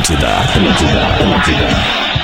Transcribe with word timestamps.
Atlântida, 0.00 0.28
Atlântida, 0.28 1.06
Atlântida. 1.08 1.68
Vamos 2.08 2.19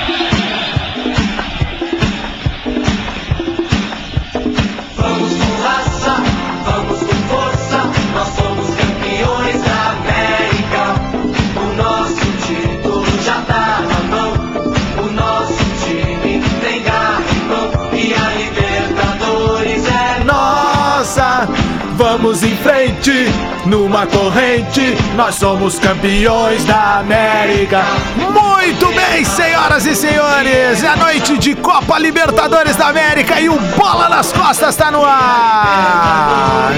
numa 23.66 24.04
corrente, 24.06 24.96
nós 25.14 25.36
somos 25.36 25.78
campeões 25.78 26.64
da 26.64 26.98
América. 26.98 27.82
Muito 28.16 28.86
bem, 28.92 29.24
senhoras 29.24 29.86
e 29.86 29.94
senhores, 29.94 30.82
é 30.82 30.88
a 30.88 30.96
noite 30.96 31.38
de 31.38 31.54
Copa 31.54 31.98
Libertadores 31.98 32.74
da 32.74 32.88
América 32.88 33.40
e 33.40 33.48
o 33.48 33.58
Bola 33.76 34.08
nas 34.08 34.32
Costas 34.32 34.70
está 34.70 34.90
no 34.90 35.04
ar. 35.04 36.72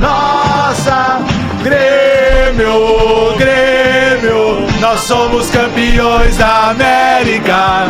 Nossa, 0.00 1.20
Grêmio, 1.62 3.34
Grêmio, 3.36 4.66
nós 4.80 5.00
somos 5.00 5.50
campeões 5.50 6.38
da 6.38 6.70
América. 6.70 7.88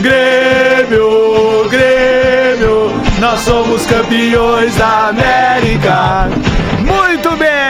Grêmio, 0.00 1.68
Grêmio, 1.68 2.92
nós 3.18 3.40
somos 3.40 3.86
campeões 3.86 4.76
da 4.76 5.08
América. 5.08 6.28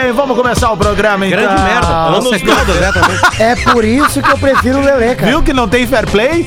Bem, 0.04 0.12
vamos 0.12 0.36
começar 0.36 0.70
o 0.70 0.76
programa 0.76 1.26
então. 1.26 1.40
Grande 1.40 1.62
merda. 1.62 1.86
Falando 1.86 2.24
todas, 2.24 2.76
né, 2.78 2.92
também. 2.92 3.18
É 3.38 3.56
por 3.72 3.82
isso 3.82 4.20
que 4.20 4.30
eu 4.30 4.36
prefiro 4.36 4.80
o 4.80 4.82
Lelê, 4.82 5.14
cara. 5.14 5.30
Viu 5.30 5.42
que 5.42 5.54
não 5.54 5.66
tem 5.66 5.86
fair 5.86 6.06
play? 6.06 6.46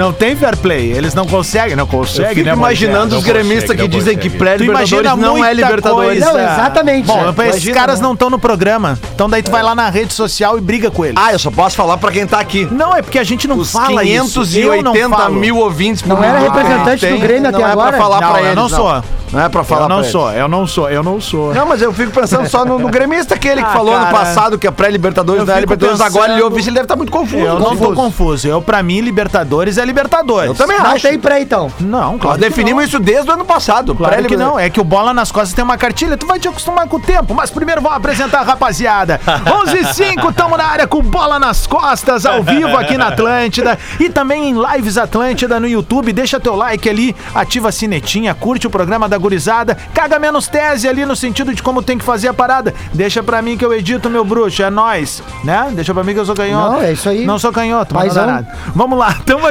Não 0.00 0.12
tem 0.14 0.34
fair 0.34 0.56
play. 0.56 0.92
Eles 0.92 1.12
não 1.14 1.26
conseguem, 1.26 1.76
não 1.76 1.86
conseguem, 1.86 2.36
Fico 2.36 2.46
né, 2.46 2.52
imaginando 2.54 3.16
os 3.18 3.22
gremistas 3.24 3.76
que 3.76 3.86
dizem 3.86 4.16
que 4.16 4.30
pré-libertadores 4.30 4.90
imagina 4.92 5.14
não 5.16 5.44
é 5.44 5.52
Libertadores. 5.52 6.24
coisa. 6.24 6.32
Não, 6.32 6.40
exatamente. 6.52 7.06
Bom, 7.06 7.18
É, 7.18 7.28
esses 7.30 7.38
imagina, 7.64 7.74
caras 7.74 8.00
né? 8.00 8.06
não 8.06 8.12
estão 8.14 8.30
no 8.30 8.38
programa. 8.38 8.98
Então 9.14 9.28
daí 9.28 9.42
tu 9.42 9.50
vai 9.50 9.62
lá 9.62 9.74
na 9.74 9.90
rede 9.90 10.14
social 10.14 10.56
e 10.56 10.60
briga 10.62 10.90
com 10.90 11.04
eles. 11.04 11.16
Ah, 11.22 11.32
eu 11.32 11.38
só 11.38 11.50
posso 11.50 11.76
falar 11.76 11.98
pra 11.98 12.10
quem 12.10 12.26
tá 12.26 12.40
aqui. 12.40 12.66
Não, 12.70 12.96
é 12.96 13.02
porque 13.02 13.18
a 13.18 13.24
gente 13.24 13.46
não 13.46 13.58
Os 13.58 13.70
fala 13.72 14.02
isso. 14.02 14.40
Eu 14.58 14.82
não 14.82 14.92
580 14.94 15.28
mil 15.30 15.56
ouvintes 15.58 16.02
Não 16.02 16.16
por 16.16 16.24
era 16.24 16.38
minuto 16.40 16.52
que 16.52 16.58
representante 16.58 17.06
do 17.06 17.18
Grêmio 17.18 17.48
até 17.50 17.58
não 17.58 17.66
é 17.68 17.70
agora? 17.72 17.88
pra 17.90 17.98
falar 17.98 18.20
Não, 18.22 18.30
pra 18.30 18.40
eu 18.40 18.44
eles. 18.46 18.56
não 18.56 18.68
sou. 18.70 19.04
Não 19.32 19.40
é 19.40 19.48
pra 19.48 19.62
falar 19.62 19.82
Eu 19.82 19.88
não 19.88 19.96
pra 19.96 20.04
eles. 20.04 20.12
sou, 20.12 20.32
eu 20.32 20.48
não 20.48 20.66
sou, 20.66 20.90
eu 20.90 21.02
não 21.04 21.20
sou. 21.20 21.54
Não, 21.54 21.66
mas 21.66 21.80
eu 21.82 21.92
fico 21.92 22.10
pensando 22.10 22.48
só 22.48 22.64
no, 22.64 22.78
no 22.80 22.88
gremista 22.88 23.34
aquele 23.36 23.60
que 23.62 23.68
Ah, 23.68 23.72
falou 23.72 23.94
ano 23.94 24.06
cara. 24.06 24.18
passado 24.18 24.58
que 24.58 24.66
a 24.66 24.72
pré-libertadores 24.72 25.40
Eu 25.40 25.46
não 25.46 25.54
é 25.54 25.60
Libertadores 25.60 25.98
pensando- 26.02 26.16
agora, 26.16 26.32
ele 26.32 26.42
ouve 26.42 26.58
isso, 26.58 26.68
ele 26.68 26.74
deve 26.74 26.84
estar 26.86 26.96
muito 26.96 27.12
confuso. 27.12 27.44
Eu 27.44 27.58
não 27.60 27.76
tô 27.76 27.92
confuso. 27.92 28.48
Eu, 28.48 28.60
pra 28.62 28.82
mim, 28.82 29.00
Libertadores 29.00 29.78
é 29.78 29.84
Libertadores. 29.90 30.48
Eu 30.48 30.54
também 30.54 30.78
Não 30.78 30.86
acho. 30.86 31.08
tem 31.08 31.18
pré, 31.18 31.40
então. 31.40 31.70
Não, 31.80 32.12
Nós 32.12 32.20
claro 32.20 32.38
que 32.38 32.48
definimos 32.48 32.84
isso 32.84 33.00
desde 33.00 33.28
o 33.28 33.34
ano 33.34 33.44
passado. 33.44 33.94
Claro 33.94 34.24
que 34.24 34.36
não, 34.36 34.58
é 34.58 34.70
que 34.70 34.80
o 34.80 34.84
Bola 34.84 35.12
nas 35.12 35.32
Costas 35.32 35.52
tem 35.52 35.64
uma 35.64 35.76
cartilha, 35.76 36.16
tu 36.16 36.26
vai 36.26 36.38
te 36.38 36.48
acostumar 36.48 36.86
com 36.86 36.96
o 36.96 37.00
tempo, 37.00 37.34
mas 37.34 37.50
primeiro 37.50 37.80
vamos 37.80 37.96
apresentar 37.96 38.40
a 38.40 38.42
rapaziada. 38.42 39.20
11 39.62 39.78
h 39.78 39.94
05 39.94 40.32
tamo 40.32 40.56
na 40.56 40.64
área 40.64 40.86
com 40.86 41.02
Bola 41.02 41.38
nas 41.38 41.66
Costas, 41.66 42.24
ao 42.24 42.42
vivo 42.42 42.76
aqui 42.76 42.96
na 42.96 43.08
Atlântida 43.08 43.78
e 43.98 44.08
também 44.08 44.50
em 44.50 44.54
Lives 44.54 44.96
Atlântida 44.96 45.58
no 45.58 45.66
YouTube. 45.66 46.12
Deixa 46.12 46.38
teu 46.38 46.54
like 46.54 46.88
ali, 46.88 47.16
ativa 47.34 47.68
a 47.68 47.72
sinetinha, 47.72 48.34
curte 48.34 48.66
o 48.66 48.70
programa 48.70 49.08
da 49.08 49.18
gurizada, 49.18 49.76
caga 49.92 50.18
menos 50.18 50.46
tese 50.46 50.88
ali 50.88 51.04
no 51.04 51.16
sentido 51.16 51.52
de 51.52 51.62
como 51.62 51.82
tem 51.82 51.98
que 51.98 52.04
fazer 52.04 52.28
a 52.28 52.34
parada. 52.34 52.74
Deixa 52.94 53.22
pra 53.22 53.42
mim 53.42 53.56
que 53.56 53.64
eu 53.64 53.72
edito, 53.72 54.08
meu 54.08 54.24
bruxo, 54.24 54.62
é 54.62 54.70
nóis, 54.70 55.22
né? 55.44 55.70
Deixa 55.72 55.92
pra 55.92 56.04
mim 56.04 56.14
que 56.14 56.20
eu 56.20 56.26
sou 56.26 56.34
canhoto. 56.34 56.72
Não, 56.72 56.82
é 56.82 56.92
isso 56.92 57.08
aí. 57.08 57.26
Não 57.26 57.38
sou 57.38 57.52
canhoto, 57.52 57.94
mas 57.94 58.14
não 58.14 58.26
dá 58.26 58.32
nada. 58.32 58.58
Vamos 58.74 58.98
lá, 58.98 59.16
tamo 59.26 59.46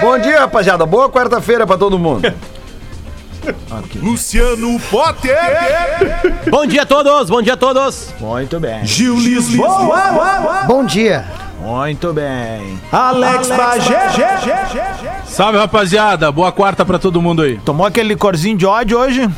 Bom 0.00 0.18
dia, 0.18 0.40
rapaziada. 0.40 0.84
Boa 0.84 1.08
quarta-feira 1.08 1.64
pra 1.64 1.78
todo 1.78 1.96
mundo. 1.96 2.34
Luciano 3.96 4.78
Potter, 4.90 5.36
Bom 6.50 6.66
dia 6.66 6.82
a 6.82 6.86
todos, 6.86 7.30
bom 7.30 7.42
dia 7.42 7.54
a 7.54 7.56
todos. 7.56 8.14
Muito 8.20 8.58
bem. 8.60 8.84
Gil 8.84 9.16
Lisboa, 9.18 10.64
Bom 10.66 10.84
dia. 10.84 11.24
Muito 11.60 12.12
bem. 12.12 12.78
Alex 12.92 13.48
Bagé. 13.48 14.08
Salve 15.26 15.58
rapaziada, 15.58 16.30
boa 16.30 16.52
quarta 16.52 16.84
pra 16.84 16.98
todo 16.98 17.20
mundo 17.20 17.42
aí. 17.42 17.58
Tomou 17.58 17.86
aquele 17.86 18.10
licorzinho 18.10 18.56
de 18.56 18.64
ódio 18.64 18.98
hoje? 18.98 19.28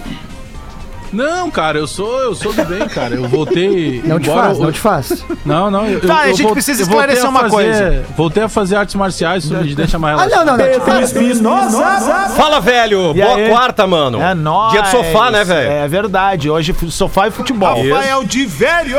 Não, 1.13 1.51
cara, 1.51 1.79
eu 1.79 1.87
sou, 1.87 2.21
eu 2.23 2.35
sou 2.35 2.53
do 2.53 2.65
bem, 2.65 2.87
cara. 2.89 3.15
Eu 3.15 3.29
voltei. 3.29 4.01
Não 4.07 4.19
te 4.21 4.29
embora 4.29 4.47
faz, 4.47 4.59
eu- 4.59 4.65
não 4.65 4.73
te 4.73 4.81
faz. 4.81 5.25
Não, 5.45 5.71
não. 5.71 5.87
Eu, 5.87 6.01
Tá, 6.01 6.07
eu- 6.07 6.21
a 6.21 6.27
gente 6.29 6.43
vol- 6.43 6.53
precisa 6.53 6.83
esclarecer 6.83 7.29
uma 7.29 7.49
fazer- 7.49 8.05
Voltei 8.17 8.43
a 8.43 8.49
fazer 8.49 8.77
artes 8.77 8.95
marciais, 8.95 9.45
isso 9.45 9.55
me 9.55 9.75
deixa 9.75 9.99
mais 9.99 10.19
Ah, 10.21 10.27
não, 10.27 10.45
não, 10.45 10.57
não. 10.57 10.81
Faz. 10.81 11.13
Fala, 12.37 12.61
velho. 12.61 13.11
E 13.17 13.21
Boa 13.23 13.37
aí? 13.37 13.49
quarta, 13.51 13.87
mano. 13.87 14.21
É 14.21 14.35
nóis. 14.35 14.73
Dia 14.73 14.83
de 14.83 14.91
sofá, 14.91 15.31
né, 15.31 15.45
velho? 15.45 15.71
É 15.71 15.89
verdade. 15.89 16.51
Hoje 16.51 16.75
sofá 16.91 17.29
e 17.29 17.31
futebol. 17.31 17.83
Rafael 17.83 18.25
de 18.25 18.47
Velho. 18.47 18.97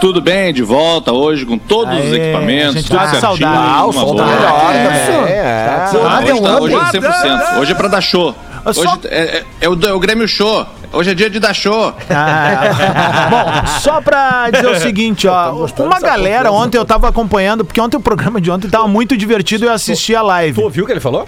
Tudo 0.00 0.20
bem, 0.20 0.52
de 0.52 0.62
volta 0.62 1.12
hoje 1.12 1.44
com 1.46 1.56
todos 1.58 1.94
os 1.94 2.12
Aê, 2.12 2.16
equipamentos, 2.30 2.68
a 2.76 2.78
gente 2.78 2.88
tudo 2.88 2.98
tá 2.98 3.06
certinho. 3.08 3.20
saudade. 3.20 3.44
uma 3.58 3.76
Ah, 3.78 3.86
o 3.86 3.92
som 3.92 4.14
tá 4.16 4.24
melhor, 4.24 4.74
É, 4.74 4.84
também. 4.84 5.32
É, 5.32 5.68
Ah, 5.68 6.20
hoje, 6.22 6.40
tá, 6.42 6.60
hoje 6.60 6.74
é 6.74 6.78
100%. 6.90 7.58
Hoje 7.60 7.72
é 7.72 7.74
pra 7.74 7.88
dar 7.88 8.00
show. 8.00 8.34
Hoje 8.64 8.80
é, 9.08 9.20
é- 9.38 9.44
é 9.62 9.68
o, 9.68 9.78
é 9.86 9.92
o 9.92 9.98
Grêmio 9.98 10.26
Show. 10.28 10.66
Hoje 10.92 11.10
é 11.10 11.14
dia 11.14 11.30
de 11.30 11.40
dar 11.40 11.54
show. 11.54 11.94
Ah, 12.10 13.28
bom, 13.30 13.66
só 13.80 14.00
pra 14.00 14.50
dizer 14.50 14.66
o 14.68 14.78
seguinte, 14.78 15.26
ó. 15.26 15.52
Uma 15.78 15.98
galera, 15.98 16.52
ontem 16.52 16.76
eu 16.78 16.84
tava 16.84 17.08
acompanhando, 17.08 17.64
porque 17.64 17.80
ontem 17.80 17.96
o 17.96 18.00
programa 18.00 18.40
de 18.40 18.50
ontem 18.50 18.68
tava 18.68 18.86
muito 18.86 19.16
divertido 19.16 19.64
e 19.64 19.68
eu 19.68 19.72
assisti 19.72 20.14
a 20.14 20.20
Tu 20.20 20.26
live. 20.26 20.60
ouviu 20.62 20.84
o 20.84 20.86
que 20.86 20.92
ele 20.92 21.00
falou? 21.00 21.26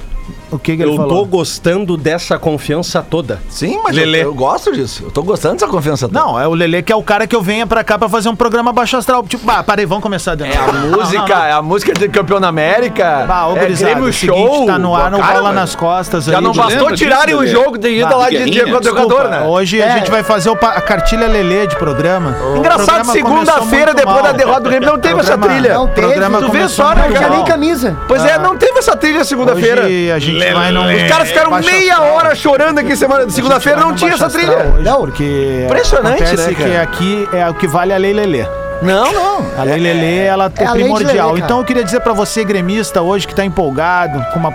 O 0.54 0.58
que, 0.58 0.76
que 0.76 0.82
ele 0.82 0.92
Eu 0.92 0.96
tô 0.96 1.02
falou? 1.02 1.26
gostando 1.26 1.96
dessa 1.96 2.38
confiança 2.38 3.02
toda. 3.02 3.40
Sim, 3.48 3.80
mas 3.82 3.96
eu, 3.96 4.04
Lelê. 4.04 4.24
eu 4.24 4.34
gosto 4.34 4.72
disso. 4.72 5.02
Eu 5.04 5.10
tô 5.10 5.22
gostando 5.22 5.54
dessa 5.54 5.66
confiança. 5.68 6.08
toda. 6.08 6.18
Não, 6.20 6.38
é 6.40 6.46
o 6.46 6.54
Lele 6.54 6.82
que 6.82 6.92
é 6.92 6.96
o 6.96 7.02
cara 7.02 7.26
que 7.26 7.34
eu 7.34 7.42
venha 7.42 7.66
pra 7.66 7.82
cá 7.84 7.98
pra 7.98 8.08
fazer 8.08 8.28
um 8.28 8.36
programa 8.36 8.72
baixo 8.72 8.96
astral. 8.96 9.22
Tipo, 9.24 9.44
bah, 9.44 9.62
parei, 9.62 9.84
vamos 9.86 10.02
começar 10.02 10.34
de 10.34 10.44
novo. 10.44 10.54
É 10.54 10.58
a 10.58 10.72
música, 10.96 11.34
é 11.48 11.52
a 11.52 11.62
música 11.62 11.92
de 11.94 12.08
campeão 12.08 12.40
da 12.40 12.48
América. 12.48 13.24
Bah, 13.26 13.48
ô, 13.48 13.56
é 13.56 13.66
Grêmio 13.66 14.04
o 14.04 14.12
seguinte, 14.12 14.38
Show. 14.38 14.66
tá 14.66 14.78
no 14.78 14.94
ar, 14.94 15.10
Cara, 15.10 15.26
bola 15.34 15.42
mano, 15.44 15.54
nas 15.54 15.74
costas 15.74 16.24
Já 16.24 16.38
aí. 16.38 16.44
não 16.44 16.52
bastou 16.52 16.92
tirarem 16.92 17.34
o 17.34 17.46
jogo 17.46 17.76
de 17.78 17.88
ida 17.90 18.08
Bah, 18.08 18.16
lá 18.16 18.30
de 18.30 18.44
dia 18.50 18.64
contra 18.64 18.80
o 18.80 18.96
jogador, 18.96 19.28
né? 19.28 19.42
Hoje 19.42 19.82
a 19.82 19.86
É. 19.86 19.98
gente 19.98 20.10
vai 20.10 20.22
fazer 20.22 20.50
a 20.50 20.80
cartilha 20.80 21.26
Lelê 21.26 21.66
de 21.66 21.76
programa. 21.76 22.36
O 22.54 22.56
Engraçado, 22.58 23.04
segunda-feira, 23.06 23.94
depois 23.94 24.22
da 24.22 24.32
derrota 24.32 24.60
do 24.60 24.68
Grêmio, 24.70 24.88
não 24.88 24.98
teve 24.98 25.20
essa 25.20 25.36
trilha. 25.38 25.74
Não 25.74 25.88
teve, 25.88 26.14
tu 26.38 26.50
vê 26.50 26.68
só, 26.68 26.94
né, 26.94 27.02
Não 27.02 27.08
tinha 27.08 27.20
cara? 27.20 27.34
nem 27.36 27.44
camisa. 27.44 27.96
Pois 28.06 28.24
é, 28.24 28.38
não 28.38 28.56
teve 28.56 28.78
essa 28.78 28.96
trilha 28.96 29.24
segunda-feira. 29.24 29.84
A 30.14 30.18
gente 30.18 30.43
vai 30.52 30.72
num... 30.72 30.84
Os 30.84 31.10
caras 31.10 31.28
ficaram 31.28 31.50
meia 31.60 31.92
astral. 31.94 32.14
hora 32.14 32.34
chorando 32.34 32.78
aqui 32.78 32.96
semana. 32.96 33.30
Segunda-feira 33.30 33.80
não 33.80 33.94
tinha 33.94 34.12
essa 34.12 34.28
trilha. 34.28 34.74
Hoje, 34.74 34.82
Não. 34.82 35.00
porque 35.00 35.62
Impressionante, 35.64 36.22
acontece 36.22 36.48
né, 36.48 36.54
que 36.54 36.62
cara? 36.62 36.82
aqui 36.82 37.28
é 37.32 37.48
o 37.48 37.54
que 37.54 37.66
vale 37.66 37.92
a 37.92 37.96
lei 37.96 38.12
Lelê. 38.12 38.46
Não, 38.82 39.12
não. 39.12 39.46
A 39.58 39.62
lei 39.62 39.78
Lelê, 39.78 40.24
ela 40.24 40.52
é, 40.56 40.64
é 40.64 40.70
primordial. 40.70 41.28
Lelê, 41.32 41.44
então 41.44 41.58
eu 41.58 41.64
queria 41.64 41.84
dizer 41.84 42.00
pra 42.00 42.12
você, 42.12 42.44
gremista, 42.44 43.00
hoje 43.00 43.26
que 43.26 43.34
tá 43.34 43.44
empolgado 43.44 44.22
com 44.32 44.40
uma, 44.40 44.50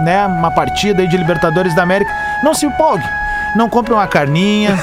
né, 0.00 0.26
uma 0.26 0.50
partida 0.50 1.02
aí 1.02 1.08
de 1.08 1.16
Libertadores 1.16 1.74
da 1.74 1.82
América, 1.82 2.10
não 2.42 2.54
se 2.54 2.64
empolgue. 2.64 3.04
Não 3.54 3.68
compre 3.68 3.92
uma 3.92 4.06
carninha, 4.06 4.78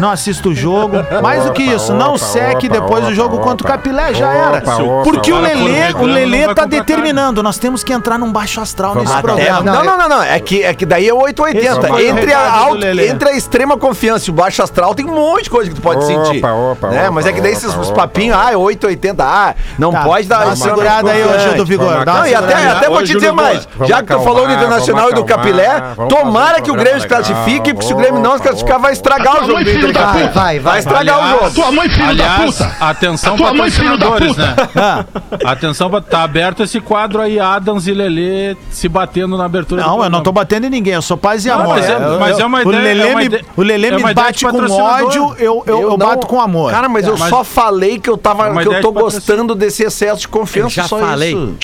não 0.00 0.10
assista 0.10 0.48
o 0.48 0.54
jogo. 0.54 0.96
Mais 1.22 1.44
do 1.44 1.52
que 1.52 1.62
isso, 1.62 1.92
não 1.92 2.16
seque 2.18 2.68
depois 2.68 3.04
do 3.04 3.14
jogo 3.14 3.38
contra 3.38 3.66
o 3.66 3.70
Capilé, 3.70 4.14
já 4.14 4.32
era. 4.32 4.62
Porque 5.04 5.32
o 5.32 5.38
Lelê, 5.40 5.92
o 5.94 6.04
Lelê 6.06 6.54
tá 6.54 6.64
determinando, 6.64 7.42
nós 7.42 7.58
temos 7.58 7.84
que 7.84 7.92
entrar 7.92 8.18
num 8.18 8.32
baixo 8.32 8.60
astral 8.60 8.94
nesse 8.94 9.12
É, 9.16 9.20
programa. 9.20 9.60
não, 9.62 9.84
não, 9.84 9.98
não, 9.98 10.08
não. 10.08 10.22
É 10.22 10.38
que, 10.40 10.62
é 10.62 10.72
que 10.74 10.84
daí 10.86 11.08
é 11.08 11.14
880. 11.14 11.88
Esse 11.88 12.06
é 12.06 12.08
Entre 12.08 12.32
a, 12.32 12.52
alto, 12.52 12.84
entre 12.86 13.28
a 13.28 13.32
extrema 13.36 13.76
confiança 13.76 14.28
e 14.28 14.30
o 14.30 14.34
baixo 14.34 14.62
astral, 14.62 14.94
tem 14.94 15.06
um 15.06 15.14
monte 15.14 15.44
de 15.44 15.50
coisa 15.50 15.68
que 15.70 15.76
tu 15.76 15.82
pode 15.82 15.98
Opa, 16.04 16.06
sentir. 16.06 16.44
opa, 16.44 16.88
né? 16.88 17.02
opa, 17.02 17.10
Mas 17.12 17.26
é 17.26 17.32
que 17.32 17.40
daí 17.40 17.52
esses 17.52 17.70
opa, 17.70 17.80
os 17.80 17.88
opa. 17.90 18.02
papinhos, 18.02 18.36
ah, 18.36 18.52
é 18.52 18.56
880, 18.56 19.24
ah, 19.24 19.54
não 19.78 19.92
Tá, 19.92 20.02
pode 20.04 20.26
dá 20.28 20.38
dar 20.38 20.44
uma 20.46 20.54
extrema 20.54 20.76
segurada 20.76 21.10
aí. 21.10 21.38
Gil 21.40 21.54
do 21.56 21.66
Vigor. 21.66 22.04
Dá 22.04 22.12
uma 22.12 22.20
Não, 22.20 22.26
e 22.26 22.34
até, 22.34 22.54
até 22.54 22.88
vou 22.88 23.02
te 23.02 23.12
dizer 23.14 23.32
mais. 23.32 23.68
Já 23.84 24.02
que 24.02 24.12
tu 24.14 24.20
falou 24.20 24.46
do 24.46 24.52
Internacional 24.52 25.10
e 25.10 25.14
do 25.14 25.24
Capilé, 25.24 25.82
tomara 26.08 26.60
que 26.60 26.70
o 26.70 26.74
Grêmio 26.74 27.00
se 27.00 27.08
classifique, 27.08 27.72
porque 27.74 27.86
se 27.86 27.92
o 27.92 27.96
Grêmio 27.96 28.20
não 28.20 28.36
se 28.36 28.42
classificar, 28.42 28.78
vai 28.80 28.92
estragar 28.92 29.42
o 29.42 29.46
jogo 29.46 29.64
do 29.64 29.89
Inter. 29.90 30.02
Vai, 30.12 30.28
vai, 30.28 30.60
vai. 30.60 30.78
estragar 30.78 31.18
o 31.18 31.22
Aliás, 31.22 31.40
jogo. 31.40 31.54
Tua 31.54 31.72
mãe, 31.72 31.88
filho 31.88 32.04
da 32.06 32.10
Aliás, 32.34 32.56
puta! 32.56 32.76
atenção 32.80 33.36
tua 33.36 33.54
mãe, 33.54 33.70
filho 33.70 33.96
da 33.98 34.06
patrocinadores, 34.10 34.54
puta. 34.56 34.70
né? 34.80 35.06
Ah, 35.44 35.50
Atenção, 35.52 35.90
pra- 35.90 36.00
tá 36.00 36.22
aberto 36.22 36.62
esse 36.62 36.80
quadro 36.80 37.20
aí, 37.20 37.38
Adams 37.38 37.86
e 37.86 37.92
Lelê 37.92 38.56
se 38.70 38.88
batendo 38.88 39.36
na 39.36 39.44
abertura 39.44 39.82
Não, 39.82 40.02
eu 40.02 40.10
não 40.10 40.22
tô 40.22 40.32
batendo 40.32 40.66
em 40.66 40.70
ninguém, 40.70 40.94
eu 40.94 41.02
sou 41.02 41.16
paz 41.16 41.44
e 41.44 41.50
amor. 41.50 41.68
mas 41.76 41.88
é- 41.88 41.94
Eu- 41.96 42.18
mas 42.20 42.38
é 42.38 42.44
uma 42.46 42.58
o 42.58 42.62
ideia- 42.62 42.82
Lelê 42.82 43.02
é 43.02 43.10
uma 43.12 43.20
me, 43.20 43.44
o 43.56 43.62
Lelê 43.62 43.88
é 43.88 43.96
me 43.96 44.14
bate 44.14 44.46
com 44.46 44.70
ódio, 44.70 45.34
eu, 45.38 45.62
eu, 45.66 45.80
eu 45.82 45.90
não- 45.90 45.98
bato 45.98 46.26
com 46.26 46.40
amor. 46.40 46.70
Cara, 46.70 46.88
mas 46.88 47.06
eu 47.06 47.16
Mas- 47.18 47.28
só 47.30 47.44
falei 47.44 47.98
que 47.98 48.08
eu 48.08 48.16
tava, 48.16 48.48
É 48.48 48.62
que 48.62 48.68
eu 48.68 48.80
tô 48.80 48.92
gostando 48.92 49.54
desse 49.54 49.82
excesso 49.82 50.20
de 50.22 50.28
confiança. 50.28 50.80
Eu 50.80 50.82
já 50.82 50.88
só 50.88 50.98
falei. 50.98 51.54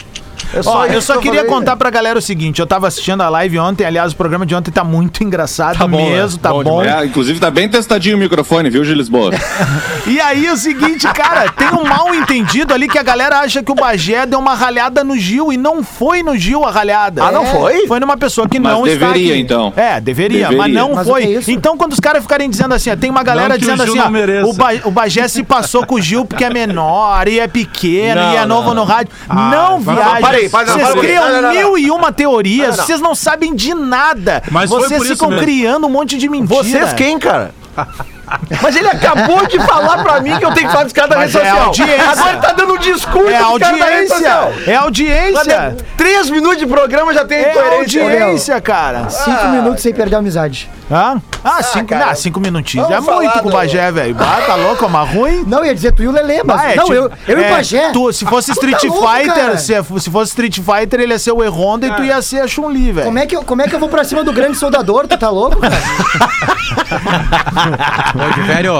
É 0.54 0.60
Ó, 0.64 0.84
eu 0.86 1.02
só 1.02 1.14
que 1.14 1.22
queria 1.22 1.40
falei. 1.40 1.54
contar 1.54 1.76
pra 1.76 1.90
galera 1.90 2.18
o 2.18 2.22
seguinte, 2.22 2.60
eu 2.60 2.66
tava 2.66 2.86
assistindo 2.88 3.22
a 3.22 3.28
live 3.28 3.58
ontem, 3.58 3.84
aliás, 3.84 4.12
o 4.12 4.16
programa 4.16 4.46
de 4.46 4.54
ontem 4.54 4.70
tá 4.70 4.82
muito 4.84 5.22
engraçado 5.24 5.78
Tá 5.78 5.86
bom, 5.86 5.96
mesmo, 5.96 6.36
né? 6.36 6.40
tá 6.42 6.50
Bom 6.50 6.62
bom. 6.62 6.82
É, 6.82 7.04
inclusive 7.04 7.38
tá 7.40 7.50
bem 7.50 7.68
testadinho 7.68 8.16
o 8.16 8.20
microfone, 8.20 8.70
viu, 8.70 8.84
Gil 8.84 8.94
Lisboa? 8.96 9.32
E 10.06 10.20
aí 10.20 10.48
o 10.48 10.56
seguinte, 10.56 11.06
cara, 11.08 11.50
tem 11.50 11.66
um 11.68 11.82
mal 11.84 12.14
entendido 12.14 12.72
ali 12.72 12.88
que 12.88 12.96
a 12.98 13.02
galera 13.02 13.40
acha 13.40 13.60
que 13.62 13.72
o 13.72 13.74
Bagé 13.74 14.24
deu 14.24 14.38
uma 14.38 14.54
ralhada 14.54 15.02
no 15.02 15.16
Gil 15.18 15.52
e 15.52 15.56
não 15.56 15.82
foi 15.82 16.22
no 16.22 16.36
Gil 16.36 16.64
a 16.64 16.70
ralhada. 16.70 17.24
Ah, 17.24 17.32
não 17.32 17.44
foi? 17.44 17.88
Foi 17.88 17.98
numa 17.98 18.16
pessoa 18.16 18.48
que 18.48 18.60
Mas 18.60 18.72
não 18.72 18.86
está 18.86 19.06
deveria, 19.08 19.32
aqui. 19.32 19.42
então. 19.42 19.72
É, 19.76 20.00
deveria, 20.00 20.46
mas 20.46 20.56
Deveria. 20.56 20.80
não 20.80 20.94
Mas 20.94 21.08
foi. 21.08 21.34
é 21.36 21.40
então 21.48 21.76
quando 21.76 21.92
os 21.92 21.98
caras 22.00 22.22
ficarem 22.22 22.48
dizendo 22.48 22.72
assim, 22.72 22.90
ó, 22.90 22.96
tem 22.96 23.10
uma 23.10 23.24
galera 23.24 23.48
Não 23.48 23.58
que 23.58 23.64
o 23.64 23.68
dizendo 23.68 23.82
assim, 23.82 23.98
ó, 23.98 24.48
o, 24.48 24.52
ba 24.52 24.68
o 24.84 24.90
Bagé 24.92 25.26
se 25.26 25.42
passou 25.42 25.84
com 25.84 25.96
o 25.96 26.00
Gil 26.00 26.24
porque 26.24 26.44
é 26.44 26.50
menor 26.50 27.26
e 27.26 27.40
é 27.40 27.48
pequeno 27.48 28.20
Não, 28.20 28.32
e 28.32 28.36
é 28.36 28.46
novo 28.46 28.68
não. 28.68 28.74
no 28.76 28.84
rádio. 28.84 29.12
Ah, 29.28 29.50
não 29.50 29.80
mas- 29.80 29.96
Vocês 30.48 30.94
criam 31.00 31.24
Não, 31.24 31.32
não, 31.32 31.42
não, 31.42 31.50
mil 31.50 31.78
e 31.78 31.90
uma 31.90 32.12
teorias, 32.12 32.70
Não, 32.70 32.76
não. 32.76 32.84
vocês 32.84 33.00
não 33.00 33.14
sabem 33.14 33.54
de 33.54 33.74
nada. 33.74 34.42
Mas 34.50 34.70
vocês 34.70 35.06
ficam 35.08 35.36
criando 35.38 35.86
um 35.86 35.90
monte 35.90 36.16
de 36.18 36.28
mentira. 36.28 36.62
Vocês 36.62 36.92
quem, 36.92 37.18
cara? 37.18 37.54
Mas 38.62 38.76
ele 38.76 38.88
acabou 38.88 39.46
de 39.46 39.58
falar 39.60 40.02
pra 40.02 40.20
mim 40.20 40.36
que 40.38 40.44
eu 40.44 40.52
tenho 40.52 40.66
que 40.66 40.72
falar 40.72 40.84
dos 40.84 40.92
caras 40.92 41.10
da 41.10 41.16
Mas 41.16 41.32
rede 41.32 41.46
é 41.46 41.50
social. 41.50 41.66
audiência. 41.66 42.10
Agora 42.10 42.30
ele 42.32 42.40
tá 42.40 42.52
dando 42.52 42.72
um 42.74 42.78
discurso 42.78 43.30
É 43.30 43.36
audiência. 43.38 44.28
É 44.66 44.74
audiência. 44.74 45.76
Três 45.96 46.30
minutos 46.30 46.58
de 46.58 46.66
programa 46.66 47.14
já 47.14 47.24
tem 47.24 47.38
É 47.38 47.50
incoerência. 47.50 48.02
audiência, 48.02 48.60
cara. 48.60 49.08
Cinco 49.10 49.48
minutos 49.48 49.82
sem 49.82 49.94
perder 49.94 50.16
a 50.16 50.18
amizade. 50.18 50.68
Hã? 50.90 51.20
Ah, 51.42 51.62
cinco, 51.62 51.86
cara. 51.88 52.10
ah, 52.10 52.14
cinco 52.14 52.38
minutinhos. 52.40 52.88
Vamos 52.88 53.08
é 53.08 53.14
muito 53.14 53.38
com 53.40 53.48
o 53.48 53.52
Bagé, 53.52 53.90
velho. 53.90 54.16
Ah, 54.20 54.42
tá 54.46 54.54
louco, 54.54 54.84
é 54.84 54.88
uma 54.88 55.02
ruim? 55.02 55.44
Não, 55.46 55.64
ia 55.64 55.74
dizer 55.74 55.92
tu 55.92 56.02
e 56.02 56.08
o 56.08 56.12
Lelê, 56.12 56.42
mas. 56.44 56.60
Ah, 56.60 56.72
é, 56.72 56.76
não, 56.76 56.84
tipo, 56.84 56.94
eu, 56.94 57.10
eu 57.26 57.40
e 57.40 57.44
é, 57.44 57.48
o 57.48 57.50
Bagé. 57.56 57.90
Tu, 57.92 58.12
se 58.12 58.24
fosse 58.24 58.48
tá 58.54 58.54
Street 58.54 58.82
louco, 58.84 59.08
Fighter, 59.08 59.58
se, 59.58 59.74
se 60.00 60.10
fosse 60.10 60.30
Street 60.30 60.58
Fighter, 60.60 61.00
ele 61.00 61.12
ia 61.12 61.18
ser 61.18 61.32
o 61.32 61.42
E-Honda 61.44 61.86
e 61.88 61.92
tu 61.92 62.04
ia 62.04 62.22
ser 62.22 62.40
a 62.40 62.46
Chun-Li, 62.48 62.92
velho. 62.92 63.06
Como 63.06 63.18
é, 63.18 63.26
que 63.26 63.36
eu, 63.36 63.42
como 63.42 63.62
é 63.62 63.68
que 63.68 63.74
eu 63.74 63.80
vou 63.80 63.88
pra 63.88 64.04
cima 64.04 64.22
do 64.22 64.32
grande 64.32 64.56
soldador? 64.56 65.08
Tu 65.08 65.18
tá 65.18 65.28
louco, 65.28 65.58
cara? 65.60 65.74
Ô, 68.16 68.34
de 68.34 68.40
velho, 68.46 68.72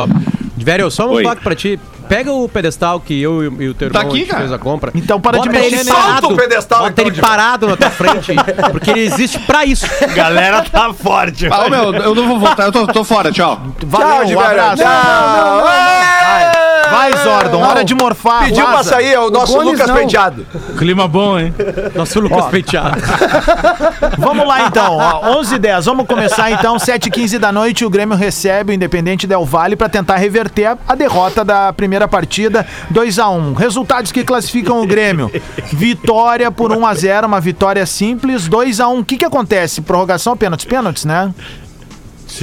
de 0.57 0.65
velho, 0.65 0.91
só 0.91 1.13
um 1.13 1.23
toque 1.23 1.43
pra 1.43 1.55
ti. 1.55 1.79
Pega 2.09 2.33
o 2.33 2.49
pedestal 2.49 3.01
que 3.01 3.21
eu 3.21 3.43
e 3.43 3.47
e 3.59 3.69
o 3.69 3.75
teu 3.75 3.91
Tá 3.91 4.01
irmão 4.01 4.15
aqui, 4.15 4.31
a 4.31 4.37
fez 4.37 4.53
a 4.53 4.59
compra. 4.59 4.93
Então 4.95 5.21
para 5.21 5.39
de 5.39 5.49
mexer 5.49 5.67
ele 5.67 5.77
nele. 5.77 5.91
Solta 5.91 6.27
o 6.27 6.37
pedestal, 6.37 6.79
Bota 6.81 6.93
então, 6.93 7.07
ele 7.07 7.21
parado 7.21 7.67
na 7.67 7.77
tua 7.77 7.91
frente, 7.91 8.35
porque 8.71 8.91
ele 8.91 9.01
existe 9.01 9.39
pra 9.41 9.65
isso. 9.65 9.87
galera 10.15 10.63
tá 10.63 10.93
forte. 10.93 11.47
Ah, 11.51 11.69
meu, 11.69 11.95
eu 11.95 12.15
não 12.15 12.27
vou 12.27 12.39
voltar, 12.39 12.65
eu 12.65 12.73
tô, 12.73 12.87
tô 12.87 13.05
fora, 13.05 13.31
tchau. 13.33 13.61
Valeu, 13.85 14.27
de 14.27 14.37
um 14.37 14.41
abraço. 14.41 14.83
Tchau. 14.83 15.65
Vai, 16.91 17.17
Zordon, 17.17 17.63
hora 17.63 17.85
de 17.85 17.95
morfar. 17.95 18.45
Pediu 18.45 18.67
pra 18.67 18.83
sair, 18.83 19.15
é 19.15 19.19
o 19.19 19.31
nosso 19.31 19.55
Gomes 19.55 19.73
Lucas 19.73 19.89
não. 19.89 19.97
Penteado. 19.97 20.47
Clima 20.79 21.09
bom, 21.09 21.39
hein? 21.39 21.55
Nosso 21.95 22.21
Lucas 22.21 22.47
Penteado. 22.47 23.01
Vamos 24.19 24.47
lá 24.47 24.67
então, 24.67 24.97
ó, 24.97 25.39
11 25.39 25.55
h 25.55 25.59
10 25.59 25.85
Vamos 25.87 26.07
começar 26.07 26.51
então, 26.51 26.79
7 26.79 27.09
h 27.09 27.15
15 27.15 27.39
da 27.39 27.51
noite. 27.51 27.85
O 27.85 27.91
Grêmio 27.91 28.17
recebe 28.17 28.73
o 28.73 28.75
Independente 28.75 29.27
Del 29.27 29.45
Vale 29.45 29.77
para 29.77 29.89
tentar 29.89 30.17
reverter 30.17 30.67
a, 30.67 30.79
a 30.89 30.95
derrota 30.95 31.45
da 31.45 31.73
primeira 31.73 31.96
partida, 32.07 32.67
2 32.91 33.19
a 33.19 33.31
1 33.31 33.55
Resultados 33.55 34.13
que 34.13 34.25
classificam 34.25 34.83
o 34.83 34.87
Grêmio: 34.87 35.31
vitória 35.73 36.51
por 36.51 36.73
1 36.73 36.87
a 36.87 36.95
0 36.95 37.27
uma 37.27 37.41
vitória 37.41 37.87
simples, 37.87 38.49
2 38.49 38.81
a 38.81 38.89
1 38.89 38.99
O 38.99 39.05
que 39.05 39.17
que 39.17 39.25
acontece? 39.25 39.81
Prorrogação 39.81 40.37
pênaltis? 40.37 40.67
Pênaltis, 40.67 41.05
né? 41.05 41.33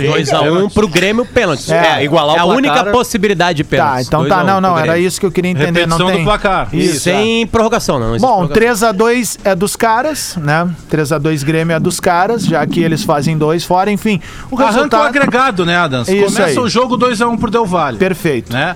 2x1 0.02 0.74
pro 0.74 0.88
Grêmio, 0.88 1.26
pênalti. 1.26 1.72
É, 1.72 2.04
igualar 2.04 2.38
É 2.38 2.40
a 2.40 2.46
única 2.46 2.86
possibilidade 2.86 3.58
de 3.58 3.64
Tá, 3.64 3.70
pênalti. 3.70 4.08
então 4.08 4.28
tá, 4.28 4.44
não, 4.44 4.60
não, 4.60 4.78
era 4.78 4.98
isso 4.98 5.20
que 5.20 5.26
eu 5.26 5.32
queria 5.32 5.52
entender. 5.52 5.86
Não 5.88 5.98
Repetição 5.98 6.08
tem. 6.08 6.18
do 6.20 6.24
placar. 6.24 6.70
Isso, 6.74 7.00
Sem 7.02 7.46
prorrogação, 7.48 8.00
não. 8.00 8.12
não 8.12 8.18
Bom, 8.18 8.48
prorrogação. 8.48 8.94
3x2 8.94 9.40
é 9.44 9.56
dos 9.56 9.76
caras, 9.76 10.36
né? 10.38 10.70
3x2 10.92 11.44
Grêmio 11.44 11.76
é 11.76 11.80
dos 11.80 12.00
caras, 12.00 12.46
já 12.46 12.66
que 12.66 12.82
eles 12.82 13.04
fazem 13.04 13.38
dois 13.38 13.64
fora, 13.64 13.92
enfim. 13.92 14.20
O 14.50 14.56
Arranca 14.56 14.64
o 14.64 14.76
resultado. 14.76 15.06
agregado, 15.08 15.66
né, 15.66 15.78
Adams? 15.78 16.08
Isso 16.08 16.26
Começa 16.36 16.60
aí. 16.60 16.66
o 16.66 16.70
jogo 16.70 16.98
2x1 16.98 17.38
pro 17.38 17.52
Del 17.52 17.66
Valle. 17.66 17.98
Perfeito. 17.98 18.52
Né? 18.54 18.76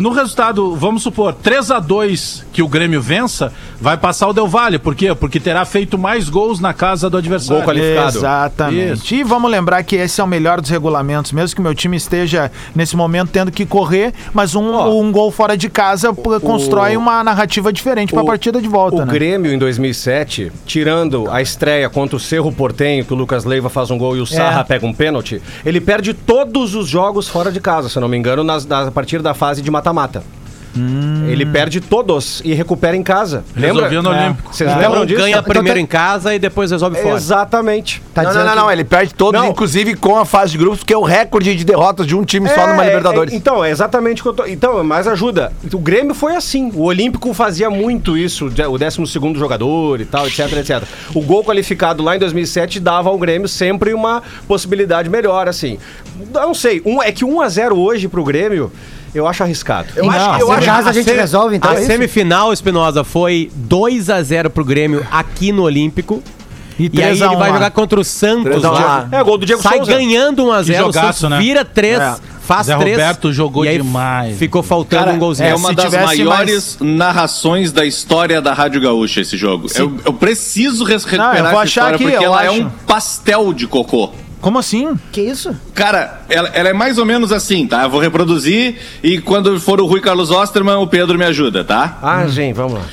No 0.00 0.10
resultado, 0.10 0.74
vamos 0.74 1.02
supor, 1.02 1.34
3 1.34 1.70
a 1.70 1.78
2 1.80 2.46
que 2.50 2.62
o 2.62 2.68
Grêmio 2.68 3.00
vença, 3.02 3.52
vai 3.78 3.96
passar 3.96 4.28
o 4.28 4.32
Del 4.32 4.48
Valle. 4.48 4.78
Por 4.78 4.94
quê? 4.94 5.14
Porque 5.14 5.38
terá 5.38 5.66
feito 5.66 5.98
mais 5.98 6.30
gols 6.30 6.60
na 6.60 6.72
casa 6.72 7.10
do 7.10 7.18
adversário. 7.18 7.62
Gol 7.62 7.66
qualificado. 7.68 8.16
Exatamente. 8.18 9.14
E 9.14 9.22
vamos 9.22 9.50
lembrar 9.50 9.82
que 9.82 9.96
esse 9.96 10.18
é 10.20 10.24
o 10.24 10.26
melhor 10.26 10.39
dos 10.60 10.70
regulamentos, 10.70 11.32
mesmo 11.32 11.54
que 11.56 11.62
meu 11.62 11.74
time 11.74 11.96
esteja 11.96 12.50
nesse 12.74 12.96
momento 12.96 13.30
tendo 13.32 13.50
que 13.50 13.66
correr, 13.66 14.12
mas 14.32 14.54
um, 14.54 14.74
um 15.00 15.12
gol 15.12 15.30
fora 15.30 15.56
de 15.56 15.68
casa 15.68 16.12
pô, 16.12 16.38
constrói 16.40 16.96
uma 16.96 17.22
narrativa 17.22 17.72
diferente 17.72 18.10
para 18.10 18.20
a 18.20 18.24
o- 18.24 18.26
partida 18.26 18.60
de 18.60 18.68
volta, 18.68 19.02
O 19.02 19.06
né? 19.06 19.12
Grêmio 19.12 19.52
em 19.52 19.58
2007, 19.58 20.50
tirando 20.66 21.28
a 21.30 21.42
estreia 21.42 21.88
contra 21.90 22.16
o 22.16 22.20
Cerro 22.20 22.50
Portenho, 22.52 23.04
que 23.04 23.12
o 23.12 23.16
Lucas 23.16 23.44
Leiva 23.44 23.68
faz 23.68 23.90
um 23.90 23.98
gol 23.98 24.16
e 24.16 24.20
o 24.20 24.26
Sarra 24.26 24.60
É. 24.60 24.64
pega 24.64 24.86
um 24.86 24.92
pênalti, 24.92 25.40
ele 25.64 25.80
perde 25.80 26.14
todos 26.14 26.74
os 26.74 26.88
jogos 26.88 27.28
fora 27.28 27.52
de 27.52 27.60
casa, 27.60 27.88
se 27.88 27.98
não 28.00 28.08
me 28.08 28.16
engano, 28.16 28.42
nas, 28.42 28.64
nas- 28.66 28.88
a 28.88 28.90
partir 28.90 29.20
da 29.22 29.34
fase 29.34 29.60
de 29.62 29.70
mata-mata. 29.70 30.22
Hum. 30.76 31.26
Ele 31.28 31.44
perde 31.44 31.80
todos 31.80 32.40
e 32.44 32.54
recupera 32.54 32.96
em 32.96 33.02
casa. 33.02 33.44
Lembra? 33.56 33.88
Resolvia 33.88 34.02
no 34.02 34.12
É. 34.12 34.24
Olímpico. 34.26 34.54
Vocês 34.54 34.70
É. 34.70 34.74
lembram 34.74 34.92
Então 34.92 35.06
disso? 35.06 35.20
ganha 35.20 35.42
primeiro 35.42 35.74
tá- 35.78 35.80
em 35.82 35.86
casa 35.86 36.34
e 36.34 36.38
depois 36.38 36.70
resolve 36.70 36.96
fora. 37.02 37.16
Exatamente. 37.16 38.02
Tá 38.14 38.22
não, 38.22 38.32
não, 38.32 38.44
não, 38.44 38.54
não, 38.56 38.66
que- 38.66 38.72
ele 38.72 38.84
perde 38.84 39.14
todos, 39.14 39.40
Não. 39.40 39.48
inclusive 39.50 39.94
com 39.96 40.16
a 40.16 40.24
fase 40.24 40.52
de 40.52 40.58
grupos, 40.58 40.78
porque 40.80 40.94
é 40.94 40.96
o 40.96 41.02
recorde 41.02 41.54
de 41.56 41.64
derrotas 41.64 42.06
de 42.06 42.14
um 42.14 42.24
time 42.24 42.48
só 42.48 42.66
numa 42.66 42.84
É, 42.84 42.86
Libertadores. 42.88 43.32
é, 43.32 43.36
então, 43.36 43.64
é 43.64 43.70
exatamente 43.70 44.20
o 44.20 44.22
que 44.22 44.28
eu 44.28 44.32
tô. 44.34 44.46
Então, 44.46 44.82
mais 44.84 45.06
ajuda. 45.08 45.52
O 45.72 45.78
Grêmio 45.78 46.14
foi 46.14 46.36
assim. 46.36 46.70
O 46.74 46.82
Olímpico 46.84 47.32
fazia 47.34 47.68
muito 47.70 48.16
isso, 48.16 48.46
o 48.46 48.50
12 48.78 49.38
jogador 49.38 50.00
e 50.00 50.04
tal, 50.04 50.26
etc, 50.26 50.52
etc. 50.58 50.82
O 51.14 51.20
gol 51.22 51.42
qualificado 51.44 52.02
lá 52.02 52.14
em 52.16 52.18
2007 52.18 52.78
dava 52.80 53.08
ao 53.08 53.18
Grêmio 53.18 53.48
sempre 53.48 53.92
uma 53.92 54.22
possibilidade 54.46 55.08
melhor, 55.08 55.48
assim. 55.48 55.78
Eu 56.34 56.40
não 56.40 56.54
sei. 56.54 56.82
Um, 56.84 57.02
é 57.02 57.10
que 57.10 57.24
1 57.24 57.40
a 57.40 57.48
0 57.48 57.78
hoje 57.78 58.06
pro 58.08 58.22
Grêmio, 58.22 58.70
eu 59.14 59.26
acho 59.26 59.42
arriscado. 59.42 59.88
Eu 59.96 60.04
Não, 60.04 60.10
acho, 60.12 60.40
eu 60.42 60.48
em 60.48 60.68
acho 60.68 60.88
a 60.88 60.92
gente 60.92 61.04
semi- 61.04 61.18
resolve, 61.20 61.56
então. 61.56 61.70
A 61.70 61.74
é 61.74 61.84
semifinal, 61.84 62.52
Espinosa, 62.52 63.02
foi 63.04 63.50
2x0 63.68 64.48
pro 64.50 64.64
Grêmio 64.64 65.06
aqui 65.10 65.52
no 65.52 65.62
Olímpico. 65.62 66.22
E, 66.78 66.84
aí 66.84 66.88
3 66.90 67.22
a 67.22 67.26
ele 67.26 67.34
1 67.34 67.38
vai 67.38 67.48
lá. 67.50 67.54
jogar 67.56 67.70
contra 67.72 68.00
o 68.00 68.04
Santos. 68.04 68.44
3 68.44 68.64
a 68.64 68.70
1 68.70 68.74
lá. 68.74 69.08
É, 69.12 69.22
gol 69.22 69.36
do 69.36 69.44
Diego 69.44 69.60
Sai 69.62 69.76
Souza. 69.78 69.92
ganhando 69.92 70.44
1x0. 70.46 70.64
Que 70.64 70.72
o 70.72 70.76
jogaço, 70.86 71.20
Santos 71.20 71.30
né? 71.30 71.38
vira 71.38 71.62
3, 71.62 72.00
É. 72.00 72.16
faz 72.40 72.68
Zé 72.68 72.76
3. 72.78 72.96
Roberto 72.96 73.32
jogou 73.34 73.66
e 73.66 73.68
aí 73.68 73.76
demais. 73.76 74.38
Ficou 74.38 74.62
faltando 74.62 75.10
um 75.10 75.18
golzinho. 75.18 75.48
É 75.48 75.50
É, 75.50 75.54
uma 75.56 75.68
se 75.68 75.74
das 75.74 75.92
maiores 75.92 76.78
narrações 76.80 77.70
da 77.70 77.84
história 77.84 78.40
da 78.40 78.54
Rádio 78.54 78.80
Gaúcha 78.80 79.20
esse 79.20 79.36
jogo. 79.36 79.66
Eu, 79.74 79.94
eu 80.06 80.12
preciso 80.14 80.82
recuperar 80.84 81.36
eu 81.36 81.42
vou 81.42 81.50
essa 81.52 81.58
achar 81.60 81.66
história 81.66 81.94
aqui, 81.96 82.04
porque 82.04 82.16
eu 82.16 82.22
ela 82.32 82.44
é 82.44 82.48
acho. 82.48 82.62
um 82.62 82.70
pastel 82.86 83.52
de 83.52 83.66
cocô. 83.66 84.10
Como 84.40 84.58
assim? 84.58 84.98
Que 85.12 85.20
isso? 85.20 85.54
Cara, 85.74 86.22
ela, 86.28 86.48
ela 86.48 86.68
é 86.70 86.72
mais 86.72 86.98
ou 86.98 87.04
menos 87.04 87.30
assim, 87.30 87.66
tá? 87.66 87.82
Eu 87.82 87.90
vou 87.90 88.00
reproduzir 88.00 88.76
e 89.02 89.20
quando 89.20 89.60
for 89.60 89.80
o 89.80 89.86
Rui 89.86 90.00
Carlos 90.00 90.30
Osterman, 90.30 90.76
o 90.76 90.86
Pedro 90.86 91.18
me 91.18 91.24
ajuda, 91.24 91.62
tá? 91.62 91.98
Ah, 92.02 92.26
gente, 92.26 92.54
vamos 92.54 92.74
lá. 92.74 92.84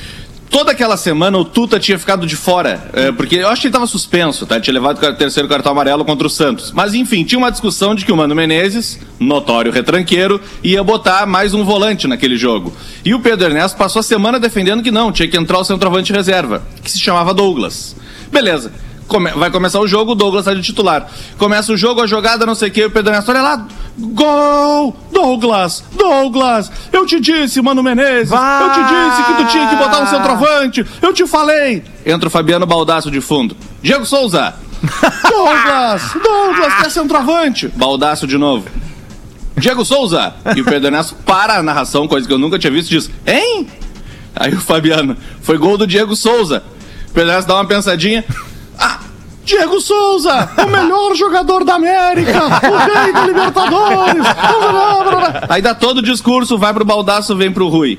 Toda 0.49 0.71
aquela 0.71 0.95
semana 0.95 1.37
o 1.37 1.43
Tuta 1.43 1.79
tinha 1.79 1.99
ficado 1.99 2.25
de 2.25 2.35
fora, 2.35 2.89
é, 2.93 3.11
porque 3.11 3.35
eu 3.35 3.49
acho 3.49 3.61
que 3.61 3.67
ele 3.67 3.73
tava 3.73 3.85
suspenso, 3.85 4.45
tá? 4.45 4.55
Ele 4.55 4.63
tinha 4.63 4.73
levado 4.73 5.03
o 5.03 5.13
terceiro 5.13 5.47
cartão 5.47 5.73
amarelo 5.73 6.05
contra 6.05 6.25
o 6.25 6.29
Santos. 6.29 6.71
Mas 6.71 6.93
enfim, 6.93 7.23
tinha 7.23 7.37
uma 7.37 7.51
discussão 7.51 7.93
de 7.93 8.05
que 8.05 8.11
o 8.11 8.17
Mano 8.17 8.33
Menezes, 8.33 8.99
notório 9.19 9.71
retranqueiro, 9.71 10.39
ia 10.63 10.81
botar 10.83 11.25
mais 11.25 11.53
um 11.53 11.65
volante 11.65 12.07
naquele 12.07 12.37
jogo. 12.37 12.73
E 13.03 13.13
o 13.13 13.19
Pedro 13.19 13.47
Ernesto 13.47 13.77
passou 13.77 13.99
a 13.99 14.03
semana 14.03 14.39
defendendo 14.39 14.81
que 14.81 14.91
não, 14.91 15.11
tinha 15.11 15.27
que 15.27 15.37
entrar 15.37 15.59
o 15.59 15.65
centroavante 15.65 16.13
reserva, 16.13 16.63
que 16.81 16.89
se 16.89 16.99
chamava 16.99 17.33
Douglas. 17.33 17.95
Beleza. 18.31 18.71
Come- 19.07 19.31
vai 19.31 19.49
começar 19.49 19.79
o 19.79 19.87
jogo, 19.87 20.11
o 20.11 20.15
Douglas 20.15 20.45
tá 20.45 20.53
de 20.53 20.61
titular. 20.61 21.07
Começa 21.37 21.71
o 21.71 21.77
jogo, 21.77 22.01
a 22.01 22.07
jogada, 22.07 22.45
não 22.45 22.55
sei 22.55 22.69
o 22.69 22.71
que, 22.71 22.85
o 22.85 22.91
Pedro 22.91 23.11
Ernesto, 23.11 23.31
olha 23.31 23.41
lá, 23.41 23.67
Gol! 23.97 24.95
Douglas! 25.11 25.83
Douglas! 25.97 26.71
Eu 26.93 27.05
te 27.05 27.19
disse, 27.19 27.61
Mano 27.61 27.81
Menezes! 27.81 28.31
Eu 28.31 28.69
te 28.71 28.79
disse 28.83 29.23
que 29.23 29.43
tu 29.43 29.51
tinha 29.51 29.67
que 29.69 29.75
botar 29.75 30.01
um 30.01 30.07
centroavante! 30.07 30.85
Eu 31.01 31.13
te 31.13 31.25
falei! 31.25 31.83
Entra 32.05 32.27
o 32.27 32.31
Fabiano 32.31 32.65
Baldaço 32.65 33.09
de 33.09 33.19
fundo. 33.21 33.57
Diego 33.81 34.05
Souza! 34.05 34.53
Douglas! 35.27 36.13
Douglas, 36.21 36.73
que 36.75 36.85
é 36.85 36.89
centroavante! 36.89 37.67
Baldaço 37.69 38.27
de 38.27 38.37
novo. 38.37 38.67
Diego 39.57 39.83
Souza! 39.83 40.35
E 40.55 40.61
o 40.61 40.65
Pedro 40.65 40.89
Ernesto 40.89 41.15
para 41.25 41.55
a 41.55 41.63
narração, 41.63 42.07
coisa 42.07 42.27
que 42.27 42.33
eu 42.33 42.37
nunca 42.37 42.59
tinha 42.59 42.71
visto, 42.71 42.91
e 42.91 42.97
diz: 42.97 43.09
Hein? 43.25 43.67
Aí 44.35 44.53
o 44.53 44.61
Fabiano, 44.61 45.17
foi 45.41 45.57
gol 45.57 45.77
do 45.77 45.87
Diego 45.87 46.15
Souza. 46.15 46.63
O 47.09 47.13
Pedro 47.13 47.31
Ernesto 47.31 47.47
dá 47.47 47.55
uma 47.55 47.65
pensadinha. 47.65 48.23
Ah, 49.47 49.55
Diego 49.55 49.79
Souza, 49.79 50.49
o 50.57 50.69
melhor 50.69 51.15
jogador 51.15 51.63
da 51.63 51.75
América, 51.75 52.43
o 52.43 53.01
rei 53.01 53.13
da 53.13 53.25
Libertadores. 53.25 54.23
Aí 55.47 55.61
dá 55.61 55.73
todo 55.73 55.99
o 55.99 56.01
discurso, 56.01 56.57
vai 56.57 56.73
pro 56.73 56.83
baldaço, 56.83 57.35
vem 57.35 57.49
pro 57.49 57.69
Rui. 57.69 57.97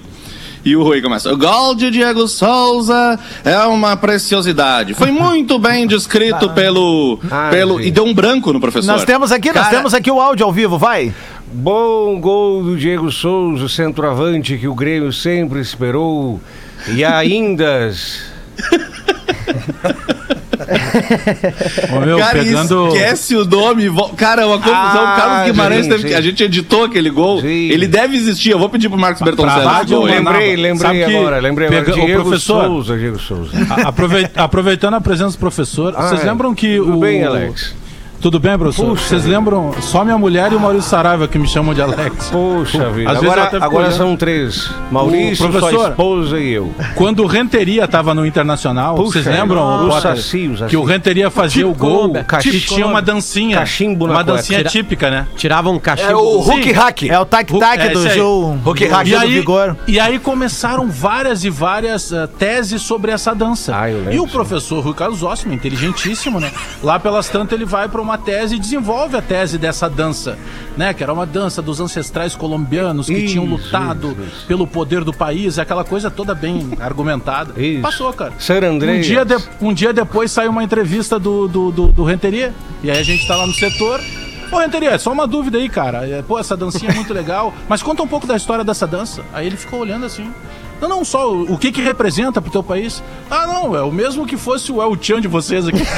E 0.63 0.77
o 0.77 0.83
Rui 0.83 1.01
começa. 1.01 1.33
O 1.33 1.37
gol 1.39 1.75
de 1.75 1.91
Diego 1.91 2.29
Souza 2.29 3.19
é 3.43 3.59
uma 3.61 3.97
preciosidade. 3.97 4.93
Foi 4.93 5.11
muito 5.11 5.59
bem 5.59 5.87
descrito 5.87 6.51
pelo. 6.51 7.19
Ah, 7.31 7.49
pelo 7.51 7.81
e 7.81 7.91
deu 7.91 8.05
um 8.05 8.13
branco 8.13 8.53
no 8.53 8.61
professor. 8.61 8.93
Nós 8.93 9.05
temos 9.05 9.33
aqui, 9.33 9.49
nós 9.49 9.65
Cara, 9.65 9.77
temos 9.77 9.95
aqui 9.95 10.11
o 10.11 10.21
áudio 10.21 10.45
ao 10.45 10.53
vivo, 10.53 10.77
vai. 10.77 11.15
Bom 11.51 12.21
gol 12.21 12.63
do 12.63 12.77
Diego 12.77 13.11
Souza, 13.11 13.69
centroavante 13.69 14.59
que 14.59 14.69
o 14.69 14.75
Grêmio 14.75 15.13
sempre 15.13 15.61
esperou. 15.61 16.39
E 16.89 17.03
ainda. 17.03 17.91
Ô, 21.97 22.01
meu, 22.01 22.19
Cara, 22.19 22.39
pegando. 22.43 22.89
esquece 22.89 23.37
o 23.37 23.45
nome. 23.45 23.89
vo- 23.89 24.11
Cara, 24.17 24.47
uma 24.47 24.57
confusão. 24.59 24.77
Ah, 24.77 25.15
o 25.15 25.21
Carlos 25.21 25.51
Guimarães 25.51 25.85
sim, 25.85 25.91
teve 25.91 26.03
sim. 26.03 26.09
que. 26.09 26.15
A 26.15 26.21
gente 26.21 26.43
editou 26.45 26.85
aquele 26.85 27.11
gol. 27.11 27.41
Sim. 27.41 27.47
Ele 27.47 27.87
deve 27.87 28.17
existir. 28.17 28.51
Eu 28.51 28.59
vou 28.59 28.69
pedir 28.69 28.89
pro 28.89 28.99
Marcos 28.99 29.23
Bertoncelli. 29.23 29.65
aí. 29.67 30.15
lembra- 30.15 30.33
Lembrei, 30.35 30.57
lembrei 30.57 31.05
Sabe 31.05 31.17
agora, 31.17 31.39
lembrei 31.39 31.69
agora. 31.69 31.85
pega- 31.85 31.97
o 32.03 32.07
Diego 32.07 32.23
professor- 32.25 32.65
Souza, 32.65 32.99
Diego 32.99 33.19
Souza. 33.19 33.51
Aproveitando 34.37 34.95
a 34.95 35.01
presença 35.01 35.37
do 35.37 35.39
professor, 35.41 35.93
vocês 35.95 36.21
Ah, 36.21 36.25
é. 36.25 36.27
lembram 36.31 36.55
que 36.55 36.77
Tudo 36.77 36.97
o. 36.97 37.01
bem, 37.01 37.25
Alex? 37.25 37.75
Tudo 38.21 38.41
bem, 38.41 38.59
professor? 38.59 38.85
Puxa 38.91 39.05
Vocês 39.11 39.23
vida. 39.25 39.37
lembram? 39.39 39.73
Só 39.81 40.03
minha 40.05 40.19
mulher 40.19 40.51
e 40.53 40.57
o 40.57 40.61
Maurício 40.61 40.91
Saraiva 40.91 41.29
que 41.29 41.39
me 41.39 41.47
chamam 41.47 41.73
de 41.73 41.81
Alex. 41.81 42.31
Poxa 42.31 42.91
vida. 42.91 43.13
Às 43.13 43.19
Agora, 43.19 43.49
agora 43.61 43.91
são 43.93 44.17
três. 44.17 44.69
Maurício, 44.91 45.47
O 45.47 45.51
professor- 45.51 45.79
sua 45.79 45.89
esposa 45.91 46.41
e 46.41 46.51
eu. 46.53 46.75
Quando 46.97 47.23
o 47.23 47.27
Renteria 47.29 47.87
tava 47.87 48.13
no 48.15 48.27
Internacional, 48.27 48.97
Puxa, 48.97 49.23
vocês 49.23 49.27
lembram? 49.27 49.87
o 49.87 49.89
Potter, 49.89 50.17
sim, 50.21 50.49
os 50.53 50.63
que 50.63 50.77
o 50.77 50.83
Renteria 50.83 51.31
fazia 51.31 51.65
Tipo 51.65 51.71
o 51.71 51.75
gol 51.75 52.17
e 52.17 52.25
Cachimbo. 52.25 52.59
tinha 52.59 52.87
uma 52.89 53.01
dancinha. 53.01 53.59
Cachimbo 53.59 54.07
na 54.09 54.15
Uma 54.15 54.25
dancinha 54.25 54.59
Tira- 54.59 54.71
típica, 54.71 55.11
né? 55.11 55.27
Tirava 55.37 55.71
um 55.71 55.79
cachimbo. 55.79 56.11
É 56.11 56.17
o. 56.17 56.39
Hulk 56.41 56.73
Hack. 56.73 57.03
É 57.05 57.21
o 57.21 57.25
tac-tac 57.25 57.83
É 57.83 57.89
do 57.91 58.09
jogo. 58.11 58.59
Hulk 58.65 58.85
Hack 58.85 59.05
do 59.05 59.11
E 59.11 59.15
aí, 59.15 59.35
Vigor. 59.35 59.77
e 59.87 60.01
aí 60.01 60.19
começaram 60.19 60.89
várias 60.89 61.45
e 61.45 61.51
várias 61.51 62.11
eh, 62.13 62.27
teses 62.37 62.83
sobre 62.83 63.13
essa 63.13 63.33
dança. 63.33 63.77
Ah, 63.79 63.89
eu 63.89 63.99
lembro, 63.99 64.13
e 64.15 64.19
o 64.19 64.25
sim. 64.25 64.29
professor 64.33 64.81
Rui 64.83 64.95
Carlos 64.95 65.23
Ossman, 65.23 65.55
inteligentíssimo, 65.55 66.41
né? 66.41 66.51
Lá 66.83 66.99
pelas 66.99 67.29
tantas 67.29 67.53
ele 67.53 67.65
vai 67.65 67.89
para 67.89 68.01
uma 68.01 68.08
tese 68.17 68.55
e 68.57 68.59
desenvolve 68.59 69.17
a 69.17 69.21
tese 69.21 69.59
dessa 69.59 69.91
dança, 69.91 70.39
né? 70.77 70.95
Que 70.95 71.03
era 71.03 71.13
uma 71.13 71.27
dança 71.27 71.61
dos 71.61 71.81
ancestrais 71.81 72.35
colombianos 72.35 73.07
que 73.07 73.13
Isso, 73.15 73.33
tinham 73.33 73.45
lutado 73.45 74.13
isso, 74.13 74.23
isso. 74.23 74.47
pelo 74.47 74.67
poder 74.67 75.05
do 75.05 75.13
país, 75.13 75.59
aquela 75.59 75.85
coisa 75.85 76.11
toda 76.11 76.35
bem 76.35 76.71
argumentada. 76.81 77.61
Isso. 77.61 77.83
Passou, 77.83 78.13
cara. 78.13 78.33
Ser 78.39 78.65
Andreas. 78.65 78.99
Um 78.99 79.09
dia, 79.09 79.25
de- 79.25 79.49
um 79.61 79.75
dia 79.75 79.93
depois 79.93 80.31
saiu 80.31 80.51
uma 80.51 80.63
entrevista 80.65 81.19
do, 81.19 81.49
do, 81.49 81.71
do, 81.73 81.87
do 81.89 82.05
Renteria, 82.05 82.55
e 82.83 82.91
aí 82.91 82.99
a 82.99 83.03
gente 83.03 83.27
tá 83.27 83.37
lá 83.37 83.47
no 83.47 83.53
setor. 83.53 84.01
Ô, 84.51 84.57
Renteria, 84.59 84.99
só 84.99 85.13
uma 85.13 85.27
dúvida 85.27 85.59
aí, 85.59 85.69
cara. 85.69 86.09
É, 86.09 86.23
Pô, 86.23 86.39
essa 86.39 86.57
dancinha 86.57 86.91
é 86.91 86.95
muito 86.95 87.13
legal, 87.13 87.53
mas 87.69 87.83
conta 87.83 88.03
um 88.03 88.09
pouco 88.09 88.27
da 88.27 88.35
história 88.37 88.65
dessa 88.65 88.87
dança. 88.87 89.23
Aí 89.35 89.47
ele 89.47 89.57
ficou 89.59 89.81
olhando 89.81 90.07
assim. 90.07 90.33
Não, 90.81 90.89
não, 90.89 91.05
só 91.05 91.33
o, 91.33 91.55
o 91.55 91.59
que 91.59 91.73
que 91.73 91.83
representa 91.83 92.41
pro 92.41 92.51
teu 92.51 92.63
país. 92.63 93.03
Ah, 93.31 93.47
não, 93.47 93.75
é 93.75 93.83
o 93.83 93.91
mesmo 93.91 94.27
que 94.27 94.37
fosse 94.37 94.71
o 94.71 94.81
El 94.81 94.97
Chan 95.01 95.21
de 95.21 95.29
vocês 95.29 95.67
aqui. 95.67 95.83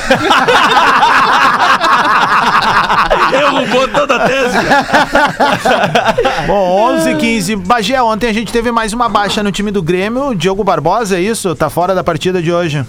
Derrubou 3.31 3.89
toda 3.89 4.17
a 4.17 4.27
tese. 4.27 4.57
Bom, 6.47 6.93
11 6.95 7.15
15 7.17 7.57
Bagé, 7.57 8.03
ontem 8.03 8.29
a 8.29 8.33
gente 8.33 8.53
teve 8.53 8.73
mais 8.73 8.93
uma 8.93 9.09
baixa 9.09 9.43
no 9.43 9.53
time 9.53 9.71
do 9.71 9.83
Grêmio. 9.83 10.29
O 10.29 10.35
Diogo 10.35 10.65
Barbosa, 10.65 11.17
é 11.17 11.21
isso? 11.21 11.55
Tá 11.55 11.71
fora 11.71 11.95
da 11.95 12.03
partida 12.03 12.43
de 12.43 12.53
hoje. 12.53 12.85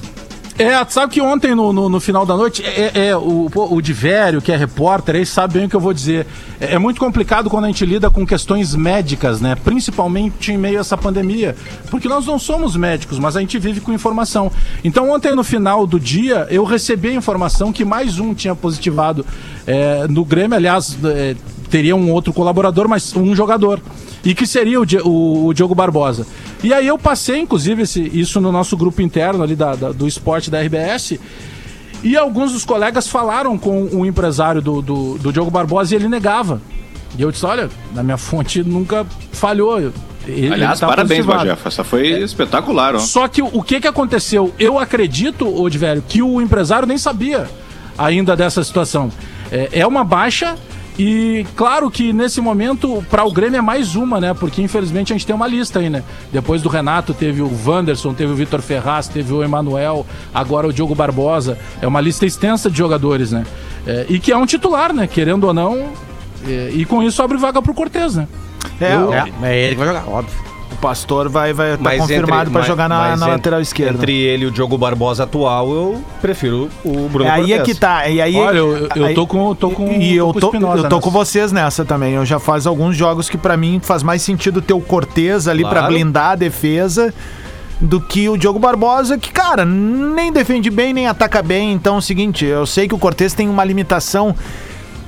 É, 0.62 0.86
sabe 0.90 1.14
que 1.14 1.22
ontem, 1.22 1.56
no, 1.56 1.74
no, 1.74 1.90
no 1.90 2.00
final 2.00 2.26
da 2.26 2.38
noite, 2.38 2.64
é, 2.64 3.08
é, 3.08 3.16
o, 3.16 3.50
pô, 3.52 3.74
o 3.74 3.82
Divério, 3.82 4.42
que 4.42 4.52
é 4.52 4.56
repórter, 4.56 5.16
ele 5.16 5.26
sabe 5.26 5.56
bem 5.56 5.66
o 5.66 5.70
que 5.70 5.76
eu 5.76 5.80
vou 5.80 5.94
dizer. 5.94 6.28
É, 6.60 6.76
é 6.76 6.80
muito 6.80 7.00
complicado 7.00 7.50
quando 7.50 7.66
a 7.66 7.68
gente 7.68 7.86
lida 7.86 8.10
com 8.10 8.26
questões 8.26 8.76
médicas, 8.76 9.42
né? 9.42 9.56
Principalmente 9.56 10.52
em 10.52 10.58
meio 10.58 10.78
a 10.78 10.82
essa 10.82 10.98
pandemia. 10.98 11.56
Porque 11.90 12.08
nós 12.08 12.26
não 12.26 12.38
somos 12.38 12.76
médicos, 12.76 13.18
mas 13.18 13.36
a 13.36 13.40
gente 13.40 13.58
vive 13.58 13.82
com 13.82 13.92
informação. 13.92 14.52
Então, 14.84 15.10
ontem, 15.10 15.36
no 15.36 15.44
final 15.44 15.88
do 15.88 16.00
dia, 16.00 16.48
eu 16.50 16.64
recebi 16.64 17.10
a 17.10 17.14
informação 17.14 17.74
que 17.74 17.84
mais 17.84 18.20
um 18.20 18.34
tinha 18.34 18.56
positivado 18.56 19.26
é, 19.68 20.08
no 20.08 20.24
Grêmio. 20.26 20.56
Aliás, 20.56 20.98
é, 21.04 21.36
teria 21.70 21.96
um 21.96 22.12
outro 22.12 22.34
colaborador, 22.34 22.88
mas 22.88 23.16
um 23.16 23.36
jogador. 23.36 23.80
E 24.24 24.36
que 24.36 24.46
seria 24.46 24.80
o, 24.80 24.86
o- 25.04 25.48
o 25.48 25.54
Diogo 25.54 25.74
Barbosa. 25.74 26.28
E 26.64 26.74
aí 26.74 26.86
eu 26.88 26.98
passei, 26.98 27.40
inclusive, 27.40 27.82
esse- 27.84 28.02
isso 28.14 28.40
no 28.40 28.52
nosso 28.52 28.78
grupo 28.78 29.02
interno 29.02 29.42
ali 29.44 29.56
da- 29.56 29.76
da- 29.76 29.92
do 29.92 30.08
esporte 30.08 30.52
da 30.52 30.60
RBS. 30.62 31.20
E 32.04 32.18
alguns 32.18 32.52
dos 32.52 32.66
colegas 32.66 33.08
falaram 33.08 33.58
com 33.58 33.84
o 33.86 34.06
empresário 34.06 34.62
do, 34.62 34.82
do, 34.82 35.18
do 35.18 35.32
Diogo 35.34 35.50
Barbosa 35.52 35.94
e 35.94 35.98
ele 35.98 36.08
negava. 36.08 36.62
E 37.18 37.22
eu 37.22 37.32
disse: 37.32 37.46
olha, 37.46 37.70
na 37.94 38.04
minha 38.04 38.18
fonte 38.18 38.64
nunca 38.64 39.06
falhou. 39.32 39.80
Ele- 39.80 39.92
ele 40.28 40.54
Aliás, 40.54 40.80
tá 40.80 40.88
parabéns. 40.88 41.26
Bagé. 41.26 41.58
Essa 41.66 41.84
foi 41.84 42.08
espetacular, 42.22 42.96
ó. 42.96 43.00
Só 43.00 43.28
que 43.28 43.42
o, 43.42 43.64
que 43.64 43.80
que 43.82 43.88
aconteceu? 43.88 44.54
Eu 44.60 44.78
acredito, 44.78 45.48
ô 45.48 45.68
de 45.68 45.80
velho, 45.80 46.04
que 46.08 46.22
o 46.22 46.40
empresário 46.40 46.88
nem 46.88 46.98
sabia 46.98 47.50
ainda 47.98 48.36
dessa 48.36 48.64
situação. 48.64 49.12
É, 49.52 49.70
é 49.82 49.88
uma 49.88 50.04
baixa 50.04 50.56
e 51.00 51.46
claro 51.56 51.90
que 51.90 52.12
nesse 52.14 52.40
momento 52.42 53.04
para 53.10 53.24
o 53.24 53.32
Grêmio 53.32 53.58
é 53.58 53.62
mais 53.62 53.96
uma, 53.96 54.20
né? 54.20 54.34
Porque 54.34 54.62
infelizmente 54.62 55.12
a 55.12 55.16
gente 55.16 55.26
tem 55.26 55.36
uma 55.36 55.48
lista 55.48 55.80
aí, 55.80 55.90
né? 55.90 56.04
Depois 56.32 56.62
do 56.62 56.70
Renato 56.70 57.14
teve 57.14 57.42
o 57.42 57.50
Wanderson, 57.66 58.14
teve 58.14 58.32
o 58.32 58.36
Vitor 58.36 58.62
Ferraz, 58.62 59.08
teve 59.08 59.34
o 59.34 59.44
Emanuel, 59.44 60.06
agora 60.34 60.68
o 60.68 60.74
Diogo 60.74 60.94
Barbosa. 60.94 61.58
É 61.82 61.88
uma 61.88 62.00
lista 62.02 62.26
extensa 62.26 62.70
de 62.70 62.78
jogadores, 62.78 63.32
né? 63.32 63.46
É, 63.88 64.06
e 64.10 64.20
que 64.20 64.32
é 64.32 64.38
um 64.38 64.46
titular, 64.46 64.94
né? 64.94 65.08
Querendo 65.08 65.46
ou 65.46 65.54
não. 65.54 65.90
é, 66.48 66.72
e 66.74 66.86
com 66.86 67.02
isso 67.04 67.22
abre 67.24 67.38
vaga 67.38 67.62
pro 67.62 67.74
Cortez, 67.74 68.16
né? 68.16 68.28
É, 68.80 68.94
Eu- 68.96 69.10
o- 69.10 69.14
É, 69.14 69.32
é 69.44 69.60
ele 69.64 69.70
que 69.76 69.80
vai 69.80 69.88
jogar, 69.88 70.08
óbvio. 70.08 70.51
O 70.82 70.88
Pastor 70.92 71.30
vai, 71.30 71.54
vai 71.54 71.72
tá 71.78 71.78
Mas 71.84 72.00
confirmado 72.02 72.50
mas- 72.52 72.66
jogar 72.66 72.90
na, 72.90 72.98
mas 73.00 73.20
na 73.20 73.28
lateral 73.28 73.62
esquerda. 73.62 73.94
Entre 73.94 74.14
ele 74.20 74.46
e 74.46 74.48
o 74.48 74.52
Diogo 74.52 74.78
Barbosa 74.78 75.24
atual, 75.24 75.72
eu 75.72 76.02
prefiro 76.22 76.70
o 76.84 77.08
Bruno 77.08 77.30
É, 77.30 77.32
aí 77.34 77.54
é 77.54 77.58
Cortez. 77.58 77.64
que 77.78 77.80
tá. 77.82 78.08
E 78.10 78.20
aí, 78.20 78.36
Olha, 78.36 78.58
eu, 78.58 78.88
eu 78.96 79.06
aí- 79.06 79.14
tô 79.14 79.28
com, 79.28 79.54
tô 79.54 79.70
com 79.70 79.92
E 79.92 80.16
eu 80.16 80.34
tô, 80.34 80.52
eu 80.54 80.90
tô 80.90 81.00
com 81.00 81.12
vocês 81.12 81.52
nessa 81.52 81.86
também. 81.86 82.14
Eu 82.16 82.26
já 82.26 82.40
faz 82.40 82.66
alguns 82.66 82.98
jogos 82.98 83.30
que 83.30 83.38
pra 83.38 83.56
mim 83.56 83.80
faz 83.82 84.02
mais 84.02 84.22
sentido 84.24 84.62
ter 84.62 84.74
o 84.74 84.82
Cortez 84.82 85.48
ali 85.48 85.62
pra 85.62 85.72
Claro. 85.82 85.88
blindar 85.94 86.32
a 86.32 86.36
defesa 86.36 87.14
do 87.80 88.00
que 88.00 88.30
o 88.30 88.38
Diogo 88.38 88.60
Barbosa, 88.60 89.18
que, 89.18 89.32
cara, 89.32 89.66
nem 89.66 90.32
defende 90.32 90.70
bem, 90.70 90.94
nem 90.94 91.08
ataca 91.08 91.42
bem. 91.42 91.74
Então 91.74 91.96
é 91.96 91.98
o 91.98 92.02
seguinte, 92.02 92.46
eu 92.46 92.66
sei 92.66 92.88
que 92.88 92.94
o 92.94 92.98
Cortez 92.98 93.34
tem 93.34 93.48
uma 93.50 93.64
limitação 93.64 94.36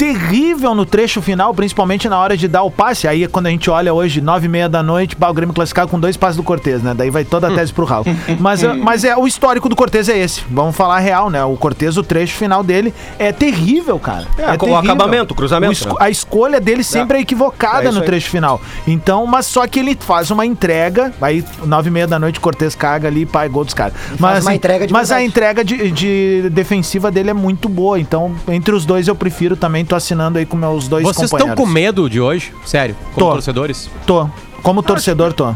terrível 0.04 0.76
no 0.76 0.86
trecho 0.86 1.22
final, 1.22 1.54
principalmente 1.54 2.10
na 2.10 2.20
hora 2.20 2.36
de 2.36 2.46
dar 2.46 2.64
o 2.64 2.70
passe. 2.70 3.08
Aí 3.08 3.26
quando 3.28 3.48
a 3.48 3.50
gente 3.50 3.70
olha 3.70 3.94
hoje, 3.94 4.20
nove 4.20 4.48
e 4.48 4.50
meia 4.50 4.68
da 4.68 4.84
noite, 4.84 5.16
o 5.20 5.34
Grêmio 5.34 5.56
classificado 5.56 5.90
com 5.90 5.98
dois 5.98 6.18
passes 6.18 6.36
do 6.36 6.44
Cortez, 6.44 6.84
né? 6.84 6.94
Daí 6.94 7.10
vai 7.10 7.24
toda 7.24 7.48
a 7.48 7.56
tese 7.56 7.72
pro 7.72 7.86
Raul. 7.86 8.04
Mas, 8.40 8.62
é- 8.64 8.74
mas 8.74 9.04
é, 9.06 9.16
o 9.16 9.26
histórico 9.26 9.70
do 9.70 9.76
Cortez 9.76 10.10
é 10.10 10.18
esse. 10.18 10.42
Vamos 10.50 10.76
falar 10.76 11.00
real, 11.00 11.30
né? 11.30 11.44
O 11.46 11.56
Cortez, 11.56 11.96
o 11.98 12.04
trecho 12.04 12.36
final 12.36 12.64
dele 12.64 12.94
é 13.18 13.32
terrível, 13.32 13.98
cara. 13.98 14.28
É, 14.38 14.52
o 14.52 14.58
terrível. 14.58 14.78
acabamento, 14.78 15.34
o 15.34 15.38
cruzamento, 15.38 15.72
O 15.72 15.74
esco- 15.74 15.90
né? 15.90 15.96
A 16.00 16.10
escolha 16.10 16.60
dele 16.60 16.84
sempre 16.84 17.18
é, 17.18 17.22
equivocada 17.22 17.88
É 17.88 17.92
no 17.92 18.00
aí. 18.00 18.06
trecho 18.06 18.30
final. 18.30 18.60
Então, 18.86 19.26
mas 19.26 19.46
só 19.46 19.66
que 19.68 19.80
ele 19.80 19.98
faz 20.00 20.32
uma 20.32 20.46
entrega, 20.46 21.14
aí 21.22 21.46
nove 21.66 21.88
e 21.90 21.92
meia 21.92 22.08
da 22.08 22.20
noite, 22.20 22.40
o 22.40 22.42
Cortez 22.42 22.76
caga 22.76 23.08
ali 23.08 23.22
e 23.22 23.26
pá, 23.26 23.46
é 23.46 23.50
gol 23.50 23.64
dos 23.64 23.74
caras. 23.74 23.94
Mas, 24.20 24.44
uma 24.44 24.54
entrega 24.56 24.86
de 24.88 24.92
mas 24.92 25.12
a 25.12 25.24
entrega 25.24 25.64
de, 25.64 25.92
de 25.92 26.50
defensiva 26.52 27.10
dele 27.12 27.30
é 27.30 27.34
muito 27.34 27.70
boa. 27.70 28.00
Então, 28.00 28.36
entre 28.48 28.74
os 28.76 28.86
dois, 28.86 29.08
eu 29.08 29.16
prefiro 29.16 29.56
também. 29.56 29.82
Tô 29.94 29.98
assinando 29.98 30.40
aí 30.40 30.46
com 30.48 30.58
meus 30.58 30.88
dois 30.88 31.04
Vocês 31.06 31.26
estão 31.26 31.38
companheiros. 31.50 31.64
com 31.66 31.70
medo 31.70 32.10
de 32.10 32.20
hoje? 32.20 32.52
Sério, 32.66 32.96
como 33.14 33.28
Tô. 33.28 33.32
torcedores? 33.34 33.92
Tô. 34.08 34.28
Como 34.64 34.82
torcedor, 34.82 35.34
tô. 35.34 35.54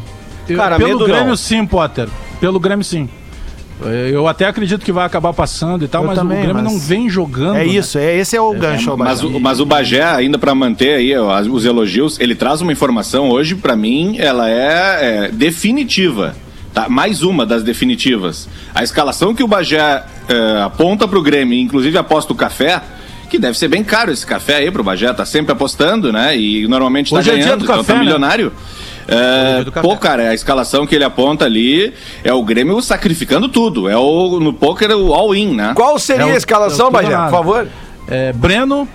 Eu- 0.47 0.55
Cara, 0.55 0.77
pelo 0.77 0.89
medo 0.89 1.05
Grêmio 1.05 1.29
não. 1.29 1.35
sim, 1.35 1.65
Potter. 1.65 2.07
Pelo 2.39 2.59
Grêmio 2.59 2.85
sim. 2.85 3.09
Eu 4.11 4.27
até 4.27 4.45
acredito 4.45 4.85
que 4.85 4.91
vai 4.91 5.07
acabar 5.07 5.33
passando 5.33 5.83
e 5.83 5.87
tal, 5.87 6.03
Eu 6.03 6.09
mas 6.09 6.19
também, 6.19 6.37
o 6.37 6.41
Grêmio 6.43 6.61
mas- 6.63 6.71
não 6.71 6.79
vem 6.79 7.09
jogando. 7.09 7.55
É 7.55 7.65
né? 7.65 7.65
isso, 7.65 7.97
é, 7.97 8.15
esse 8.15 8.35
é 8.35 8.41
o 8.41 8.53
gancho, 8.53 8.93
ô, 8.93 8.97
Mas 8.97 9.23
o, 9.23 9.39
mas 9.39 9.59
o 9.59 9.65
Bagé, 9.65 10.03
ainda 10.03 10.37
pra 10.37 10.53
manter 10.53 10.93
aí 10.97 11.17
ó, 11.17 11.41
os 11.41 11.65
elogios, 11.65 12.19
ele 12.19 12.35
traz 12.35 12.61
uma 12.61 12.71
informação 12.71 13.29
hoje, 13.31 13.55
pra 13.55 13.75
mim, 13.75 14.17
ela 14.19 14.47
é, 14.47 15.25
é, 15.25 15.31
definitiva. 15.31 16.35
Tá? 16.75 16.87
Mais 16.87 17.23
uma 17.23 17.43
das 17.43 17.63
definitivas. 17.63 18.47
A 18.75 18.83
escalação 18.83 19.33
que 19.33 19.41
o 19.43 19.47
Bagé 19.47 20.03
é, 20.29 20.61
aponta 20.61 21.07
pro 21.07 21.23
Grêmio, 21.23 21.57
inclusive 21.57 21.97
aposta 21.97 22.31
o 22.31 22.35
café, 22.35 22.83
que 23.27 23.37
deve 23.37 23.57
ser 23.57 23.67
bem 23.67 23.83
caro 23.83 24.11
esse 24.11 24.25
café 24.25 24.55
aí 24.57 24.71
pro 24.71 24.83
Bagé, 24.83 25.11
tá 25.13 25.25
sempre 25.25 25.51
apostando, 25.51 26.11
né? 26.11 26.35
E 26.37 26.67
normalmente 26.67 27.11
tá 27.11 27.17
Hoje 27.19 27.29
é 27.29 27.33
dia 27.35 27.43
ganhando, 27.43 27.59
do 27.59 27.65
então 27.65 27.77
café, 27.77 27.87
tá 27.93 27.93
né? 27.93 27.99
milionário. 28.03 28.51
É, 29.07 29.63
pô, 29.81 29.95
cara, 29.95 30.29
a 30.29 30.33
escalação 30.33 30.85
que 30.85 30.93
ele 30.95 31.03
aponta 31.03 31.45
ali 31.45 31.93
é 32.23 32.33
o 32.33 32.43
Grêmio 32.43 32.81
sacrificando 32.81 33.47
tudo. 33.47 33.87
É 33.87 33.95
o 33.95 34.39
no 34.39 34.51
poker 34.51 34.91
o 34.91 35.13
all-in, 35.13 35.55
né? 35.55 35.73
Qual 35.75 35.97
seria 35.97 36.23
É 36.23 36.25
o- 36.25 36.33
a 36.33 36.37
escalação, 36.37 36.87
é 36.87 36.91
Bagé? 36.91 37.15
Por 37.15 37.29
favor. 37.31 37.67
É, 38.07 38.33
Breno, 38.33 38.87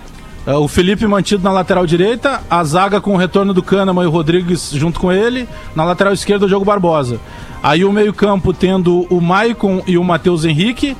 é, 0.45 0.53
o 0.53 0.67
Felipe 0.67 1.07
mantido 1.07 1.43
na 1.43 1.51
lateral 1.51 1.85
direita, 1.87 2.41
a 2.49 2.63
zaga 2.63 3.01
com 3.01 3.13
o 3.13 3.17
retorno 3.17 3.53
do 3.53 3.63
Kahneman 3.63 4.03
e 4.03 4.07
o 4.07 4.11
Rodrigues 4.11 4.69
junto 4.73 4.99
com 4.99 5.11
ele, 5.11 5.47
na 5.75 5.83
lateral 5.83 6.13
esquerda 6.13 6.45
o 6.45 6.47
Diogo 6.47 6.65
Barbosa. 6.65 7.19
Aí 7.63 7.83
o 7.85 7.91
meio-campo 7.91 8.53
tendo 8.53 9.07
o 9.09 9.19
Maicon 9.21 9.81
e 9.87 9.97
o 9.97 10.03
Matheus 10.03 10.45
Henrique. 10.45 10.95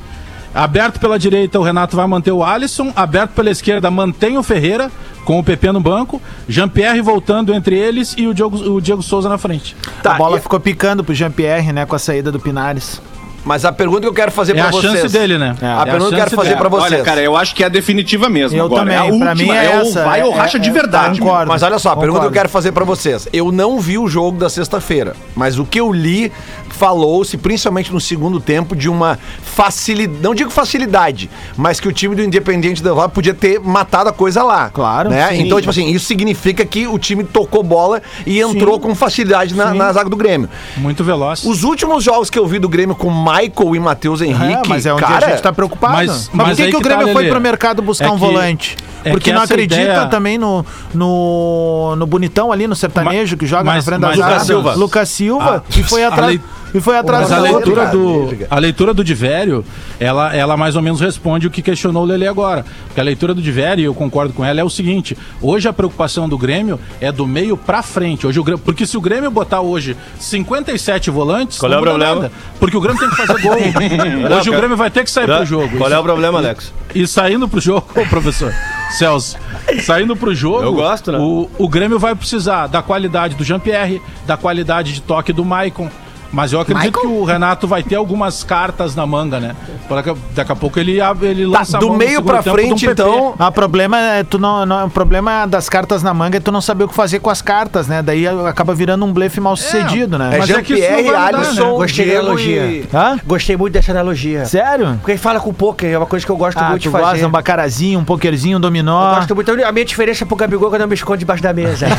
Aberto 0.54 1.00
pela 1.00 1.18
direita, 1.18 1.60
o 1.60 1.64
Renato 1.64 1.96
vai 1.96 2.06
manter 2.08 2.32
o 2.32 2.44
Alisson. 2.44 2.92
Aberto 2.96 3.32
pela 3.32 3.50
esquerda, 3.50 3.90
mantém 3.90 4.38
o 4.38 4.44
Ferreira, 4.44 4.92
com 5.26 5.40
o 5.40 5.44
PP 5.44 5.72
no 5.72 5.80
banco. 5.80 6.22
Jean-Pierre 6.48 7.02
voltando 7.02 7.54
entre 7.54 7.76
eles 7.78 8.14
e 8.18 8.28
o 8.28 8.34
Diego, 8.34 8.56
o 8.58 8.80
Diego 8.82 9.02
Souza 9.02 9.28
na 9.30 9.38
frente. 9.38 9.76
a 10.04 10.14
bola 10.14 10.38
e- 10.38 10.42
ficou 10.42 10.60
picando 10.60 11.04
pro 11.04 11.14
Jean-Pierre, 11.16 11.72
né, 11.74 11.86
com 11.86 11.96
a 11.96 12.00
saída 12.00 12.32
do 12.32 12.40
Pinares. 12.40 13.02
Mas 13.46 13.66
a 13.66 13.74
pergunta 13.74 14.00
que 14.04 14.08
eu 14.08 14.14
quero 14.14 14.32
fazer 14.32 14.54
É 14.54 14.56
pra 14.56 14.68
a 14.68 14.72
vocês. 14.72 14.94
chance 14.94 15.10
dele, 15.12 15.38
né? 15.38 15.54
É. 15.62 15.66
É 15.66 15.68
A 15.68 15.82
a 15.82 15.86
pergunta 15.86 16.08
que 16.08 16.14
eu 16.16 16.18
quero 16.20 16.32
fazer 16.32 16.48
dele. 16.52 16.60
pra 16.62 16.70
vocês. 16.70 16.94
Olha, 16.94 17.04
cara, 17.04 17.20
eu 17.22 17.36
acho 17.36 17.54
que 17.54 17.62
é 17.62 17.66
a 17.66 17.70
definitiva 17.70 18.30
mesmo. 18.30 18.58
Eu 18.58 18.66
agora. 18.68 18.84
também, 18.84 18.96
é 18.96 19.00
a 19.00 19.04
pra 19.04 19.12
última, 19.12 19.36
mim 19.36 19.50
é 19.52 19.66
é, 19.66 19.72
essa, 19.82 20.00
o 20.02 20.06
vai 20.06 20.20
é- 20.22 20.26
ou 20.26 20.32
racha 20.32 20.56
é- 20.58 20.62
de 20.62 20.70
é- 20.70 20.72
verdade. 20.72 21.20
concordo. 21.20 21.48
Mas 21.52 21.62
olha 21.62 21.78
só, 21.78 21.90
a 21.90 21.96
pergunta 21.98 22.06
que 22.06 22.10
eu 22.10 22.14
Concordo. 22.30 22.34
quero 22.36 22.48
fazer 22.48 22.72
pra 22.72 22.86
vocês. 22.86 23.28
Eu 23.34 23.52
não 23.52 23.82
vi 23.82 23.98
o 23.98 24.08
jogo 24.08 24.38
da 24.40 24.50
sexta-feira, 24.50 25.14
mas 25.36 25.60
o 25.60 25.66
que 25.66 25.78
eu 25.78 25.92
li 25.92 26.32
falou-se, 26.74 27.38
principalmente 27.38 27.92
no 27.94 28.02
segundo 28.02 28.40
tempo, 28.40 28.76
de 28.76 28.90
uma 28.90 29.18
facilidade, 29.42 30.20
não 30.22 30.34
digo 30.36 30.50
facilidade, 30.50 31.30
mas 31.56 31.80
que 31.80 31.88
o 31.88 31.92
time 31.92 32.16
do 32.16 32.24
Independiente 32.24 32.82
Del 32.84 32.96
Valle 32.96 33.12
podia 33.12 33.34
ter 33.34 33.60
matado 33.60 34.10
a 34.10 34.14
coisa 34.14 34.44
lá. 34.44 34.70
Claro, 34.70 35.10
Né? 35.10 35.30
sim. 35.30 35.42
Então, 35.44 35.60
tipo 35.60 35.70
assim, 35.70 35.90
isso 35.90 36.06
significa 36.06 36.66
que 36.66 36.88
o 36.88 36.98
time 36.98 37.24
tocou 37.24 37.64
bola 37.64 38.02
e 38.26 38.40
entrou 38.42 38.80
com 38.80 38.94
facilidade 38.96 39.56
na, 39.56 39.74
na 39.74 39.94
zaga 39.94 40.10
do 40.10 40.16
Grêmio. 40.18 40.50
Muito 40.78 41.04
veloz. 41.04 41.44
Os 41.46 41.64
últimos 41.64 42.04
jogos 42.04 42.30
que 42.30 42.38
eu 42.40 42.46
vi 42.48 42.60
do 42.60 42.68
Grêmio 42.68 42.96
com 42.96 43.10
Michael 43.12 43.76
e 43.76 43.80
Matheus 43.80 44.22
Henrique, 44.22 44.66
É, 44.66 44.68
mas 44.68 44.86
é 44.86 44.94
onde 44.94 45.04
cara, 45.04 45.28
a 45.28 45.30
gente 45.30 45.42
tá 45.42 45.54
preocupado. 45.54 45.94
mas- 45.94 46.04
Mas, 46.04 46.30
mas 46.34 46.48
por 46.50 46.56
que, 46.66 46.72
que 46.72 46.76
o 46.76 46.80
que 46.80 46.84
Grêmio 46.84 47.08
tá, 47.08 47.14
foi 47.14 47.28
pro 47.30 47.40
mercado 47.40 47.82
buscar 47.82 48.06
É 48.08 48.10
um 48.10 48.14
que- 48.16 48.20
volante? 48.20 48.78
é 49.06 49.12
Porque 49.12 49.30
que 49.30 49.36
não 49.36 49.42
acredita 49.44 49.82
ideia- 49.82 50.06
também 50.08 50.38
no, 50.38 50.66
no, 50.94 51.96
no 51.98 52.06
bonitão 52.08 52.52
ali, 52.52 52.68
no 52.68 52.76
sertanejo, 52.76 53.38
que 53.38 53.46
joga 53.46 53.64
mas- 53.64 53.86
na 53.86 53.92
frente 53.92 54.02
da. 54.02 54.10
Lucas 54.14 54.44
Silva. 54.46 54.74
Lucas 54.76 55.10
Silva. 55.10 55.64
Ah, 55.68 55.72
e 55.80 55.84
foi 55.84 56.04
atrás. 56.04 56.40
E 56.74 56.82
foi 56.82 56.98
atrás 56.98 57.30
Mas 57.30 57.38
a 57.38 57.42
leitura, 57.42 57.86
do, 57.88 58.30
a 58.50 58.60
leitura 58.60 58.94
do 58.94 59.04
Divério, 59.04 59.64
ela, 60.00 60.36
ela 60.36 60.58
mais 60.58 60.76
ou 60.76 60.82
menos 60.82 61.00
responde 61.00 61.46
o 61.46 61.52
que 61.52 61.62
questionou 61.62 62.02
o 62.04 62.06
Lele 62.06 62.28
agora. 62.28 62.66
Porque 62.88 63.00
a 63.00 63.04
leitura 63.04 63.34
do 63.34 63.42
Divério, 63.42 63.82
e 63.82 63.86
eu 63.86 63.94
concordo 63.94 64.34
com 64.34 64.44
ela, 64.44 64.60
é 64.60 64.64
o 64.64 64.70
seguinte: 64.70 65.16
hoje 65.42 65.68
a 65.68 65.74
preocupação 65.74 66.28
do 66.28 66.38
Grêmio 66.38 66.80
é 67.00 67.12
do 67.12 67.28
meio 67.28 67.56
pra 67.56 67.84
frente. 67.84 68.26
Hoje 68.26 68.40
o 68.40 68.44
Grêmio, 68.44 68.64
porque 68.64 68.86
se 68.88 68.98
o 68.98 69.02
Grêmio 69.02 69.30
botar 69.30 69.62
hoje 69.62 69.96
57 70.20 71.12
volantes, 71.12 71.60
Qual 71.60 71.72
é 71.72 71.76
o 71.76 71.80
muda 71.80 71.92
problema? 71.92 72.16
nada. 72.16 72.32
porque 72.60 72.76
o 72.76 72.82
Grêmio 72.82 73.00
tem 73.00 73.10
que 73.10 73.16
fazer 73.16 73.42
gol. 73.42 73.54
hoje 74.38 74.50
o 74.50 74.54
Grêmio 74.54 74.76
vai 74.78 74.90
ter 74.90 75.04
que 75.04 75.12
sair 75.12 75.26
pro 75.26 75.46
jogo. 75.46 75.78
Qual 75.78 75.92
é 75.92 76.00
o 76.00 76.04
problema, 76.04 76.40
Alex? 76.40 76.74
E 76.96 77.06
saindo 77.08 77.48
pro 77.48 77.60
jogo, 77.60 77.88
professor 78.10 78.54
Celso, 78.92 79.38
saindo 79.84 80.16
pro 80.16 80.34
jogo, 80.36 80.64
Eu 80.64 80.74
gosto, 80.74 81.12
né? 81.12 81.18
o, 81.20 81.50
o 81.58 81.68
Grêmio 81.68 81.98
vai 82.00 82.14
precisar 82.16 82.68
da 82.68 82.82
qualidade 82.82 83.36
do 83.36 83.44
Jean-Pierre, 83.44 84.02
da 84.26 84.38
qualidade 84.38 84.94
de 84.94 85.02
toque 85.02 85.34
do 85.34 85.44
Maicon. 85.44 85.90
Mas 86.34 86.52
eu 86.52 86.60
acredito 86.60 87.00
que 87.00 87.06
o 87.08 87.24
Renato 87.24 87.68
vai 87.68 87.84
ter 87.84 87.96
algumas 87.96 88.44
cartas 88.44 88.96
na 88.96 89.06
manga, 89.06 89.40
né? 89.40 89.56
Daqui, 89.88 90.14
daqui 90.36 90.52
a 90.52 90.56
pouco 90.56 90.80
ele, 90.80 91.00
ele 91.22 91.52
Tá, 91.52 91.60
lança 91.60 91.78
a 91.78 91.80
do 91.80 91.94
meio 91.94 92.22
pra 92.24 92.40
um 92.40 92.44
frente, 92.44 92.88
então. 92.88 93.36
Ah, 93.38 93.50
o 93.50 93.52
problema 93.52 93.98
é 94.00 94.24
tu 94.24 94.40
não, 94.40 94.66
não- 94.66 94.88
o 94.88 94.90
problema 94.90 95.46
das 95.46 95.70
cartas 95.70 96.02
na 96.02 96.12
manga 96.14 96.38
é 96.38 96.40
tu 96.40 96.52
não 96.52 96.60
saber 96.62 96.86
o 96.86 96.88
que 96.88 96.96
fazer 96.96 97.20
com 97.20 97.30
as 97.30 97.42
cartas, 97.42 97.88
né? 97.88 98.02
Daí 98.02 98.26
acaba 98.28 98.74
virando 98.74 99.06
um 99.06 99.14
blefe 99.14 99.40
mal 99.40 99.56
sucedido, 99.56 100.18
né? 100.18 100.32
É 100.34 100.40
Mas 100.40 100.50
é 100.50 100.62
que 100.64 100.74
isso 100.74 100.82
não 100.82 100.90
Jean-Pierre, 100.90 101.04
vai 101.04 101.04
mudar, 101.04 101.32
né? 101.32 101.38
Alisson, 101.48 101.70
Gostei 101.76 102.06
da 102.14 102.20
analogia. 102.20 102.66
e... 102.66 102.90
Hã? 102.94 103.20
Gostei 103.26 103.56
muito 103.58 103.74
dessa 103.74 103.92
analogia. 103.92 104.46
Sério? 104.46 104.96
Porque 104.98 105.12
ele 105.12 105.18
fala 105.20 105.40
com 105.40 105.54
poker, 105.54 105.92
é 105.94 105.98
uma 105.98 106.08
coisa 106.08 106.26
que 106.26 106.32
eu 106.32 106.36
gosto 106.38 106.58
Ah, 106.58 106.70
muito 106.70 106.82
de 106.82 106.90
tu 106.90 106.92
fazer. 106.92 107.04
gosta 107.04 107.18
de 107.20 107.26
um 107.26 107.30
bacarazinho, 107.30 108.00
um 108.00 108.04
pokerzinho, 108.04 108.58
um 108.58 108.62
dominó. 108.62 109.10
Eu 109.12 109.16
gosto 109.18 109.36
muito. 109.36 109.52
A 109.64 109.72
minha 109.72 109.86
diferença 109.86 110.26
pro 110.26 110.36
Gabigol 110.36 110.68
é 110.68 110.72
quando 110.72 110.82
eu 110.82 110.88
me 110.88 110.96
escondo 110.96 111.20
debaixo 111.20 111.44
da 111.44 111.54
mesa. 111.54 111.86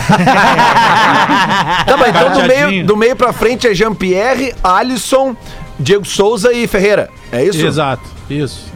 Tá, 1.86 1.96
mas 1.96 2.08
então 2.08 2.32
do 2.32 2.42
meio, 2.46 2.86
do 2.86 2.96
meio 2.96 3.16
pra 3.16 3.32
frente 3.32 3.66
é 3.68 3.74
Jean-Pierre, 3.74 4.23
Alisson, 4.62 5.36
Diego 5.78 6.04
Souza 6.04 6.52
e 6.52 6.66
Ferreira. 6.66 7.10
É 7.32 7.44
isso? 7.44 7.64
Exato, 7.64 8.02
isso. 8.28 8.72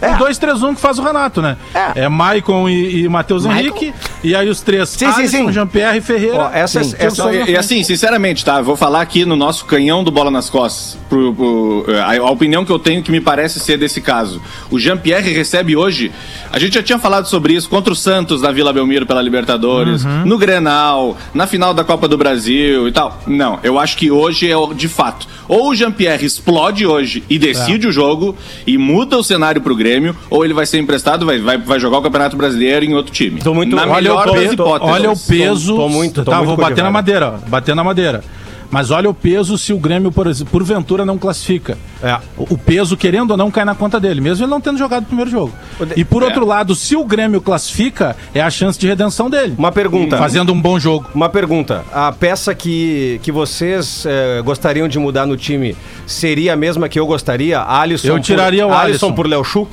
É. 0.00 0.12
O 0.12 0.18
2-3-1 0.18 0.74
que 0.74 0.80
faz 0.80 0.98
o 0.98 1.02
Renato, 1.02 1.42
né? 1.42 1.56
É. 1.74 2.04
É, 2.04 2.08
Maicon 2.08 2.68
e, 2.68 3.02
e 3.04 3.08
Matheus. 3.08 3.44
Henrique. 3.44 3.92
E 4.22 4.34
aí 4.34 4.48
os 4.48 4.60
três, 4.60 4.88
Sim, 4.90 5.10
sim, 5.12 5.28
sim. 5.28 5.52
Jean-Pierre 5.52 5.98
e 5.98 6.00
Ferreira. 6.00 6.36
Ó, 6.36 6.50
essa- 6.52 6.82
Sim. 6.84 6.94
essa- 6.98 7.24
na 7.26 7.32
E, 7.34 7.50
e 7.52 7.56
assim, 7.56 7.82
sinceramente, 7.82 8.44
tá? 8.44 8.58
Eu 8.58 8.64
vou 8.64 8.76
falar 8.76 9.00
aqui 9.00 9.24
no 9.24 9.36
nosso 9.36 9.64
canhão 9.64 10.02
do 10.04 10.10
Bola 10.10 10.30
nas 10.30 10.48
Costas. 10.50 10.98
pro- 11.08 11.32
pro- 11.34 11.84
a, 12.04 12.16
a 12.18 12.30
opinião 12.30 12.64
que 12.64 12.70
eu 12.72 12.78
tenho 12.78 13.02
que 13.02 13.10
me 13.10 13.20
parece 13.20 13.58
ser 13.60 13.78
desse 13.78 14.00
caso. 14.00 14.42
O 14.70 14.78
Jean-Pierre 14.78 15.32
recebe 15.32 15.74
hoje. 15.76 16.12
A 16.52 16.58
gente 16.58 16.74
já 16.74 16.82
tinha 16.82 16.98
falado 16.98 17.26
sobre 17.26 17.54
isso 17.54 17.68
contra 17.68 17.92
o 17.92 17.96
Santos 17.96 18.42
na 18.42 18.50
Vila 18.52 18.72
Belmiro 18.72 19.06
pela 19.06 19.22
Libertadores, 19.22 20.04
no 20.04 20.36
Grenal, 20.36 21.16
na 21.32 21.46
final 21.46 21.72
da 21.72 21.82
Copa 21.84 22.06
do 22.08 22.18
Brasil 22.18 22.86
e 22.88 22.92
tal. 22.92 23.18
Não, 23.26 23.58
eu 23.62 23.78
acho 23.78 23.96
que 23.96 24.10
hoje 24.10 24.50
é 24.50 24.74
de 24.74 24.88
fato. 24.88 25.26
Ou 25.48 25.70
o 25.70 25.74
Jean-Pierre 25.74 26.26
explode 26.26 26.86
hoje 26.86 27.24
e 27.30 27.38
decide 27.38 27.86
o 27.86 27.92
jogo 27.92 28.36
e 28.66 28.76
muda 28.76 29.16
o 29.16 29.24
cenário 29.24 29.60
pro 29.62 29.74
Grêmio, 29.74 29.87
ou 30.30 30.44
ele 30.44 30.54
vai 30.54 30.66
ser 30.66 30.78
emprestado, 30.78 31.24
vai, 31.26 31.38
vai, 31.38 31.58
vai 31.58 31.78
jogar 31.80 31.98
o 31.98 32.02
Campeonato 32.02 32.36
Brasileiro 32.36 32.84
em 32.84 32.94
outro 32.94 33.12
time. 33.12 33.40
Tô 33.40 33.54
muito- 33.54 33.74
na 33.74 33.82
olha, 33.82 33.94
melhor 33.94 34.24
tô- 34.26 34.34
das 34.34 34.52
hipóteses. 34.52 34.94
Olha 34.94 35.10
o 35.12 35.16
peso. 35.18 35.76
tô 35.76 35.88
muito- 35.88 36.24
tô 36.24 36.30
tá, 36.30 36.36
muito 36.38 36.46
vou 36.46 36.54
o 36.54 36.60
bater 36.60 36.82
na 36.82 36.90
madeira, 36.90 37.34
ó, 37.44 37.48
bater 37.48 37.74
na 37.74 37.84
madeira. 37.84 38.22
Mas 38.70 38.90
olha 38.90 39.08
o 39.08 39.14
peso 39.14 39.56
se 39.56 39.72
o 39.72 39.78
Grêmio, 39.78 40.12
por 40.12 40.26
porventura 40.46 41.04
não 41.04 41.16
classifica. 41.16 41.78
É. 42.02 42.18
O, 42.36 42.56
peso, 42.56 42.96
querendo 42.96 43.30
ou 43.30 43.36
não, 43.36 43.50
cai 43.50 43.64
na 43.64 43.74
conta 43.74 43.98
dele, 43.98 44.20
mesmo 44.20 44.44
ele 44.44 44.50
não 44.50 44.60
tendo 44.60 44.78
jogado 44.78 45.04
o 45.04 45.06
primeiro 45.06 45.30
jogo. 45.30 45.52
E 45.96 46.04
por 46.04 46.22
outro 46.22 46.44
lado, 46.44 46.74
se 46.74 46.94
o 46.94 47.04
Grêmio 47.04 47.40
classifica, 47.40 48.14
é 48.34 48.40
a 48.40 48.50
chance 48.50 48.78
de 48.78 48.86
redenção 48.86 49.30
dele. 49.30 49.54
Uma 49.56 49.72
pergunta. 49.72 50.16
Fazendo 50.18 50.52
um 50.52 50.60
bom 50.60 50.78
jogo. 50.78 51.06
Uma 51.14 51.28
pergunta. 51.28 51.84
A 51.92 52.12
peça 52.12 52.54
que, 52.54 53.18
que 53.22 53.32
vocês 53.32 54.04
eh, 54.06 54.42
gostariam 54.44 54.86
de 54.86 54.98
mudar 54.98 55.26
no 55.26 55.36
time 55.36 55.74
seria 56.06 56.52
a 56.52 56.56
mesma 56.56 56.88
que 56.88 56.98
eu 56.98 57.06
gostaria? 57.06 57.62
Alisson 57.62 58.08
Eu 58.08 58.20
tiraria 58.20 58.64
por, 58.64 58.72
o 58.72 58.76
Alisson 58.76 59.06
Alisson. 59.06 59.12
por 59.12 59.26
Léo 59.26 59.44
Chu? 59.44 59.66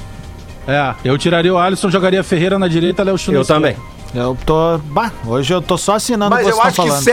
É, 0.67 0.95
eu 1.03 1.17
tiraria 1.17 1.53
o 1.53 1.57
Alisson, 1.57 1.91
jogaria 1.91 2.23
Ferreira 2.23 2.57
na 2.57 2.67
direita, 2.67 3.03
Léo 3.03 3.17
Chu 3.17 3.31
Eu 3.31 3.41
esquerda. 3.41 3.75
Eu 4.13 4.37
tô. 4.45 4.77
Bah, 4.77 5.11
hoje 5.25 5.53
eu 5.53 5.61
tô 5.61 5.77
só 5.77 5.95
assinando 5.95 6.29
Mas 6.33 6.45
o 6.45 6.49
que 6.49 6.51
eu 6.53 6.55
vocês 6.55 6.67
acho 6.67 6.69
estão 6.69 6.85
que 6.85 6.91
falando. 6.91 7.03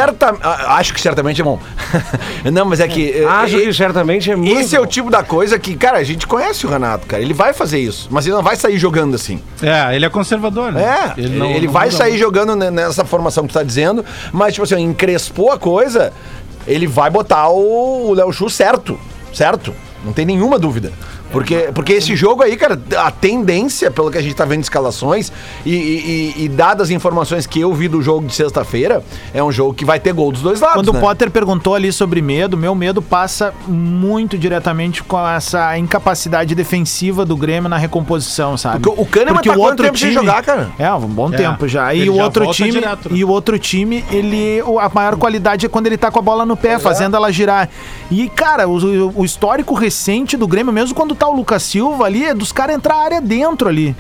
certa, 0.41 0.73
acho 0.77 0.95
que 0.95 1.01
certamente 1.01 1.41
é 1.41 1.45
bom. 1.45 1.59
não, 2.53 2.65
mas 2.67 2.79
é 2.79 2.87
que 2.87 3.11
eh, 3.11 3.25
Acho 3.25 3.57
eh, 3.57 3.61
que 3.63 3.73
certamente 3.75 4.31
é 4.31 4.37
muito. 4.37 4.61
esse 4.61 4.77
é 4.77 4.79
o 4.79 4.85
bom. 4.85 4.89
tipo 4.89 5.11
da 5.11 5.23
coisa 5.25 5.59
que, 5.59 5.75
cara, 5.75 5.99
a 5.99 6.05
gente 6.05 6.27
conhece 6.29 6.65
o 6.65 6.69
Renato, 6.71 7.07
cara. 7.07 7.21
Ele 7.21 7.35
vai 7.35 7.53
fazer 7.53 7.81
isso, 7.81 8.07
mas 8.11 8.25
ele 8.25 8.37
não 8.37 8.43
vai 8.43 8.55
sair 8.55 8.79
jogando 8.79 9.17
assim. 9.17 9.41
É, 9.61 9.97
ele 9.97 10.05
é 10.05 10.09
conservador, 10.09 10.71
né? 10.71 10.83
É, 11.17 11.21
ele, 11.21 11.37
não- 11.39 11.61
não 11.61 11.73
vai 11.73 11.91
sair 11.91 12.11
muito. 12.11 12.21
jogando 12.21 12.55
ne- 12.55 12.71
nessa 12.71 13.05
formação 13.05 13.45
que 13.47 13.53
tu 13.53 13.55
tá 13.55 13.65
dizendo, 13.65 14.05
mas, 14.33 14.55
tipo 14.55 14.63
assim, 14.65 14.81
encrespou 14.81 15.51
a 15.51 15.59
coisa, 15.59 16.13
ele 16.69 16.87
vai 16.87 17.11
botar 17.11 17.49
o 17.49 18.11
o 18.11 18.15
Léo 18.15 18.33
Chu 18.33 18.49
certo, 18.49 18.99
certo? 19.35 19.75
Não 20.05 20.13
tem 20.13 20.25
nenhuma 20.25 20.57
dúvida. 20.59 20.93
Porque, 21.33 21.71
porque 21.75 21.95
esse 21.95 22.15
jogo 22.15 22.43
aí, 22.43 22.57
cara, 22.57 22.79
a 22.99 23.11
tendência, 23.11 23.91
pelo 23.91 24.11
que 24.11 24.19
a 24.19 24.23
gente 24.23 24.35
tá 24.35 24.45
vendo 24.45 24.59
de 24.61 24.67
escalações, 24.67 25.33
e, 25.65 25.71
e- 26.37 26.45
e- 26.45 26.49
dadas 26.49 26.83
as 26.89 26.91
informações 26.91 27.47
que 27.47 27.61
eu 27.61 27.73
vi 27.73 27.89
do 27.89 28.03
jogo 28.03 28.27
de 28.27 28.35
sexta-feira, 28.35 29.03
é 29.33 29.43
um 29.43 29.51
jogo 29.51 29.73
que 29.75 29.85
vai 29.85 29.99
ter 29.99 30.13
gol 30.13 30.31
dos 30.31 30.43
dois 30.43 30.61
lados. 30.61 30.77
Quando 30.77 30.93
né? 30.93 30.99
o 30.99 31.01
Potter 31.01 31.31
perguntou 31.31 31.75
ali 31.75 31.91
sobre 31.93 32.21
medo, 32.21 32.57
meu 32.57 32.75
medo 32.75 33.01
passa 33.01 33.53
muito 33.67 34.37
diretamente 34.37 35.03
com 35.03 35.19
essa 35.27 35.77
incapacidade 35.79 36.55
defensiva 36.55 37.25
do 37.25 37.37
Grêmio 37.37 37.69
na 37.69 37.77
recomposição, 37.79 38.57
sabe? 38.57 38.81
Porque 38.81 39.01
o 39.01 39.07
Kahneman 39.07 39.41
tá 39.43 39.55
quanto 39.55 39.83
tempo 39.83 39.99
sem 39.99 40.13
jogar, 40.13 40.43
cara? 40.43 40.71
É, 40.79 40.93
um 40.93 41.01
bom 41.07 41.33
É, 41.33 41.37
tempo 41.37 41.67
já. 41.67 41.95
E 41.95 42.01
ele 42.01 42.11
o 42.11 42.17
já 42.17 42.25
outro 42.25 42.51
time, 42.53 42.71
direto, 42.73 43.09
né? 43.11 43.17
e 43.17 43.25
o 43.25 43.29
outro 43.29 43.59
time, 43.59 44.05
ele 44.11 44.61
o- 44.63 44.79
a 44.79 44.91
maior 44.93 45.17
qualidade 45.17 45.67
é 45.67 45.69
quando 45.69 45.87
ele 45.87 45.97
tá 45.97 46.11
com 46.11 46.19
a 46.19 46.23
bola 46.23 46.45
no 46.45 46.57
pé, 46.57 46.79
fazendo 46.79 47.17
ela 47.17 47.33
girar. 47.33 47.69
E 48.11 48.29
cara, 48.29 48.69
o, 48.69 49.13
o 49.21 49.25
histórico 49.25 49.75
recente 49.75 50.37
do 50.37 50.47
Grêmio, 50.47 50.73
mesmo 50.73 50.95
quando 50.95 51.15
tá 51.25 51.29
o 51.29 51.37
Lucas 51.37 51.63
Silva 51.63 52.05
ali, 52.05 52.25
é 52.25 52.35
dos 52.35 52.51
caras 52.53 52.75
entrar 52.77 52.95
a 52.97 53.05
área 53.05 53.21
dentro 53.21 53.69
ali. 53.69 53.95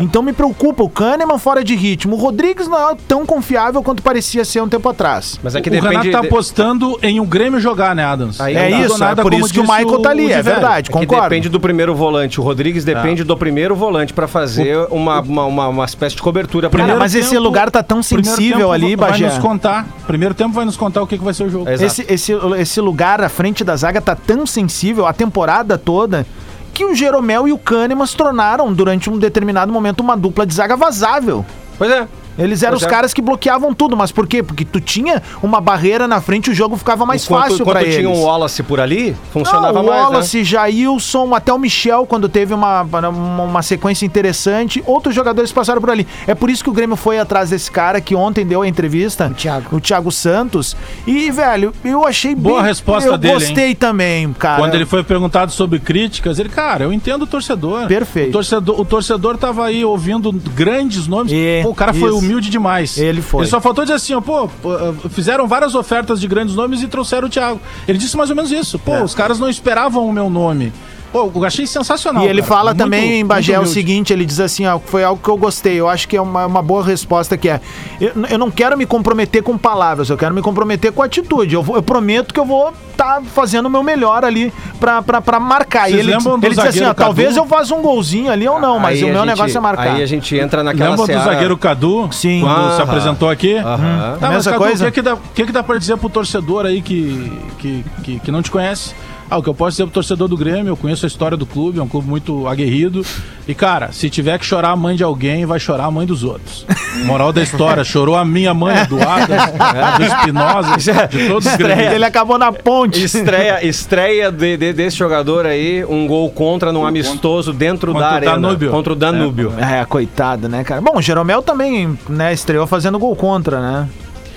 Então 0.00 0.22
me 0.22 0.32
preocupa 0.32 0.82
o 0.82 0.88
Kahneman 0.88 1.36
fora 1.38 1.62
de 1.62 1.76
ritmo. 1.76 2.16
O 2.16 2.18
Rodrigues 2.18 2.66
não 2.66 2.90
é 2.90 2.96
tão 3.06 3.26
confiável 3.26 3.82
quanto 3.82 4.02
parecia 4.02 4.42
ser 4.42 4.62
um 4.62 4.68
tempo 4.68 4.88
atrás. 4.88 5.38
Mas 5.42 5.54
é 5.54 5.60
que 5.60 5.68
o 5.68 5.72
Renato 5.72 5.90
depende... 5.96 6.10
tá 6.10 6.20
de- 6.22 6.26
apostando 6.26 6.98
em 7.02 7.20
o 7.20 7.24
Grêmio 7.26 7.60
jogar, 7.60 7.94
né, 7.94 8.02
Adams? 8.02 8.40
Aí 8.40 8.56
É 8.56 8.70
isso, 8.80 8.96
é 8.96 8.98
nada, 8.98 9.22
por 9.22 9.30
como 9.30 9.44
isso 9.44 9.52
que 9.52 9.60
o 9.60 9.62
Michael 9.62 9.98
tá 10.00 10.08
ali, 10.08 10.32
é 10.32 10.40
verdade, 10.42 10.88
É 10.88 10.92
que 10.92 10.98
concordo. 10.98 11.24
depende 11.24 11.50
do 11.50 11.60
primeiro 11.60 11.94
volante. 11.94 12.40
O 12.40 12.42
Rodrigues 12.42 12.82
depende 12.82 13.22
do 13.24 13.36
primeiro 13.36 13.76
volante 13.76 14.14
pra 14.14 14.26
fazer 14.26 14.88
uma, 14.90 15.20
uma, 15.20 15.44
uma, 15.44 15.68
uma 15.68 15.84
espécie 15.84 16.16
de 16.16 16.22
cobertura. 16.22 16.70
pra 16.70 16.80
Cara, 16.80 16.92
ele. 16.92 16.98
mas 16.98 17.14
esse 17.14 17.36
lugar 17.38 17.70
tá 17.70 17.82
tão 17.82 18.02
sensível 18.02 18.58
tempo 18.60 18.72
ali, 18.72 18.96
vai 18.96 19.10
Bagé. 19.10 19.26
nos 19.26 19.38
contar. 19.38 19.86
Primeiro 20.06 20.34
tempo 20.34 20.54
vai 20.54 20.64
nos 20.64 20.78
contar 20.78 21.02
o 21.02 21.06
que, 21.06 21.18
que 21.18 21.24
vai 21.24 21.34
ser 21.34 21.44
o 21.44 21.50
jogo. 21.50 21.68
Esse, 21.68 22.06
esse, 22.08 22.32
esse 22.58 22.80
lugar 22.80 23.22
à 23.22 23.28
frente 23.28 23.62
da 23.62 23.76
zaga 23.76 24.00
tá 24.00 24.16
tão 24.16 24.46
sensível 24.46 25.06
a 25.06 25.12
temporada 25.12 25.76
toda 25.76 26.26
que 26.74 26.84
o 26.84 26.94
Jeromel 26.94 27.46
e 27.46 27.52
o 27.52 27.58
Kahneman 27.58 28.04
se 28.04 28.16
tornaram, 28.16 28.72
durante 28.72 29.08
um 29.08 29.16
determinado 29.16 29.72
momento, 29.72 30.00
uma 30.00 30.16
dupla 30.16 30.44
de 30.44 30.52
zaga 30.52 30.76
vazável. 30.76 31.46
Pois 31.78 31.90
é. 31.90 32.08
Eles 32.38 32.62
eram 32.62 32.76
os 32.76 32.84
caras 32.84 33.12
que 33.14 33.22
bloqueavam 33.22 33.72
tudo, 33.74 33.96
mas 33.96 34.10
por 34.10 34.26
quê? 34.26 34.42
Porque 34.42 34.64
tu 34.64 34.80
tinha 34.80 35.22
uma 35.42 35.60
barreira 35.60 36.08
na 36.08 36.20
frente, 36.20 36.50
o 36.50 36.54
jogo 36.54 36.76
ficava 36.76 37.06
mais 37.06 37.24
Enquanto, 37.24 37.42
fácil 37.42 37.64
pra 37.64 37.80
enquanto 37.80 37.82
eles. 37.84 37.96
tinha 37.96 38.10
um 38.10 38.22
Wallace 38.22 38.62
por 38.62 38.80
ali, 38.80 39.16
funcionava 39.32 39.72
Não, 39.74 39.82
o 39.82 39.86
mais, 39.86 40.02
Wallace, 40.02 40.38
né? 40.38 40.44
Jailson, 40.44 41.34
até 41.34 41.52
o 41.52 41.58
Michel, 41.58 42.06
quando 42.06 42.28
teve 42.28 42.52
uma, 42.54 42.82
uma, 42.82 43.08
uma 43.08 43.62
sequência 43.62 44.04
interessante. 44.04 44.82
Outros 44.86 45.14
jogadores 45.14 45.52
passaram 45.52 45.80
por 45.80 45.90
ali. 45.90 46.06
É 46.26 46.34
por 46.34 46.50
isso 46.50 46.62
que 46.62 46.70
o 46.70 46.72
Grêmio 46.72 46.96
foi 46.96 47.18
atrás 47.18 47.50
desse 47.50 47.70
cara 47.70 48.00
que 48.00 48.14
ontem 48.14 48.44
deu 48.46 48.62
a 48.62 48.68
entrevista. 48.68 49.28
O 49.28 49.34
Thiago. 49.34 49.76
O 49.76 49.80
Thiago 49.80 50.10
Santos. 50.10 50.76
E, 51.06 51.30
velho, 51.30 51.72
eu 51.84 52.06
achei 52.06 52.34
Boa 52.34 52.56
bem... 52.56 52.68
resposta 52.68 53.08
eu 53.08 53.18
dele, 53.18 53.34
gostei 53.34 53.74
também, 53.74 54.32
cara. 54.32 54.60
Quando 54.60 54.74
ele 54.74 54.86
foi 54.86 55.02
perguntado 55.02 55.52
sobre 55.52 55.78
críticas, 55.78 56.38
ele, 56.38 56.48
cara, 56.48 56.84
eu 56.84 56.92
entendo 56.92 57.22
o 57.22 57.26
torcedor. 57.26 57.86
Perfeito. 57.86 58.30
O 58.30 58.32
torcedor, 58.32 58.80
o 58.80 58.84
torcedor 58.84 59.36
tava 59.38 59.64
aí 59.64 59.84
ouvindo 59.84 60.32
grandes 60.32 61.06
nomes. 61.06 61.32
É, 61.32 61.62
pô, 61.62 61.70
o 61.70 61.74
cara 61.74 61.92
foi 61.92 62.10
isso. 62.10 62.23
Humilde 62.24 62.50
demais. 62.50 62.98
Ele 62.98 63.22
foi. 63.22 63.42
Ele 63.42 63.50
só 63.50 63.60
faltou 63.60 63.84
dizer 63.84 63.94
assim, 63.94 64.14
ó, 64.14 64.20
pô, 64.20 64.48
pô, 64.48 64.70
fizeram 65.10 65.46
várias 65.46 65.74
ofertas 65.74 66.20
de 66.20 66.26
grandes 66.26 66.54
nomes 66.54 66.82
e 66.82 66.88
trouxeram 66.88 67.28
o 67.28 67.30
Thiago. 67.30 67.60
Ele 67.86 67.98
disse 67.98 68.16
mais 68.16 68.30
ou 68.30 68.36
menos 68.36 68.50
isso. 68.50 68.78
Pô, 68.78 69.02
os 69.02 69.14
caras 69.14 69.38
não 69.38 69.48
esperavam 69.48 70.06
o 70.06 70.12
meu 70.12 70.28
nome. 70.30 70.72
Pô, 71.14 71.30
eu 71.32 71.44
achei 71.44 71.64
sensacional. 71.64 72.24
E 72.24 72.26
ele 72.26 72.42
cara. 72.42 72.52
fala 72.54 72.70
Muito- 72.72 72.78
também, 72.78 73.10
muito 73.12 73.28
Bagé, 73.28 73.56
o 73.60 73.64
seguinte, 73.66 74.12
ele 74.12 74.24
diz 74.26 74.40
assim, 74.40 74.66
ó, 74.66 74.80
foi 74.80 75.04
algo 75.04 75.22
que 75.22 75.28
eu 75.28 75.36
gostei, 75.36 75.78
eu 75.78 75.88
acho 75.88 76.08
que 76.08 76.16
é 76.16 76.20
uma, 76.20 76.44
uma 76.44 76.60
boa 76.60 76.82
resposta 76.84 77.36
que 77.38 77.48
é, 77.48 77.60
eu, 78.00 78.10
eu 78.30 78.36
não 78.36 78.50
quero 78.50 78.76
me 78.76 78.84
comprometer 78.84 79.40
com 79.40 79.56
palavras, 79.56 80.10
eu 80.10 80.16
quero 80.16 80.34
me 80.34 80.42
comprometer 80.42 80.90
com 80.90 81.02
atitude, 81.04 81.54
eu, 81.54 81.62
vou- 81.62 81.76
eu 81.76 81.82
prometo 81.84 82.34
que 82.34 82.40
eu 82.40 82.44
vou 82.44 82.72
estar 82.90 83.22
fazendo 83.32 83.66
o 83.66 83.70
meu 83.70 83.82
melhor 83.84 84.24
ali 84.24 84.52
pra, 84.80 85.02
pra, 85.02 85.20
pra 85.20 85.38
marcar. 85.38 85.84
Vocês 85.88 85.94
e 85.94 85.98
ele, 86.10 86.16
do 86.18 86.36
ele 86.42 86.48
diz 86.56 86.58
assim, 86.58 86.82
ó, 86.84 86.92
talvez 86.92 87.36
eu 87.36 87.46
faça 87.46 87.72
um 87.76 87.80
golzinho 87.80 88.32
ali 88.32 88.48
ou 88.48 88.60
não, 88.60 88.80
mas 88.80 88.98
Aí 88.98 89.04
o 89.04 89.12
meu 89.12 89.18
gente- 89.20 89.26
negócio 89.28 89.56
é 89.56 89.60
marcar. 89.60 89.94
Aí 89.94 90.02
a 90.02 90.06
gente 90.06 90.36
entra 90.36 90.64
naquela 90.64 90.90
Lembra 90.90 91.04
do 91.04 91.06
seara- 91.06 91.24
zagueiro 91.32 91.56
Cadu? 91.56 92.08
Sim. 92.10 92.40
Quando 92.40 92.74
se 92.74 92.82
apresentou 92.82 93.30
aqui? 93.30 93.54
Aham. 93.56 94.16
Tá, 94.20 94.26
A 94.26 94.30
mas 94.30 94.30
mesma 94.30 94.52
Cadu, 94.52 94.64
coisa? 94.64 94.84
O 94.84 94.88
que, 94.88 94.94
que, 94.94 95.02
dá, 95.02 95.16
que, 95.32 95.46
que 95.46 95.52
dá 95.52 95.62
pra 95.62 95.78
dizer 95.78 95.96
pro 95.96 96.08
torcedor 96.08 96.66
aí 96.66 96.82
que, 96.82 97.32
que, 97.58 97.84
que, 98.02 98.18
que 98.20 98.30
não 98.32 98.42
te 98.42 98.50
conhece? 98.50 98.94
Ah, 99.30 99.38
o 99.38 99.42
que 99.42 99.48
eu 99.48 99.54
posso 99.54 99.70
dizer 99.72 99.84
pro 99.84 99.92
torcedor 99.94 100.28
do 100.28 100.36
Grêmio, 100.36 100.68
eu 100.70 100.76
conheço 100.76 101.06
a 101.06 101.08
história 101.08 101.36
do 101.36 101.46
clube, 101.46 101.78
é 101.78 101.82
um 101.82 101.88
clube 101.88 102.06
muito 102.08 102.46
aguerrido. 102.46 103.04
E, 103.48 103.54
cara, 103.54 103.90
se 103.92 104.08
tiver 104.10 104.38
que 104.38 104.44
chorar 104.44 104.70
a 104.70 104.76
mãe 104.76 104.96
de 104.96 105.02
alguém, 105.02 105.44
vai 105.46 105.58
chorar 105.58 105.86
a 105.86 105.90
mãe 105.90 106.06
dos 106.06 106.22
outros. 106.22 106.66
Moral 107.04 107.32
da 107.32 107.42
história, 107.42 107.82
chorou 107.84 108.16
a 108.16 108.24
minha 108.24 108.52
mãe, 108.54 108.76
a 108.78 108.84
do 108.84 108.96
Adams, 109.02 109.52
do 109.98 110.04
Espinosa, 110.04 110.76
de 111.08 111.26
todos 111.28 111.46
os 111.46 111.56
Grêmios. 111.56 111.92
Ele 111.92 112.04
acabou 112.04 112.38
na 112.38 112.52
ponte. 112.52 113.02
Estreia, 113.02 113.64
estreia 113.66 114.30
de- 114.30 114.56
de- 114.56 114.72
desse 114.72 114.96
jogador 114.96 115.46
aí, 115.46 115.84
um 115.84 116.06
gol 116.06 116.30
contra 116.30 116.70
num 116.72 116.86
amistoso 116.86 117.52
dentro 117.52 117.92
Contra 117.92 118.06
da 118.08 118.12
o 118.12 118.16
arena. 118.16 118.32
Danúbio. 118.32 118.70
Contra 118.70 118.92
o 118.92 118.96
Danúbio. 118.96 119.52
É, 119.58 119.84
coitado, 119.84 120.48
né, 120.48 120.62
cara? 120.64 120.80
Bom, 120.80 120.96
o 120.98 121.02
Jeromel 121.02 121.42
também, 121.42 121.98
né, 122.08 122.32
estreou 122.32 122.66
fazendo 122.66 122.98
gol 122.98 123.16
contra, 123.16 123.60
né? 123.60 123.88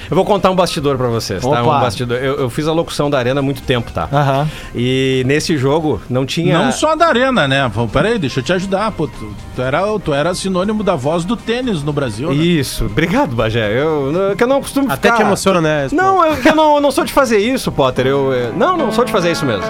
Eu 0.09 0.15
vou 0.15 0.25
contar 0.25 0.49
um 0.51 0.55
bastidor 0.55 0.97
pra 0.97 1.07
vocês, 1.07 1.41
tá? 1.41 1.49
Opa. 1.49 1.61
Um 1.61 1.81
bastidor. 1.81 2.17
Eu, 2.17 2.35
eu 2.41 2.49
fiz 2.49 2.67
a 2.67 2.71
locução 2.73 3.09
da 3.09 3.17
arena 3.17 3.39
há 3.39 3.43
muito 3.43 3.61
tempo, 3.61 3.91
tá? 3.91 4.07
Aham. 4.11 4.47
E 4.75 5.23
nesse 5.25 5.57
jogo 5.57 6.01
não 6.09 6.25
tinha. 6.25 6.57
Não 6.57 6.71
só 6.71 6.95
da 6.95 7.07
arena, 7.07 7.47
né? 7.47 7.69
Pô, 7.73 7.87
Peraí, 7.87 8.17
deixa 8.17 8.39
eu 8.39 8.43
te 8.43 8.53
ajudar. 8.53 8.91
Pô, 8.91 9.07
tu, 9.07 9.33
tu 9.55 9.61
era, 9.61 9.81
tu 9.99 10.13
era 10.13 10.33
sinônimo 10.33 10.83
da 10.83 10.95
voz 10.95 11.25
do 11.25 11.35
tênis 11.35 11.83
no 11.83 11.91
Brasil, 11.91 12.29
né? 12.29 12.35
Isso, 12.35 12.85
obrigado, 12.85 13.35
Bagé. 13.35 13.71
Eu, 13.79 14.11
não- 14.11 14.35
que 14.35 14.43
eu 14.43 14.47
não 14.47 14.61
costumo 14.61 14.91
Até 14.91 15.09
ficar... 15.09 15.17
te 15.17 15.21
emociona, 15.23 15.61
né? 15.61 15.87
Não, 15.91 16.25
eu, 16.25 16.37
que 16.37 16.49
eu 16.49 16.55
não, 16.55 16.75
eu 16.75 16.81
não 16.81 16.91
sou 16.91 17.03
de 17.03 17.11
fazer 17.11 17.37
isso, 17.39 17.71
Potter. 17.71 18.07
Eu, 18.07 18.53
não, 18.55 18.77
não 18.77 18.91
sou 18.91 19.03
de 19.03 19.11
fazer 19.11 19.31
isso 19.31 19.45
mesmo. 19.45 19.63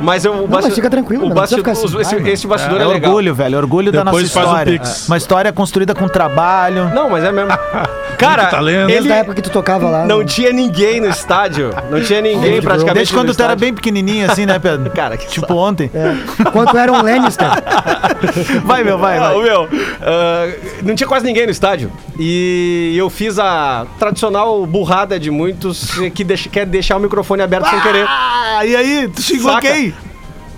Mas 0.00 0.24
eu. 0.24 0.32
o 0.44 0.48
mas 0.48 0.74
fica 0.74 0.90
tranquilo, 0.90 1.26
o 1.26 1.28
não 1.28 1.36
precisa 1.36 1.58
ficar 1.58 1.72
assim. 1.72 2.00
esse, 2.00 2.16
Vai, 2.16 2.30
esse 2.32 2.46
bastidor 2.46 2.80
É, 2.80 2.84
é, 2.84 2.86
legal. 2.86 3.10
orgulho, 3.10 3.34
velho, 3.34 3.58
orgulho 3.58 3.92
da 3.92 4.04
nossa 4.04 4.16
Depois 4.16 4.32
faz 4.32 4.46
o 4.46 4.48
história. 4.50 4.72
Pix. 4.78 5.08
Uma 5.08 5.16
história 5.16 5.52
construída 5.52 5.94
com 5.94 6.08
trabalho. 6.08 6.90
Não, 6.94 7.08
mas 7.10 7.22
é 7.24 7.30
mesmo. 7.30 7.50
Cara, 8.18 8.46
talento. 8.46 8.86
Desde 8.88 9.06
ele 9.08 9.12
a 9.12 9.16
época 9.16 9.34
que 9.36 9.42
tu 9.42 9.50
tocava 9.50 9.81
lá. 9.90 10.04
não 10.06 10.24
tinha 10.24 10.52
ninguém 10.52 11.00
no 11.00 11.08
estádio. 11.08 11.70
Não 11.90 12.00
tinha 12.02 12.20
ninguém 12.20 12.40
Desde 12.42 12.60
praticamente. 12.62 12.94
Desde 12.96 13.14
quando 13.14 13.28
no 13.28 13.34
tu 13.34 13.42
era 13.42 13.52
estádio. 13.52 13.60
bem 13.66 13.74
pequenininho 13.74 14.30
assim, 14.30 14.46
né, 14.46 14.58
Pedro? 14.58 14.90
Cara, 14.94 15.16
que 15.16 15.26
Tipo 15.28 15.54
ontem. 15.54 15.90
É. 15.94 16.14
Quanto 16.50 16.76
era 16.76 16.92
um 16.92 17.02
Lannister? 17.02 17.46
Vai, 18.64 18.84
meu, 18.84 18.98
vai, 18.98 19.18
Ah, 19.18 19.20
vai. 19.28 19.34
ô, 19.36 19.42
meu, 19.42 19.68
ah, 20.00 20.48
não 20.82 20.94
tinha 20.94 21.06
quase 21.08 21.24
ninguém 21.26 21.44
no 21.46 21.50
estádio. 21.52 21.90
E 22.18 22.94
eu 22.96 23.10
fiz 23.10 23.38
a 23.38 23.86
tradicional 23.98 24.64
burrada 24.66 25.18
de 25.18 25.30
muitos 25.30 25.90
que 26.14 26.22
deixa, 26.24 26.48
quer 26.48 26.66
deixar 26.66 26.96
o 26.96 27.00
microfone 27.00 27.42
aberto 27.42 27.68
sem 27.68 27.80
querer. 27.80 28.06
Ah, 28.08 28.64
e 28.64 28.76
aí? 28.76 29.08
Tu 29.08 29.22
xingou 29.22 29.52
Saca? 29.52 29.72
quem? 29.72 29.94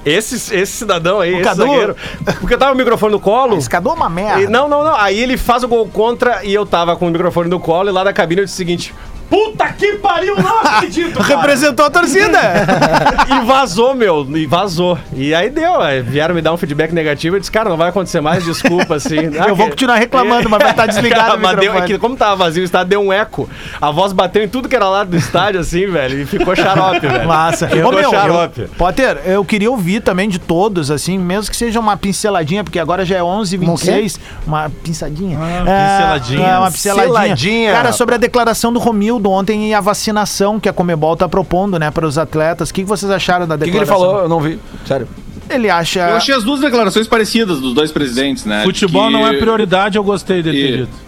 Esse, 0.05 0.35
esse 0.55 0.67
cidadão 0.73 1.19
aí, 1.21 1.33
esse 1.33 1.43
Cadu? 1.43 1.63
zagueiro. 1.63 1.97
Porque 2.39 2.53
eu 2.55 2.59
tava 2.59 2.73
com 2.73 2.77
o 2.77 2.79
microfone 2.79 3.13
no 3.13 3.21
colo. 3.21 3.57
Esse 3.57 3.71
Cadu 3.71 3.89
é 3.89 3.93
uma 3.95 4.11
merda. 4.11 4.43
E, 4.43 4.47
não, 4.47 4.69
não, 4.69 4.85
não. 4.85 4.95
Aí 4.95 5.19
ele 5.19 5.39
faz 5.39 5.63
o 5.63 5.69
gol 5.69 5.89
contra 5.89 6.45
e 6.45 6.53
eu 6.53 6.67
tava 6.67 6.95
com 6.97 7.07
o 7.07 7.11
microfone 7.11 7.49
no 7.49 7.59
colo 7.59 7.89
e 7.89 7.93
lá 7.93 8.05
da 8.05 8.13
cabine 8.13 8.43
eu 8.43 8.45
disse 8.45 8.55
o 8.55 8.59
seguinte: 8.59 8.95
Puta 9.35 9.73
que 9.73 9.94
pariu, 9.94 10.37
não 10.37 10.61
acredito! 10.61 11.18
cara." 11.18 11.37
Representou 11.40 11.87
a 11.87 11.90
torcida. 11.90 12.38
e 13.29 13.44
vazou, 13.44 13.94
meu, 13.94 14.25
e 14.37 14.47
vazou. 14.47 14.97
E 15.12 15.35
aí 15.35 15.51
deu, 15.51 15.81
aí 15.81 16.03
vieram 16.03 16.35
me 16.35 16.40
dar 16.40 16.53
um 16.53 16.57
feedback 16.57 16.92
negativo. 16.92 17.35
Eu 17.35 17.40
disse, 17.40 17.51
cara, 17.51 17.68
não 17.68 17.77
vai 17.77 17.88
acontecer 17.88 18.20
mais, 18.20 18.44
desculpa, 18.44 18.94
assim. 18.94 19.16
Eu 19.47 19.57
vou 19.57 19.68
continuar 19.68 19.97
reclamando, 19.97 20.49
mas 20.49 20.61
vai 20.62 20.70
estar 20.70 20.87
desligado 20.87 21.37
o 21.37 21.40
Mas 21.40 21.57
deu, 21.59 21.75
é 21.77 21.83
que 21.83 21.99
como 21.99 22.16
tava 22.16 22.37
vazio, 22.37 22.62
o 22.62 22.64
estádio 22.64 22.90
deu 22.90 23.01
um 23.01 23.12
eco. 23.12 23.49
A 23.81 23.90
voz 23.90 24.12
bateu 24.12 24.42
em 24.42 24.49
tudo 24.49 24.68
que 24.68 24.77
era 24.77 24.88
lado 24.88 25.11
do 25.11 25.16
estádio, 25.16 25.61
assim, 25.61 25.87
velho, 25.87 26.20
e 26.20 26.27
ficou 26.27 26.55
xarope, 26.55 27.01
velho. 27.01 27.27
Massa. 27.27 27.66
Ficou 27.68 27.90
Ô, 27.90 27.94
meu, 27.94 28.11
xarope. 28.11 28.61
eu- 28.62 28.68
Potter, 28.79 29.20
eu 29.25 29.44
queria 29.44 29.70
ouvir 29.70 30.01
também 30.01 30.29
de 30.29 30.38
todos, 30.38 30.90
assim, 30.90 31.18
mesmo 31.18 31.51
que 31.51 31.57
seja 31.57 31.81
uma 31.81 31.97
pinceladinha, 31.97 32.62
porque 32.62 32.79
agora 32.79 33.05
já 33.05 33.16
é 33.16 33.23
11h26. 33.23 34.18
Uma 34.47 34.70
pinçadinha. 34.83 35.38
Ah, 35.40 35.49
É, 35.49 35.97
pinceladinha. 35.97 36.47
É, 36.47 36.59
uma 36.59 36.70
pinceladinha. 36.70 37.07
Pinceladinha. 37.09 37.73
Cara, 37.73 37.92
sobre 37.92 38.14
a 38.14 38.18
declaração 38.18 38.73
do 38.73 38.79
Romildo 38.79 39.24
ontem 39.31 39.69
e 39.71 39.75
a 39.75 39.81
vacinação 39.81 40.59
que 40.61 40.69
a 40.69 40.73
Comebol 40.73 41.17
tá 41.17 41.29
propondo, 41.29 41.79
né, 41.79 41.91
para 41.91 42.07
os 42.07 42.17
atletas. 42.19 42.71
O 42.71 42.75
que 42.75 42.83
que 42.83 42.89
vocês 42.89 43.11
acharam 43.11 43.47
da 43.47 43.55
O 43.55 43.59
que, 43.59 43.65
que 43.67 43.71
declaração? 43.71 43.97
ele 43.97 44.07
falou? 44.07 44.23
Eu 44.23 44.29
não 44.29 44.41
vi. 44.41 44.59
Sério. 44.87 45.09
Ele 45.51 45.69
acha... 45.69 46.01
Eu 46.09 46.17
achei 46.17 46.35
as 46.35 46.43
duas 46.43 46.61
declarações 46.61 47.07
parecidas 47.07 47.61
dos 47.61 47.75
dois 47.75 47.93
presidentes, 47.93 48.45
né? 48.47 48.63
Futebol 48.65 49.07
Que- 49.09 49.13
não 49.13 49.27
é 49.27 49.35
prioridade, 49.37 49.99
eu 49.99 50.03
gostei 50.05 50.43
dele 50.43 50.63
ter 50.63 50.77
dito. 50.79 51.05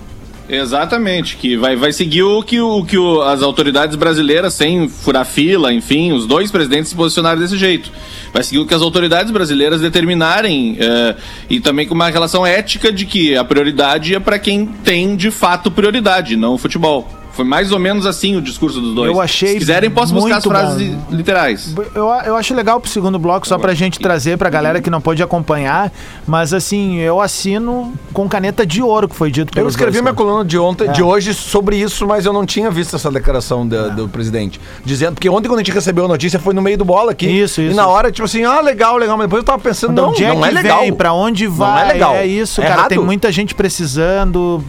Exatamente, 0.49 1.37
que 1.37 1.57
vai, 1.57 1.75
vai 1.75 1.93
seguir 1.93 2.23
o 2.23 2.41
que, 2.43 2.61
o 2.61 2.85
que 2.85 2.97
o- 2.97 3.21
as 3.23 3.43
autoridades 3.43 3.97
brasileiras, 3.97 4.55
sem 4.55 4.89
furar 4.89 5.25
fila, 5.27 5.73
enfim, 5.73 6.13
os 6.13 6.25
dois 6.25 6.53
presidentes 6.53 6.89
se 6.91 6.95
posicionaram 6.95 7.41
desse 7.41 7.57
jeito. 7.59 7.91
Vai 8.33 8.45
seguir 8.45 8.61
o 8.61 8.67
que 8.67 8.73
as 8.75 8.81
autoridades 8.83 9.33
brasileiras 9.33 9.81
determinarem 9.81 10.77
eh, 10.79 11.17
e 11.51 11.59
também 11.59 11.85
com 11.87 11.95
uma 11.95 12.09
relação 12.11 12.47
ética 12.47 12.93
de 12.93 13.07
que 13.07 13.37
a 13.37 13.43
prioridade 13.43 14.15
é 14.15 14.21
para 14.21 14.39
quem 14.39 14.67
tem 14.67 15.17
de 15.17 15.33
fato 15.33 15.69
prioridade, 15.71 16.37
não 16.37 16.55
o 16.55 16.59
futebol. 16.59 17.09
Foi 17.37 17.45
mais 17.45 17.71
ou 17.71 17.79
menos 17.79 18.07
assim 18.07 18.35
o 18.37 18.41
discurso 18.43 18.81
dos 18.81 18.95
dois. 18.95 19.11
Eu 19.13 19.21
achei 19.21 19.51
Se 19.53 19.59
quiserem, 19.59 19.91
posso 19.91 20.15
buscar 20.15 20.39
as 20.39 20.45
frases 20.45 20.89
bom. 20.89 21.05
li- 21.11 21.17
literais. 21.19 21.75
Eu, 21.95 22.07
eu 22.25 22.35
acho 22.37 22.55
legal 22.55 22.81
pro 22.81 22.91
segundo 22.91 23.19
bloco, 23.19 23.47
só 23.47 23.59
pra 23.59 23.75
gente 23.75 23.99
trazer 24.01 24.39
pra 24.39 24.49
galera 24.49 24.81
que 24.81 24.89
não 24.91 25.01
pôde 25.01 25.23
acompanhar, 25.23 25.93
mas 26.27 26.53
assim, 26.55 26.97
eu 26.99 27.21
assino 27.21 27.93
com 28.13 28.27
caneta 28.29 28.65
de 28.67 28.81
ouro 28.83 29.07
que 29.09 29.15
foi 29.15 29.31
dito 29.31 29.51
Eu 29.51 29.55
pelos 29.55 29.75
escrevi 29.75 29.93
dois, 29.93 30.03
minha 30.03 30.15
cara. 30.15 30.27
coluna 30.27 30.45
de 30.45 30.59
ontem, 30.59 30.89
É. 30.89 30.93
de 30.93 31.03
hoje 31.03 31.35
sobre 31.35 31.77
isso, 31.77 32.07
mas 32.07 32.25
eu 32.25 32.33
não 32.33 32.47
tinha 32.47 32.71
visto 32.71 32.97
essa 32.97 33.11
declaração 33.11 33.67
da- 33.69 33.89
do 33.89 34.09
presidente. 34.09 34.59
Dizendo, 34.85 35.15
porque 35.15 35.29
ontem 35.29 35.49
quando 35.49 35.61
a 35.61 35.63
gente 35.63 35.73
recebeu 35.75 36.07
a 36.07 36.09
notícia 36.09 36.39
foi 36.41 36.55
no 36.55 36.63
meio 36.63 36.79
do 36.79 36.85
bola 36.85 37.13
aqui. 37.13 37.27
Isso, 37.27 37.61
E 37.61 37.67
isso, 37.69 37.77
na 37.77 37.83
isso. 37.83 37.91
hora, 37.91 38.11
tipo 38.11 38.25
assim, 38.25 38.45
ah, 38.45 38.61
legal, 38.61 38.97
legal. 38.97 39.17
Mas 39.19 39.27
depois 39.27 39.41
eu 39.41 39.45
tava 39.45 39.59
pensando, 39.61 39.91
De 39.91 39.97
não, 40.01 40.07
não 40.09 40.13
que 40.15 40.25
é 40.25 40.33
legal. 40.33 40.81
vem, 40.81 40.93
pra 40.93 41.13
onde 41.13 41.45
Não 41.47 41.55
vai, 41.55 41.91
é 41.91 41.93
legal. 41.93 42.15
é 42.15 42.27
isso, 42.27 42.61
É 42.63 42.65
cara, 42.65 42.79
errado. 42.81 42.89
tem 42.89 42.99
muita 42.99 43.31
gente 43.31 43.55
precisando, 43.55 44.63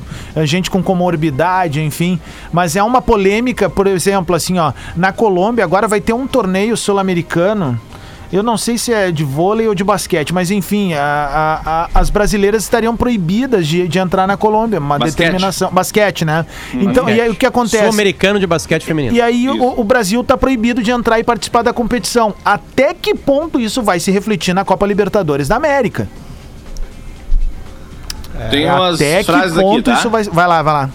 gente 0.43 0.69
com 0.69 0.81
comorbidade, 0.83 1.81
enfim, 1.81 2.19
mas 2.57 2.75
é 2.75 2.81
uma 2.81 3.01
polêmica, 3.03 3.69
por 3.69 3.85
exemplo, 3.85 4.35
assim, 4.35 4.57
ó, 4.57 4.73
na 4.95 5.11
Colômbia 5.11 5.63
agora 5.63 5.87
vai 5.87 6.01
ter 6.01 6.13
um 6.13 6.25
torneio 6.25 6.75
sul-americano, 6.75 7.79
eu 8.33 8.41
não 8.41 8.57
sei 8.57 8.79
se 8.79 8.91
é 8.91 9.11
de 9.11 9.23
vôlei 9.23 9.67
ou 9.67 9.75
de 9.75 9.83
basquete, 9.83 10.33
mas 10.33 10.49
enfim, 10.49 10.93
a- 10.93 10.99
a- 11.63 11.71
a- 11.83 11.89
as 11.93 12.09
brasileiras 12.09 12.63
estariam 12.63 12.97
proibidas 12.97 13.67
de, 13.67 13.87
de 13.87 13.99
entrar 13.99 14.25
na 14.27 14.35
Colômbia, 14.35 14.79
uma 14.79 14.97
Basquete. 14.97 15.17
determinação, 15.27 15.69
basquete, 15.71 16.25
né? 16.25 16.45
Então, 16.73 17.07
e 17.07 17.21
aí 17.21 17.29
o 17.29 17.35
que 17.35 17.45
acontece? 17.45 17.83
Sul-americano 17.83 18.39
de 18.39 18.47
basquete 18.47 18.83
feminino. 18.83 19.15
E 19.15 19.21
aí 19.21 19.47
o, 19.49 19.79
o 19.79 19.83
Brasil 19.83 20.23
tá 20.23 20.35
proibido 20.35 20.81
de 20.81 20.89
entrar 20.91 21.19
e 21.19 21.23
participar 21.23 21.61
da 21.61 21.71
competição. 21.71 22.33
Até 22.43 22.93
que 22.93 23.13
ponto 23.13 23.59
isso 23.59 23.81
vai 23.83 23.99
se 23.99 24.09
refletir 24.11 24.53
na 24.55 24.65
Copa 24.65 24.85
Libertadores 24.87 25.47
da 25.47 25.55
América? 25.55 26.09
Tem 28.51 28.65
umas 28.65 28.95
Até 28.95 29.23
que 29.23 29.31
ponto 29.53 29.79
aqui, 29.79 29.81
tá? 29.83 29.93
isso 29.93 30.09
vai. 30.09 30.23
Vai 30.23 30.47
lá, 30.47 30.61
vai 30.61 30.73
lá. 30.73 30.89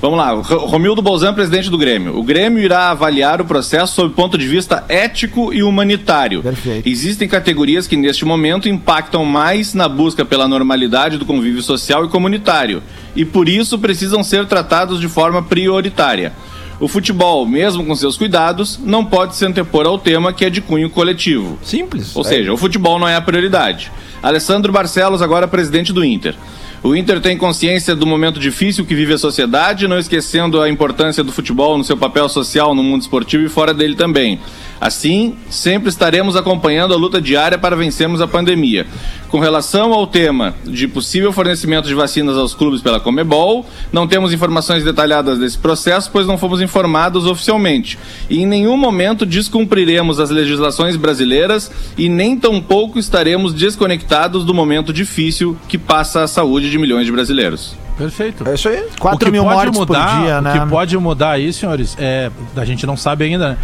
Vamos 0.00 0.16
lá, 0.16 0.30
Ro- 0.30 0.66
Romildo 0.66 1.02
Bolzan, 1.02 1.34
presidente 1.34 1.68
do 1.68 1.76
Grêmio. 1.76 2.16
O 2.16 2.22
Grêmio 2.22 2.62
irá 2.62 2.90
avaliar 2.90 3.40
o 3.40 3.44
processo 3.44 3.94
sob 3.94 4.08
o 4.12 4.14
ponto 4.14 4.38
de 4.38 4.46
vista 4.46 4.84
ético 4.88 5.52
e 5.52 5.62
humanitário. 5.62 6.40
Perfeito. 6.40 6.88
Existem 6.88 7.26
categorias 7.26 7.88
que 7.88 7.96
neste 7.96 8.24
momento 8.24 8.68
impactam 8.68 9.24
mais 9.24 9.74
na 9.74 9.88
busca 9.88 10.24
pela 10.24 10.46
normalidade 10.46 11.18
do 11.18 11.26
convívio 11.26 11.62
social 11.62 12.04
e 12.04 12.08
comunitário, 12.08 12.80
e 13.16 13.24
por 13.24 13.48
isso 13.48 13.76
precisam 13.78 14.22
ser 14.22 14.46
tratados 14.46 15.00
de 15.00 15.08
forma 15.08 15.42
prioritária. 15.42 16.32
O 16.78 16.86
futebol, 16.86 17.44
mesmo 17.44 17.84
com 17.84 17.92
seus 17.96 18.16
cuidados, 18.16 18.78
não 18.84 19.04
pode 19.04 19.34
se 19.34 19.44
antepor 19.44 19.84
ao 19.84 19.98
tema 19.98 20.32
que 20.32 20.44
é 20.44 20.50
de 20.50 20.60
cunho 20.60 20.88
coletivo. 20.88 21.58
Simples. 21.64 22.14
Ou 22.14 22.22
seja, 22.22 22.52
o 22.52 22.56
futebol 22.56 23.00
não 23.00 23.08
é 23.08 23.16
a 23.16 23.20
prioridade. 23.20 23.90
Alessandro 24.22 24.72
Barcelos, 24.72 25.20
agora 25.20 25.48
presidente 25.48 25.92
do 25.92 26.04
Inter. 26.04 26.36
O 26.82 26.94
Inter 26.94 27.20
tem 27.20 27.36
consciência 27.36 27.94
do 27.96 28.06
momento 28.06 28.38
difícil 28.38 28.84
que 28.86 28.94
vive 28.94 29.12
a 29.12 29.18
sociedade, 29.18 29.88
não 29.88 29.98
esquecendo 29.98 30.60
a 30.60 30.70
importância 30.70 31.24
do 31.24 31.32
futebol 31.32 31.76
no 31.76 31.82
seu 31.82 31.96
papel 31.96 32.28
social 32.28 32.72
no 32.72 32.84
mundo 32.84 33.02
esportivo 33.02 33.44
e 33.44 33.48
fora 33.48 33.74
dele 33.74 33.96
também. 33.96 34.38
Assim, 34.80 35.34
sempre 35.50 35.88
estaremos 35.88 36.36
acompanhando 36.36 36.94
a 36.94 36.96
luta 36.96 37.20
diária 37.20 37.58
para 37.58 37.74
vencermos 37.74 38.20
a 38.20 38.28
pandemia. 38.28 38.86
Com 39.28 39.40
relação 39.40 39.92
ao 39.92 40.06
tema 40.06 40.54
de 40.64 40.88
possível 40.88 41.32
fornecimento 41.32 41.86
de 41.86 41.94
vacinas 41.94 42.36
aos 42.36 42.54
clubes 42.54 42.80
pela 42.80 42.98
Comebol, 42.98 43.66
não 43.92 44.06
temos 44.06 44.32
informações 44.32 44.84
detalhadas 44.84 45.38
desse 45.38 45.58
processo, 45.58 46.10
pois 46.10 46.26
não 46.26 46.38
fomos 46.38 46.60
informados 46.60 47.26
oficialmente. 47.26 47.98
E 48.30 48.40
em 48.42 48.46
nenhum 48.46 48.76
momento 48.76 49.26
descumpriremos 49.26 50.18
as 50.18 50.30
legislações 50.30 50.96
brasileiras 50.96 51.70
e 51.96 52.08
nem 52.08 52.38
tampouco 52.38 52.98
estaremos 52.98 53.52
desconectados 53.52 54.44
do 54.44 54.54
momento 54.54 54.92
difícil 54.92 55.56
que 55.68 55.76
passa 55.76 56.22
a 56.22 56.28
saúde 56.28 56.70
de 56.70 56.78
milhões 56.78 57.04
de 57.04 57.12
brasileiros. 57.12 57.76
Perfeito. 57.98 58.48
É 58.48 58.54
isso 58.54 58.68
aí. 58.68 58.86
4 59.00 59.32
mil 59.32 59.42
mortes 59.42 59.76
por 59.76 59.96
dia, 59.96 60.40
né? 60.40 60.54
O 60.54 60.60
que 60.60 60.70
pode 60.70 60.96
mudar 60.96 61.32
aí, 61.32 61.52
senhores, 61.52 61.96
é, 61.98 62.30
a 62.56 62.64
gente 62.64 62.86
não 62.86 62.96
sabe 62.96 63.24
ainda, 63.24 63.50
né? 63.50 63.58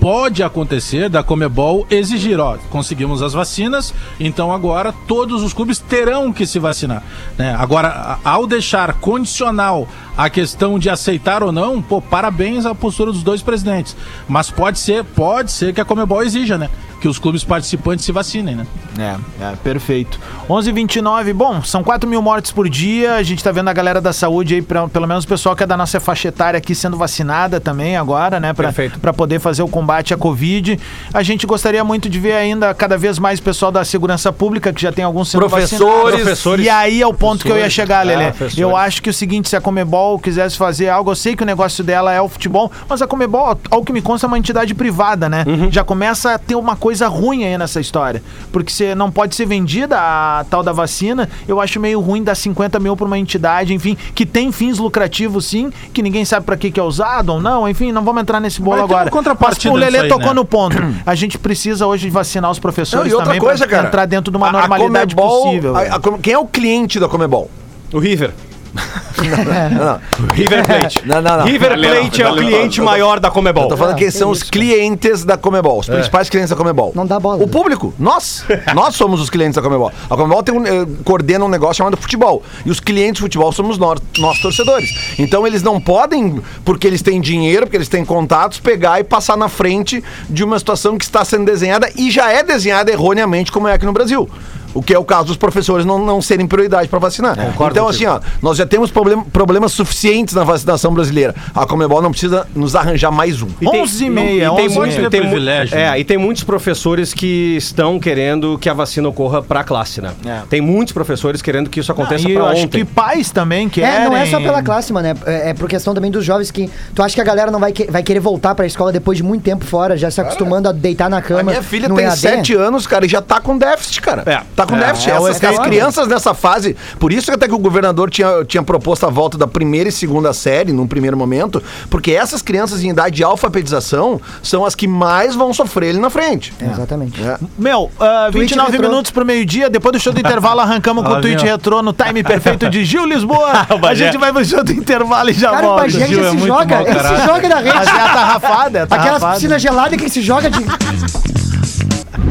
Pode 0.00 0.42
acontecer 0.42 1.10
da 1.10 1.22
Comebol 1.22 1.86
exigir, 1.90 2.40
ó, 2.40 2.56
conseguimos 2.70 3.20
as 3.20 3.34
vacinas, 3.34 3.92
então 4.18 4.50
agora 4.50 4.94
todos 5.06 5.42
os 5.42 5.52
clubes 5.52 5.78
terão 5.78 6.32
que 6.32 6.46
se 6.46 6.58
vacinar. 6.58 7.02
Né? 7.36 7.54
Agora, 7.58 8.18
ao 8.24 8.46
deixar 8.46 8.94
condicional 8.94 9.86
a 10.16 10.30
questão 10.30 10.78
de 10.78 10.88
aceitar 10.88 11.42
ou 11.42 11.52
não, 11.52 11.82
pô, 11.82 12.00
parabéns 12.00 12.64
à 12.64 12.74
postura 12.74 13.12
dos 13.12 13.22
dois 13.22 13.42
presidentes. 13.42 13.94
Mas 14.26 14.50
pode 14.50 14.78
ser, 14.78 15.04
pode 15.04 15.52
ser 15.52 15.74
que 15.74 15.80
a 15.82 15.84
Comebol 15.84 16.22
exija, 16.22 16.56
né? 16.56 16.70
Que 17.00 17.08
os 17.08 17.18
clubes 17.18 17.42
participantes 17.42 18.04
se 18.04 18.12
vacinem, 18.12 18.54
né? 18.56 18.66
É, 18.98 19.16
é, 19.44 19.56
perfeito. 19.64 20.20
11h29, 20.48 21.32
bom, 21.32 21.62
são 21.62 21.82
4 21.82 22.08
mil 22.08 22.20
mortes 22.20 22.52
por 22.52 22.68
dia. 22.68 23.14
A 23.14 23.22
gente 23.22 23.42
tá 23.42 23.50
vendo 23.50 23.68
a 23.68 23.72
galera 23.72 24.00
da 24.00 24.12
saúde 24.12 24.54
aí, 24.56 24.62
pra- 24.62 24.86
pelo 24.88 25.06
menos 25.06 25.24
o 25.24 25.28
pessoal 25.28 25.56
que 25.56 25.62
é 25.62 25.66
da 25.66 25.76
nossa 25.76 25.98
faixa 25.98 26.28
etária 26.28 26.58
aqui 26.58 26.74
sendo 26.74 26.98
vacinada 26.98 27.58
também 27.58 27.96
agora, 27.96 28.38
né? 28.38 28.52
Pra 29.00 29.12
poder 29.14 29.40
fazer 29.40 29.62
o 29.62 29.68
combate 29.68 30.12
à 30.12 30.16
Covid. 30.18 30.78
A 31.14 31.22
gente 31.22 31.46
gostaria 31.46 31.82
muito 31.82 32.08
de 32.08 32.20
ver 32.20 32.34
ainda 32.34 32.74
cada 32.74 32.98
vez 32.98 33.18
mais 33.18 33.40
pessoal 33.40 33.72
da 33.72 33.82
segurança 33.84 34.30
pública, 34.30 34.70
que 34.72 34.82
já 34.82 34.92
tem 34.92 35.04
alguns 35.04 35.30
sendo 35.30 35.48
Professores, 35.48 36.20
professores. 36.20 36.66
E 36.66 36.68
aí 36.68 37.00
é 37.00 37.06
o 37.06 37.14
ponto 37.14 37.44
que 37.44 37.50
eu 37.50 37.56
ia 37.56 37.70
chegar, 37.70 38.04
Lelê. 38.04 38.24
professores. 38.26 38.58
eu 38.58 38.76
acho 38.76 39.00
que 39.02 39.08
o 39.08 39.14
seguinte, 39.14 39.48
se 39.48 39.56
a 39.56 39.60
Comebol 39.60 40.18
quisesse 40.18 40.56
fazer 40.58 40.90
algo, 40.90 41.10
eu 41.10 41.16
sei 41.16 41.34
que 41.34 41.42
o 41.42 41.46
negócio 41.46 41.82
dela 41.82 42.12
é 42.12 42.20
o 42.20 42.28
futebol, 42.28 42.70
mas 42.86 43.00
a 43.00 43.06
Comebol, 43.06 43.58
ao 43.70 43.82
que 43.84 43.92
me 43.92 44.02
consta, 44.02 44.26
é 44.26 44.28
uma 44.28 44.38
entidade 44.38 44.74
privada, 44.74 45.28
né? 45.28 45.44
Já 45.70 45.82
começa 45.82 46.34
a 46.34 46.38
ter 46.38 46.54
uma 46.56 46.76
coisa 46.76 46.89
ruim 47.06 47.44
aí 47.44 47.56
nessa 47.56 47.80
história. 47.80 48.22
Porque 48.52 48.72
você 48.72 48.94
não 48.94 49.10
pode 49.10 49.34
ser 49.36 49.46
vendida 49.46 49.96
a 49.98 50.44
tal 50.50 50.62
da 50.62 50.72
vacina, 50.72 51.28
eu 51.46 51.60
acho 51.60 51.78
meio 51.78 52.00
ruim 52.00 52.22
dar 52.22 52.34
50 52.34 52.78
mil 52.80 52.96
pra 52.96 53.06
uma 53.06 53.18
entidade, 53.18 53.72
enfim, 53.74 53.96
que 54.14 54.26
tem 54.26 54.50
fins 54.52 54.78
lucrativos 54.78 55.46
sim, 55.46 55.70
que 55.92 56.02
ninguém 56.02 56.24
sabe 56.24 56.44
pra 56.46 56.56
que 56.56 56.70
que 56.70 56.80
é 56.80 56.82
usado 56.82 57.30
ou 57.34 57.40
não, 57.40 57.68
enfim, 57.68 57.92
não 57.92 58.02
vamos 58.04 58.22
entrar 58.22 58.40
nesse 58.40 58.60
bolo 58.60 58.78
Mas 58.78 58.88
tem 58.88 58.96
agora. 58.96 59.36
Mas 59.40 59.64
o 59.64 59.74
Lelê 59.74 59.98
aí, 60.00 60.08
tocou 60.08 60.28
né? 60.28 60.32
no 60.34 60.44
ponto. 60.44 60.76
A 61.06 61.14
gente 61.14 61.38
precisa 61.38 61.86
hoje 61.86 62.08
vacinar 62.10 62.50
os 62.50 62.56
Não, 62.58 62.62
professores 62.62 63.10
e 63.10 63.14
outra 63.14 63.26
também 63.28 63.40
coisa, 63.40 63.66
pra 63.66 63.76
cara. 63.76 63.88
entrar 63.88 64.06
dentro 64.06 64.30
de 64.30 64.36
uma 64.36 64.46
a- 64.46 64.50
a 64.50 64.52
normalidade 64.52 65.14
Comebol- 65.14 65.42
possível. 65.44 65.76
a- 65.76 65.80
a 65.96 66.18
quem 66.18 66.32
é 66.34 66.38
o 66.38 66.46
cliente 66.46 66.98
da 66.98 67.08
Comebol? 67.08 67.50
O 67.92 67.98
River. 67.98 68.32
Não, 68.72 69.84
não. 69.86 70.00
River 70.34 70.64
Plate. 70.64 71.02
Não, 71.06 71.20
não, 71.20 71.38
não. 71.38 71.44
River 71.44 71.70
Valeu, 71.70 71.90
Plate 72.00 72.22
é 72.22 72.26
o 72.26 72.28
valeu. 72.30 72.44
cliente 72.48 72.80
maior 72.80 73.20
da 73.20 73.30
Comebol. 73.30 73.64
Eu 73.64 73.68
tô 73.70 73.76
falando 73.76 73.94
Ah, 73.94 73.98
que 73.98 74.04
que 74.06 74.10
são 74.10 74.30
os 74.30 74.42
clientes 74.42 75.24
da 75.24 75.36
Comebol, 75.36 75.78
os 75.80 75.86
principais 75.86 76.28
clientes 76.28 76.50
da 76.50 76.56
Comebol. 76.56 76.92
Não 76.94 77.06
dá 77.06 77.18
bola. 77.20 77.42
O 77.42 77.48
público, 77.48 77.92
nós. 77.98 78.44
nós 78.74 78.94
somos 78.94 79.20
os 79.20 79.28
clientes 79.28 79.56
da 79.56 79.62
Comebol. 79.62 79.92
A 80.08 80.16
Comebol 80.16 80.42
tem 80.42 80.54
um, 80.54 80.66
eh, 80.66 80.86
coordena 81.04 81.44
um 81.44 81.48
negócio 81.48 81.76
chamado 81.76 81.96
futebol. 81.96 82.42
E 82.64 82.70
os 82.70 82.80
clientes 82.80 83.16
de 83.16 83.22
futebol 83.22 83.52
somos 83.52 83.78
nós, 83.78 83.98
nós 84.18 84.38
torcedores. 84.38 85.14
Então 85.18 85.46
eles 85.46 85.62
não 85.62 85.80
podem, 85.80 86.40
porque 86.64 86.86
eles 86.86 87.02
têm 87.02 87.20
dinheiro, 87.20 87.66
porque 87.66 87.76
eles 87.76 87.88
têm 87.88 88.04
contatos, 88.04 88.58
pegar 88.58 89.00
e 89.00 89.04
passar 89.04 89.36
na 89.36 89.48
frente 89.48 90.02
de 90.28 90.42
uma 90.44 90.58
situação 90.58 90.96
que 90.96 91.04
está 91.04 91.24
sendo 91.24 91.44
desenhada 91.44 91.90
e 91.96 92.10
já 92.10 92.30
é 92.32 92.42
desenhada 92.42 92.90
erroneamente, 92.90 93.52
como 93.52 93.68
é 93.68 93.74
aqui 93.74 93.86
no 93.86 93.92
Brasil. 93.92 94.28
O 94.74 94.82
que 94.82 94.94
é 94.94 94.98
o 94.98 95.04
caso 95.04 95.28
dos 95.28 95.36
professores 95.36 95.84
não, 95.84 95.98
não 96.04 96.20
serem 96.22 96.46
prioridade 96.46 96.88
para 96.88 96.98
vacinar. 96.98 97.36
então, 97.70 97.88
assim, 97.88 98.06
ó, 98.06 98.20
nós 98.42 98.56
já 98.56 98.66
temos 98.66 98.90
problem- 98.90 99.22
problemas 99.24 99.72
suficientes 99.72 100.34
na 100.34 100.44
vacinação 100.44 100.92
brasileira. 100.92 101.34
A 101.54 101.66
Comebol 101.66 102.00
não 102.02 102.10
precisa 102.10 102.46
nos 102.54 102.74
arranjar 102.76 103.10
mais 103.10 103.42
um. 103.42 103.48
E 103.60 103.68
tem- 103.68 103.82
11 103.82 104.04
e 104.04 104.10
meia, 104.10 104.26
e 104.28 104.38
tem 104.38 104.48
11 104.48 104.60
e 104.74 104.78
muito- 104.78 104.94
meia. 104.96 105.06
e 105.06 105.10
tem 105.10 105.20
Privilégio, 105.20 105.76
É, 105.78 105.90
né? 105.90 106.00
e 106.00 106.04
tem 106.04 106.16
muitos 106.18 106.44
professores 106.44 107.12
que 107.14 107.56
estão 107.56 107.98
querendo 108.00 108.58
que 108.58 108.68
a 108.68 108.74
vacina 108.74 109.08
ocorra 109.08 109.42
pra 109.42 109.62
classe, 109.64 110.00
né? 110.00 110.12
É. 110.24 110.40
Tem 110.48 110.60
muitos 110.60 110.92
professores 110.92 111.42
querendo 111.42 111.68
que 111.70 111.80
isso 111.80 111.90
aconteça 111.92 112.28
eu 112.28 112.40
pra 112.40 112.50
acho 112.50 112.62
ontem. 112.64 112.78
que 112.78 112.84
pais 112.84 113.30
também 113.30 113.68
querem. 113.68 113.90
É, 113.90 114.04
não 114.04 114.16
é 114.16 114.26
só 114.26 114.38
pela 114.40 114.62
classe, 114.62 114.92
mano. 114.92 115.08
É, 115.26 115.50
é 115.50 115.54
por 115.54 115.68
questão 115.68 115.94
também 115.94 116.10
dos 116.10 116.24
jovens 116.24 116.50
que. 116.50 116.70
Tu 116.94 117.02
acha 117.02 117.14
que 117.14 117.20
a 117.20 117.24
galera 117.24 117.50
não 117.50 117.60
vai, 117.60 117.72
que- 117.72 117.90
vai 117.90 118.02
querer 118.02 118.20
voltar 118.20 118.54
pra 118.54 118.66
escola 118.66 118.92
depois 118.92 119.16
de 119.18 119.22
muito 119.24 119.42
tempo 119.42 119.64
fora, 119.64 119.96
já 119.96 120.10
se 120.10 120.20
acostumando 120.20 120.68
a 120.68 120.72
deitar 120.72 121.08
na 121.10 121.20
cama. 121.22 121.40
A 121.40 121.44
minha 121.44 121.62
filha 121.62 121.88
tem 121.88 122.04
EAD? 122.04 122.18
7 122.18 122.54
anos, 122.54 122.86
cara, 122.86 123.04
e 123.04 123.08
já 123.08 123.20
tá 123.20 123.40
com 123.40 123.56
déficit, 123.58 124.00
cara. 124.02 124.22
É. 124.26 124.40
Tá 124.60 124.66
com 124.66 124.76
É, 124.76 124.86
déficit. 124.86 125.10
é 125.10 125.18
o 125.20 125.26
Essas, 125.28 125.42
as 125.44 125.58
crianças 125.60 126.08
nessa 126.08 126.34
fase. 126.34 126.76
Por 126.98 127.12
isso 127.12 127.26
que 127.26 127.32
até 127.34 127.48
que 127.48 127.54
o 127.54 127.58
governador 127.58 128.10
tinha, 128.10 128.44
tinha 128.44 128.62
proposto 128.62 129.06
a 129.06 129.10
volta 129.10 129.38
da 129.38 129.46
primeira 129.46 129.88
e 129.88 129.92
segunda 129.92 130.32
série, 130.32 130.72
num 130.72 130.86
primeiro 130.86 131.16
momento, 131.16 131.62
porque 131.88 132.12
essas 132.12 132.42
crianças 132.42 132.82
em 132.82 132.90
idade 132.90 133.16
de 133.16 133.24
alfabetização 133.24 134.20
são 134.42 134.64
as 134.64 134.74
que 134.74 134.86
mais 134.86 135.34
vão 135.34 135.52
sofrer 135.54 135.90
ali 135.90 135.98
na 135.98 136.10
frente. 136.10 136.52
É, 136.60 136.66
exatamente. 136.66 137.22
É. 137.22 137.38
Meu, 137.58 137.90
ah, 137.98 138.28
Tweet 138.30 138.48
29 138.50 138.72
retrô. 138.72 138.88
minutos 138.88 139.10
pro 139.10 139.24
meio-dia. 139.24 139.70
Depois 139.70 139.92
do 139.92 140.00
show 140.00 140.12
do 140.12 140.20
intervalo, 140.20 140.60
arrancamos 140.60 141.04
com 141.04 141.10
o 141.10 141.14
Ah, 141.16 141.20
tweet 141.20 141.42
retrô 141.44 141.82
no 141.82 141.92
time 141.92 142.22
perfeito 142.22 142.68
de 142.68 142.84
Gil 142.84 143.06
Lisboa. 143.06 143.66
a 143.88 143.94
gente 143.94 144.18
vai 144.18 144.32
pro 144.32 144.44
show 144.44 144.62
do 144.62 144.72
intervalo 144.72 145.30
e 145.30 145.32
já 145.32 145.50
Cara, 145.50 145.66
volta. 145.66 145.82
Bagé 145.82 146.06
Gil 146.06 146.20
é 146.26 146.30
se 146.30 146.36
muito 146.36 146.46
joga, 146.46 146.76
mau 146.76 146.86
ele 146.86 146.98
se 147.00 147.26
joga 147.26 147.48
na 147.48 147.54
Mas 147.56 147.64
rede. 147.64 147.78
é 147.78 148.00
a 148.00 148.08
tarrafada, 148.12 148.78
é 148.78 148.80
a 148.80 148.84
Aquelas 148.84 149.00
tarrafada. 149.04 149.34
piscinas 149.34 149.62
geladas 149.62 149.96
que 149.96 150.02
ele 150.04 150.10
se 150.10 150.22
joga 150.22 150.50
de. 150.50 151.49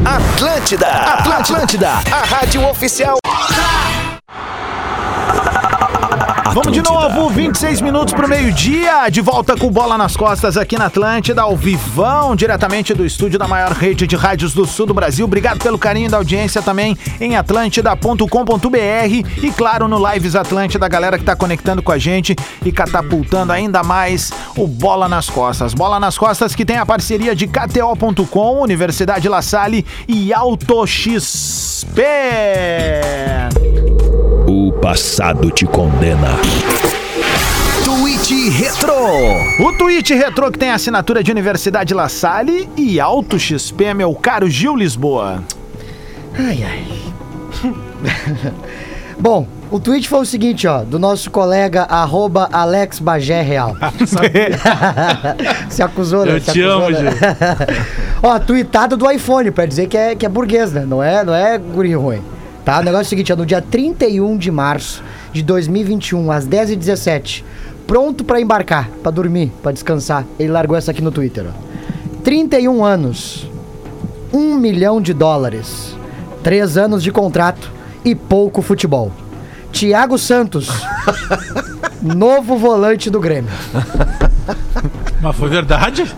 Atlântida, 0.04 0.86
Atlântida, 0.86 1.90
a 2.10 2.24
rádio 2.24 2.66
oficial. 2.68 3.18
Vamos 6.52 6.72
de 6.72 6.82
novo, 6.82 7.30
26 7.30 7.80
minutos 7.80 8.12
pro 8.12 8.28
meio-dia, 8.28 9.08
de 9.08 9.20
volta 9.20 9.56
com 9.56 9.70
bola 9.70 9.96
nas 9.96 10.16
costas 10.16 10.56
aqui 10.56 10.76
na 10.76 10.86
Atlântida, 10.86 11.42
ao 11.42 11.56
vivão, 11.56 12.34
diretamente 12.34 12.92
do 12.92 13.06
estúdio 13.06 13.38
da 13.38 13.46
maior 13.46 13.70
rede 13.70 14.04
de 14.04 14.16
rádios 14.16 14.52
do 14.52 14.66
sul 14.66 14.84
do 14.84 14.92
Brasil. 14.92 15.24
Obrigado 15.26 15.62
pelo 15.62 15.78
carinho 15.78 16.10
da 16.10 16.16
audiência 16.16 16.60
também 16.60 16.98
em 17.20 17.36
atlântida.com.br 17.36 18.76
e 19.40 19.52
claro 19.52 19.86
no 19.86 20.10
Lives 20.10 20.34
Atlântida, 20.34 20.86
a 20.86 20.88
galera 20.88 21.18
que 21.18 21.24
tá 21.24 21.36
conectando 21.36 21.84
com 21.84 21.92
a 21.92 21.98
gente 21.98 22.34
e 22.64 22.72
catapultando 22.72 23.52
ainda 23.52 23.84
mais 23.84 24.32
o 24.56 24.66
Bola 24.66 25.08
nas 25.08 25.30
Costas. 25.30 25.72
Bola 25.72 26.00
nas 26.00 26.18
Costas 26.18 26.52
que 26.52 26.64
tem 26.64 26.78
a 26.78 26.86
parceria 26.86 27.32
de 27.32 27.46
KTO.com, 27.46 28.60
Universidade 28.60 29.28
La 29.28 29.40
Salle 29.40 29.86
e 30.08 30.32
Auto 30.32 30.84
XP. 30.84 32.02
O 33.96 33.99
passado 34.80 35.50
te 35.50 35.66
condena. 35.66 36.38
Tweet 37.84 38.48
Retro. 38.48 38.94
O 39.60 39.72
tweet 39.76 40.14
retrô 40.14 40.50
que 40.50 40.58
tem 40.58 40.70
a 40.70 40.74
assinatura 40.74 41.22
de 41.22 41.30
Universidade 41.30 41.92
La 41.92 42.08
Salle 42.08 42.68
e 42.76 42.98
Alto 42.98 43.38
XP, 43.38 43.92
meu 43.92 44.14
caro 44.14 44.48
Gil 44.48 44.74
Lisboa. 44.74 45.44
Ai, 46.38 46.64
ai. 46.64 46.86
Bom, 49.20 49.46
o 49.70 49.78
tweet 49.78 50.08
foi 50.08 50.20
o 50.20 50.24
seguinte, 50.24 50.66
ó, 50.66 50.82
do 50.82 50.98
nosso 50.98 51.30
colega 51.30 51.82
arroba 51.82 52.48
Alex 52.50 53.00
Bagé 53.00 53.42
Real. 53.42 53.76
Se 55.68 55.82
acusou, 55.82 56.24
né? 56.24 56.36
Eu 56.36 56.40
Se 56.40 56.52
te 56.52 56.62
acusou, 56.62 56.86
amo, 56.86 56.90
né? 56.90 57.12
Ó, 58.22 58.38
tweetado 58.38 58.96
do 58.96 59.10
iPhone, 59.10 59.50
pra 59.50 59.66
dizer 59.66 59.88
que 59.88 59.96
é, 59.96 60.14
que 60.14 60.24
é 60.24 60.28
burguês, 60.28 60.72
né? 60.72 60.86
Não 60.86 61.02
é, 61.02 61.22
não 61.22 61.34
é 61.34 61.58
guri 61.58 61.94
ruim. 61.94 62.22
Tá? 62.64 62.78
O 62.80 62.82
negócio 62.82 63.04
é 63.04 63.06
o 63.06 63.08
seguinte, 63.08 63.32
ó, 63.32 63.36
no 63.36 63.46
dia 63.46 63.62
31 63.62 64.36
de 64.36 64.50
março 64.50 65.02
de 65.32 65.42
2021, 65.42 66.30
às 66.30 66.46
10h17, 66.46 67.44
pronto 67.86 68.24
pra 68.24 68.40
embarcar, 68.40 68.88
pra 69.02 69.10
dormir, 69.10 69.52
pra 69.62 69.72
descansar. 69.72 70.24
Ele 70.38 70.52
largou 70.52 70.76
essa 70.76 70.90
aqui 70.90 71.02
no 71.02 71.10
Twitter, 71.10 71.46
ó. 71.48 71.70
31 72.22 72.84
anos, 72.84 73.50
1 74.32 74.56
milhão 74.56 75.00
de 75.00 75.14
dólares, 75.14 75.96
3 76.42 76.76
anos 76.76 77.02
de 77.02 77.10
contrato 77.10 77.72
e 78.04 78.14
pouco 78.14 78.62
futebol. 78.62 79.10
Thiago 79.72 80.18
Santos, 80.18 80.68
novo 82.02 82.56
volante 82.56 83.08
do 83.08 83.20
Grêmio. 83.20 83.50
Mas 85.20 85.36
foi 85.36 85.48
verdade? 85.48 86.10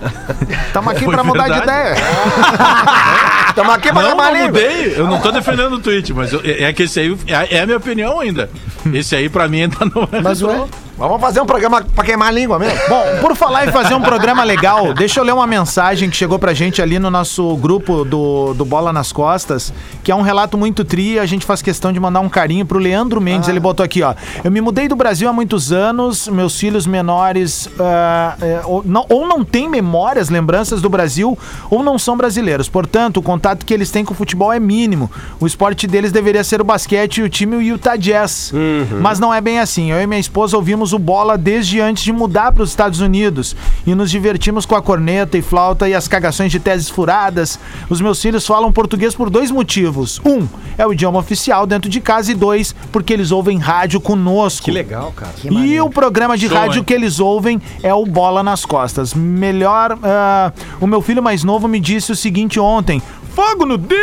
Tamo 0.73 0.90
aqui 0.90 1.05
Foi 1.05 1.14
pra 1.14 1.25
mudar 1.25 1.49
de 1.49 1.59
ideia. 1.59 1.95
Estamos 3.49 3.75
aqui 3.75 3.92
pra 3.92 4.03
Não, 4.03 4.16
não 4.16 4.47
mudei. 4.47 4.95
Eu 4.97 5.07
não 5.07 5.21
tô 5.21 5.31
defendendo 5.31 5.75
o 5.75 5.79
tweet, 5.81 6.12
mas 6.14 6.33
eu- 6.33 6.40
é 6.45 6.64
é 6.64 6.73
que 6.73 6.85
esse 6.85 7.01
aí 7.01 7.16
é, 7.27 7.57
é 7.57 7.61
a 7.61 7.66
minha 7.66 7.77
opinião 7.79 8.21
ainda. 8.21 8.49
Esse 8.92 9.14
aí 9.14 9.29
pra 9.29 9.47
mim 9.49 9.62
ainda 9.62 9.77
não 9.95 10.09
é. 10.11 10.21
Mas 10.21 10.40
retrô. 10.40 10.68
Ué, 10.99 11.09
Vamos 11.09 11.21
fazer 11.21 11.41
um 11.41 11.47
programa 11.47 11.83
pra 11.83 12.05
queimar 12.05 12.29
a 12.29 12.31
língua 12.31 12.59
mesmo. 12.59 12.79
Bom, 12.89 13.05
por 13.21 13.37
falar 13.37 13.67
em 13.67 13.73
fazer 13.73 13.95
um 13.95 14.01
programa 14.01 14.45
legal, 14.45 14.95
deixa 14.95 15.21
eu 15.21 15.25
ler 15.25 15.33
uma 15.33 15.47
mensagem 15.47 16.09
que 16.09 16.17
chegou 16.17 16.39
pra 16.39 16.55
gente 16.55 16.81
ali 16.81 16.99
no 16.99 17.11
nosso 17.11 17.57
grupo 17.57 18.05
do, 18.05 18.55
do 18.55 18.65
Bola 18.65 18.93
nas 18.93 19.13
Costas, 19.13 19.73
que 20.03 20.11
é 20.11 20.15
um 20.15 20.23
relato 20.23 20.57
muito 20.57 20.85
tri, 20.85 21.19
a 21.19 21.27
gente 21.27 21.45
faz 21.45 21.63
questão 21.63 21.93
de 21.93 22.01
mandar 22.01 22.21
um 22.21 22.29
carinho 22.29 22.65
pro 22.65 22.79
Leandro 22.79 23.21
Mendes, 23.21 23.49
ele 23.49 23.61
botou 23.61 23.85
aqui, 23.85 24.03
ó. 24.03 24.15
Eu 24.43 24.51
me 24.51 24.61
mudei 24.61 24.89
do 24.89 24.97
Brasil 24.97 25.29
há 25.29 25.33
muitos 25.33 25.73
anos, 25.73 26.29
meus 26.29 26.59
filhos 26.59 26.87
menores 26.87 27.69
ah, 27.79 28.37
é, 28.41 28.61
ou, 28.65 28.83
não, 28.85 29.07
ou 29.09 29.27
não 29.27 29.45
têm 29.45 29.69
memórias, 29.69 30.29
lembranças 30.29 30.81
do 30.81 30.89
Brasil, 30.89 31.39
ou 31.71 31.83
não 31.83 31.99
são 31.99 32.17
brasileiros. 32.17 32.69
Portanto, 32.69 33.19
o 33.19 33.23
contato 33.23 33.65
que 33.65 33.73
eles 33.73 33.91
têm 33.91 34.05
com 34.05 34.13
o 34.13 34.17
futebol 34.17 34.53
é 34.53 34.61
mínimo. 34.61 35.11
O 35.41 35.47
esporte 35.47 35.87
deles 35.87 36.13
deveria 36.13 36.45
ser 36.45 36.61
o 36.61 36.65
basquete 36.65 37.19
e 37.19 37.23
o 37.23 37.29
time 37.29 37.57
o 37.57 37.63
Utah 37.63 37.97
Jazz. 37.97 38.53
Mas 39.01 39.19
não 39.19 39.33
é 39.33 39.41
bem 39.41 39.59
assim. 39.59 39.91
Eu 39.91 40.01
e 40.01 40.07
minha 40.07 40.21
esposa 40.21 40.57
ouvimos 40.57 40.82
o 40.90 40.99
bola 40.99 41.37
desde 41.37 41.81
antes 41.81 42.03
de 42.03 42.12
mudar 42.12 42.53
para 42.53 42.62
os 42.62 42.71
Estados 42.71 43.01
Unidos 43.01 43.55
e 43.87 43.95
nos 43.95 44.11
divertimos 44.11 44.64
com 44.64 44.75
a 44.75 44.81
corneta 44.81 45.37
e 45.37 45.42
flauta 45.42 45.87
e 45.87 45.95
as 45.95 46.09
cagações 46.09 46.51
de 46.51 46.59
teses 46.59 46.88
furadas. 46.88 47.59
Os 47.90 48.01
meus 48.01 48.23
filhos 48.23 48.47
falam 48.47 48.73
português 48.73 49.14
por 49.14 49.29
dois 49.29 49.51
motivos. 49.51 50.21
Um, 50.25 50.49
é 50.79 50.87
o 50.87 50.92
idioma 50.92 51.18
oficial 51.18 51.66
dentro 51.66 51.90
de 51.90 52.01
casa 52.01 52.33
e 52.33 52.35
dois, 52.35 52.75
porque 52.90 53.12
eles 53.12 53.31
ouvem 53.31 53.59
rádio 53.59 54.01
conosco. 54.01 54.64
Que 54.64 54.71
legal, 54.71 55.12
cara. 55.12 55.33
E 55.45 55.79
o 55.81 55.90
programa 55.90 56.38
de 56.38 56.47
rádio 56.47 56.83
que 56.83 56.95
eles 56.95 57.21
ouvem 57.21 57.61
é 57.83 57.92
o 57.92 58.07
Bola 58.07 58.42
nas 58.42 58.64
Costas. 58.64 59.12
Melhor, 59.12 59.99
ah, 60.03 60.53
o 60.81 60.87
meu 60.87 61.03
filho 61.03 61.23
mais 61.23 61.45
novo 61.45 61.68
me 61.68 61.79
disse 61.79 62.12
o 62.12 62.16
seguinte 62.16 62.59
ontem. 62.59 63.03
Fogo 63.35 63.64
no 63.64 63.79
dedo! 63.79 64.03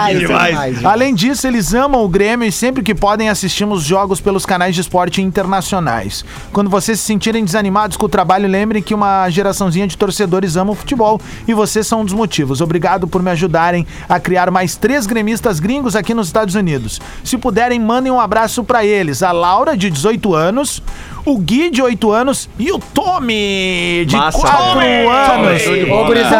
Ah, 0.00 0.12
isso 0.12 0.32
é 0.32 0.46
demais. 0.46 0.84
Além 0.84 1.14
disso, 1.14 1.46
eles 1.46 1.74
amam 1.74 2.02
o 2.04 2.08
Grêmio 2.08 2.46
e 2.46 2.52
sempre 2.52 2.82
que 2.82 2.94
podem 2.94 3.28
assistimos 3.28 3.82
jogos 3.82 4.20
pelos 4.20 4.46
canais 4.46 4.74
de 4.74 4.80
esporte 4.80 5.20
internacionais. 5.20 6.24
Quando 6.52 6.70
vocês 6.70 7.00
se 7.00 7.06
sentirem 7.06 7.44
desanimados 7.44 7.96
com 7.96 8.06
o 8.06 8.08
trabalho, 8.08 8.48
lembrem 8.48 8.82
que 8.82 8.94
uma 8.94 9.28
geraçãozinha 9.28 9.86
de 9.86 9.96
torcedores 9.96 10.56
ama 10.56 10.72
o 10.72 10.74
futebol 10.74 11.20
e 11.46 11.54
vocês 11.54 11.86
são 11.86 12.02
um 12.02 12.04
dos 12.04 12.14
motivos. 12.14 12.60
Obrigado 12.60 13.08
por 13.08 13.22
me 13.22 13.30
ajudarem 13.30 13.86
a 14.08 14.20
criar 14.20 14.50
mais 14.50 14.76
três 14.76 15.06
gremistas 15.06 15.58
gringos 15.58 15.96
aqui 15.96 16.14
nos 16.14 16.28
Estados 16.28 16.54
Unidos. 16.54 17.00
Se 17.24 17.36
puderem, 17.36 17.80
mandem 17.80 18.12
um 18.12 18.20
abraço 18.20 18.62
pra 18.62 18.84
eles. 18.84 19.22
A 19.22 19.32
Laura, 19.32 19.76
de 19.76 19.90
18 19.90 20.34
anos, 20.34 20.82
o 21.30 21.38
Gui, 21.38 21.70
de 21.70 21.82
8 21.82 22.10
anos, 22.10 22.48
e 22.58 22.70
o 22.72 22.78
Tommy, 22.78 24.04
de 24.06 24.16
Massa, 24.16 24.38
4 24.38 24.58
Tommy. 24.58 24.86
anos. 24.86 25.62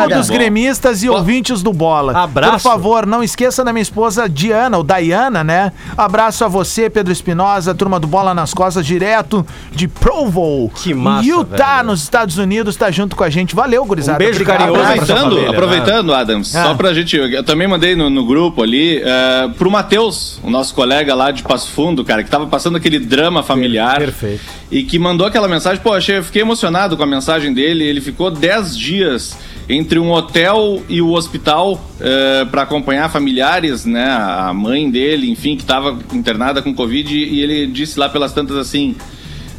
Todos 0.08 0.30
gremistas 0.30 1.02
e 1.02 1.08
ouvintes 1.08 1.62
do 1.62 1.72
Bola. 1.72 2.16
Abraço. 2.16 2.52
Por 2.52 2.60
favor, 2.60 3.06
não 3.06 3.22
esqueça 3.22 3.64
da 3.64 3.72
minha 3.72 3.82
esposa 3.82 4.28
Diana, 4.28 4.76
ou 4.78 4.84
Diana, 4.84 5.42
né? 5.44 5.72
Abraço 5.96 6.44
a 6.44 6.48
você, 6.48 6.88
Pedro 6.88 7.12
Espinosa, 7.12 7.74
turma 7.74 7.98
do 8.00 8.06
Bola 8.06 8.34
nas 8.34 8.52
Costas, 8.54 8.84
direto 8.86 9.46
de 9.72 9.86
Provo. 9.88 10.70
Que 10.74 10.94
massa, 10.94 11.26
Utah, 11.28 11.76
velho. 11.76 11.88
nos 11.88 12.02
Estados 12.02 12.38
Unidos, 12.38 12.76
tá 12.76 12.90
junto 12.90 13.16
com 13.16 13.24
a 13.24 13.30
gente. 13.30 13.54
Valeu, 13.54 13.84
gurizada. 13.84 14.16
Um 14.16 14.26
beijo 14.26 14.40
Obrigado. 14.42 14.58
carinhoso 14.58 14.80
Aproveitando, 14.82 15.20
família, 15.30 15.50
aproveitando, 15.50 16.14
Adams, 16.14 16.56
Ah. 16.56 16.64
só 16.64 16.74
pra 16.74 16.92
gente. 16.94 17.16
Eu 17.16 17.44
também 17.44 17.68
mandei 17.68 17.94
no, 17.94 18.08
no 18.10 18.24
grupo 18.24 18.62
ali, 18.62 18.98
uh, 19.02 19.50
pro 19.54 19.70
Matheus, 19.70 20.40
o 20.42 20.50
nosso 20.50 20.74
colega 20.74 21.14
lá 21.14 21.30
de 21.30 21.42
Passo 21.42 21.70
Fundo, 21.70 22.04
cara, 22.04 22.22
que 22.24 22.30
tava 22.30 22.46
passando 22.46 22.76
aquele 22.76 22.98
drama 22.98 23.42
familiar. 23.42 23.98
Perfeito. 23.98 24.42
E 24.70 24.77
que 24.82 24.98
mandou 24.98 25.26
aquela 25.26 25.48
mensagem, 25.48 25.82
pô, 25.82 25.92
achei, 25.92 26.22
fiquei 26.22 26.42
emocionado 26.42 26.96
com 26.96 27.02
a 27.02 27.06
mensagem 27.06 27.52
dele. 27.52 27.84
Ele 27.84 28.00
ficou 28.00 28.30
10 28.30 28.76
dias 28.76 29.38
entre 29.68 29.98
um 29.98 30.10
hotel 30.10 30.82
e 30.88 31.02
o 31.02 31.12
hospital 31.12 31.82
eh, 32.00 32.46
pra 32.50 32.62
acompanhar 32.62 33.10
familiares, 33.10 33.84
né? 33.84 34.08
A 34.10 34.52
mãe 34.54 34.90
dele, 34.90 35.30
enfim, 35.30 35.56
que 35.56 35.64
tava 35.64 35.98
internada 36.12 36.62
com 36.62 36.74
Covid, 36.74 37.14
e 37.14 37.40
ele 37.40 37.66
disse 37.66 37.98
lá 37.98 38.08
pelas 38.08 38.32
tantas 38.32 38.56
assim. 38.56 38.96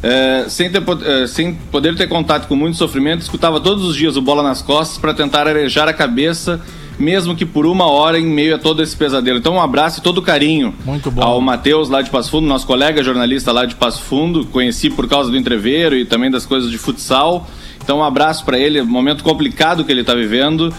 eh, 0.02 0.46
sem, 0.48 0.70
ter, 0.70 0.82
eh, 1.04 1.26
sem 1.26 1.54
poder 1.54 1.94
ter 1.94 2.08
contato 2.08 2.48
com 2.48 2.56
muito 2.56 2.76
sofrimento, 2.76 3.20
escutava 3.20 3.60
todos 3.60 3.84
os 3.84 3.94
dias 3.94 4.16
o 4.16 4.22
bola 4.22 4.42
nas 4.42 4.62
costas 4.62 4.98
pra 4.98 5.14
tentar 5.14 5.46
arejar 5.46 5.86
a 5.88 5.92
cabeça, 5.92 6.60
mesmo 7.00 7.34
que 7.34 7.44
por 7.46 7.66
uma 7.66 7.86
hora 7.86 8.18
em 8.18 8.26
meio 8.26 8.54
a 8.54 8.58
todo 8.58 8.82
esse 8.82 8.96
pesadelo. 8.96 9.38
Então, 9.38 9.54
um 9.54 9.60
abraço 9.60 10.00
e 10.00 10.02
todo 10.02 10.20
carinho 10.20 10.74
Muito 10.84 11.10
bom. 11.10 11.22
ao 11.22 11.40
Matheus 11.40 11.88
lá 11.88 12.02
de 12.02 12.10
Passo 12.10 12.30
Fundo, 12.30 12.46
nosso 12.46 12.66
colega 12.66 13.02
jornalista 13.02 13.50
lá 13.50 13.64
de 13.64 13.74
Passo 13.74 14.02
Fundo, 14.02 14.44
conheci 14.46 14.90
por 14.90 15.08
causa 15.08 15.30
do 15.30 15.36
entreveiro 15.36 15.96
e 15.96 16.04
também 16.04 16.30
das 16.30 16.44
coisas 16.46 16.70
de 16.70 16.78
futsal. 16.78 17.48
Então 17.82 17.98
um 17.98 18.04
abraço 18.04 18.44
pra 18.44 18.58
ele, 18.58 18.82
momento 18.82 19.24
complicado 19.24 19.84
que 19.84 19.90
ele 19.90 20.04
tá 20.04 20.14
vivendo. 20.14 20.72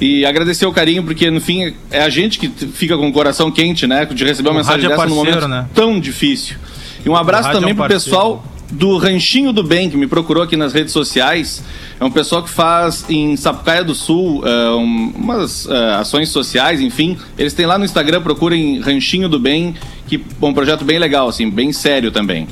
E 0.00 0.24
agradecer 0.24 0.64
o 0.64 0.72
carinho, 0.72 1.02
porque 1.02 1.28
no 1.30 1.40
fim 1.40 1.74
é 1.90 2.02
a 2.02 2.08
gente 2.08 2.38
que 2.38 2.48
fica 2.48 2.96
com 2.96 3.08
o 3.08 3.12
coração 3.12 3.50
quente, 3.50 3.84
né? 3.86 4.04
De 4.04 4.24
receber 4.24 4.48
uma 4.48 4.54
O 4.54 4.58
mensagem 4.58 4.86
é 4.86 4.88
dessa 4.88 5.06
num 5.06 5.14
parceiro, 5.16 5.40
momento 5.40 5.48
né? 5.48 5.66
tão 5.74 5.98
difícil. 5.98 6.56
E 7.04 7.08
um 7.08 7.16
abraço 7.16 7.48
é 7.48 7.52
também 7.52 7.72
um 7.72 7.76
pro 7.76 7.88
parceiro. 7.88 8.04
pessoal 8.04 8.44
do 8.70 8.96
Ranchinho 8.98 9.52
do 9.52 9.62
Bem, 9.62 9.88
que 9.88 9.96
me 9.96 10.06
procurou 10.06 10.42
aqui 10.42 10.56
nas 10.56 10.72
redes 10.72 10.92
sociais. 10.92 11.62
É 11.98 12.04
um 12.04 12.10
pessoal 12.10 12.42
que 12.42 12.50
faz 12.50 13.04
em 13.08 13.36
Sapucaia 13.36 13.82
do 13.82 13.94
Sul 13.94 14.42
eh, 14.46 14.70
um- 14.70 15.12
umas 15.16 15.66
eh, 15.68 15.94
ações 15.94 16.28
sociais, 16.28 16.80
enfim. 16.80 17.16
Eles 17.38 17.54
têm 17.54 17.64
lá 17.66 17.78
no 17.78 17.84
Instagram, 17.84 18.20
procurem 18.22 18.80
Ranchinho 18.80 19.28
do 19.28 19.38
Bem, 19.38 19.74
que 20.06 20.16
é 20.16 20.44
um 20.44 20.52
projeto 20.52 20.84
bem 20.84 20.98
legal, 20.98 21.28
assim, 21.28 21.48
bem 21.48 21.72
sério 21.72 22.10
também. 22.12 22.46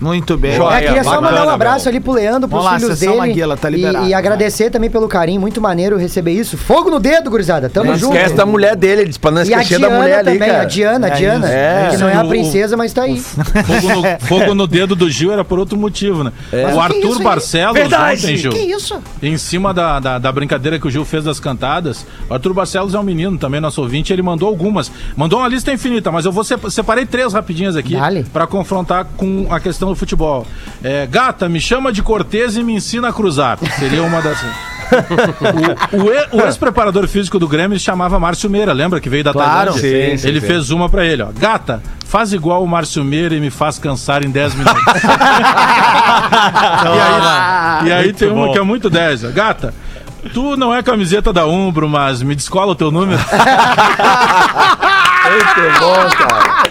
Muito 0.00 0.36
bem. 0.36 0.56
Joia. 0.56 0.76
É, 0.76 0.82
queria 0.86 1.04
só 1.04 1.10
bacana, 1.12 1.30
mandar 1.30 1.46
um 1.46 1.50
abraço 1.54 1.84
meu. 1.86 1.90
ali 1.92 2.00
pro 2.00 2.12
Leandro, 2.12 2.48
pros 2.48 2.62
Vamos 2.64 2.82
filhos 2.82 3.00
dele. 3.00 3.16
Maguila, 3.16 3.56
tá 3.56 3.68
e- 3.70 3.74
liberado. 3.74 4.06
E, 4.08 4.14
agradecer 4.14 4.70
também 4.70 4.90
pelo 4.90 5.08
carinho, 5.08 5.40
muito 5.40 5.60
maneiro 5.60 5.96
receber 5.96 6.32
isso. 6.32 6.56
Fogo 6.56 6.90
no 6.90 7.00
dedo, 7.00 7.30
gurizada. 7.30 7.68
Tamo 7.68 7.90
Não 7.90 7.96
junto. 7.98 8.14
esquece 8.16 8.34
da 8.34 8.44
mulher 8.46 8.76
dele, 8.76 9.02
ele 9.02 9.08
disse 9.08 9.18
pra 9.20 9.30
não 9.30 9.38
E 9.42 9.54
a 9.54 9.62
esquecer 9.62 9.80
da 9.80 9.88
Diana 9.88 10.02
mulher 10.02 10.18
ali, 10.18 10.32
também, 10.32 10.48
cara. 10.50 10.62
a 10.62 10.64
Diana, 10.66 11.06
a 11.06 11.10
É 11.10 11.14
Diana. 11.14 11.46
isso. 11.46 11.90
Que 11.90 12.02
não 12.02 12.08
é 12.08 12.14
a 12.16 12.24
princesa, 12.24 12.76
mas 12.76 12.92
tá 12.92 13.02
aí. 13.02 13.18
Fogo 13.18 13.88
no, 13.94 14.02
fogo 14.26 14.54
no 14.54 14.66
dedo 14.66 14.94
do 14.94 15.08
Gil 15.10 15.32
era 15.32 15.44
por 15.44 15.58
outro 15.58 15.76
motivo, 15.78 16.22
né? 16.24 16.32
Mas 16.52 16.74
O 16.74 16.78
é 16.78 16.82
Arthur? 16.82 17.22
Barcelos 17.22 17.74
Verdade. 17.74 18.24
ontem, 18.24 18.36
Gil. 18.36 18.50
Que 18.52 18.58
isso? 18.58 18.98
Em 19.22 19.36
cima 19.38 19.72
da, 19.72 19.98
da, 19.98 20.18
da 20.18 20.30
brincadeira 20.32 20.78
que 20.78 20.86
o 20.86 20.90
Gil 20.90 21.04
fez 21.04 21.24
das 21.24 21.40
cantadas, 21.40 22.06
o 22.28 22.34
Arthur 22.34 22.52
Barcelos 22.52 22.94
é 22.94 22.98
um 22.98 23.02
menino 23.02 23.38
também, 23.38 23.60
nosso 23.60 23.80
ouvinte, 23.80 24.12
ele 24.12 24.22
mandou 24.22 24.48
algumas. 24.48 24.90
Mandou 25.16 25.38
uma 25.38 25.48
lista 25.48 25.72
infinita, 25.72 26.12
mas 26.12 26.24
eu 26.26 26.32
vou 26.32 26.44
se- 26.44 26.54
separei 26.70 27.06
três 27.06 27.32
rapidinhas 27.32 27.76
aqui 27.76 27.94
Dale. 27.96 28.24
pra 28.32 28.46
confrontar 28.46 29.06
com 29.16 29.46
a 29.50 29.58
questão 29.60 29.85
do 29.90 29.96
futebol. 29.96 30.46
É, 30.82 31.06
gata, 31.06 31.48
me 31.48 31.60
chama 31.60 31.92
de 31.92 32.02
Cortez 32.02 32.56
e 32.56 32.62
me 32.62 32.74
ensina 32.74 33.08
a 33.08 33.12
cruzar. 33.12 33.58
Seria 33.78 34.02
uma 34.02 34.20
das. 34.22 34.38
o 35.92 36.36
o 36.36 36.40
ex-preparador 36.42 37.08
físico 37.08 37.38
do 37.38 37.48
Grêmio 37.48 37.78
chamava 37.78 38.18
Márcio 38.20 38.48
Meira, 38.48 38.72
lembra 38.72 39.00
que 39.00 39.08
veio 39.08 39.24
da 39.24 39.32
Claro. 39.32 39.72
Tailândia? 39.72 40.10
Sim, 40.12 40.16
sim, 40.18 40.28
ele 40.28 40.40
sim. 40.40 40.46
fez 40.46 40.70
uma 40.70 40.88
pra 40.88 41.04
ele, 41.04 41.22
ó. 41.22 41.28
Gata, 41.36 41.82
faz 42.06 42.32
igual 42.32 42.62
o 42.62 42.68
Márcio 42.68 43.02
Meira 43.04 43.34
e 43.34 43.40
me 43.40 43.50
faz 43.50 43.78
cansar 43.78 44.24
em 44.24 44.30
10 44.30 44.54
minutos. 44.54 44.82
e 47.84 47.88
aí, 47.88 47.88
e 47.88 47.92
aí 47.92 48.12
tem 48.12 48.30
uma 48.30 48.52
que 48.52 48.58
é 48.58 48.62
muito 48.62 48.88
10. 48.88 49.24
ó. 49.24 49.30
Gata, 49.30 49.74
tu 50.32 50.56
não 50.56 50.72
é 50.74 50.82
camiseta 50.82 51.32
da 51.32 51.46
Umbro, 51.46 51.88
mas 51.88 52.22
me 52.22 52.34
descola 52.36 52.72
o 52.72 52.76
teu 52.76 52.90
número. 52.92 53.18
Muito 55.30 55.80
bom, 55.80 56.28
cara. 56.28 56.66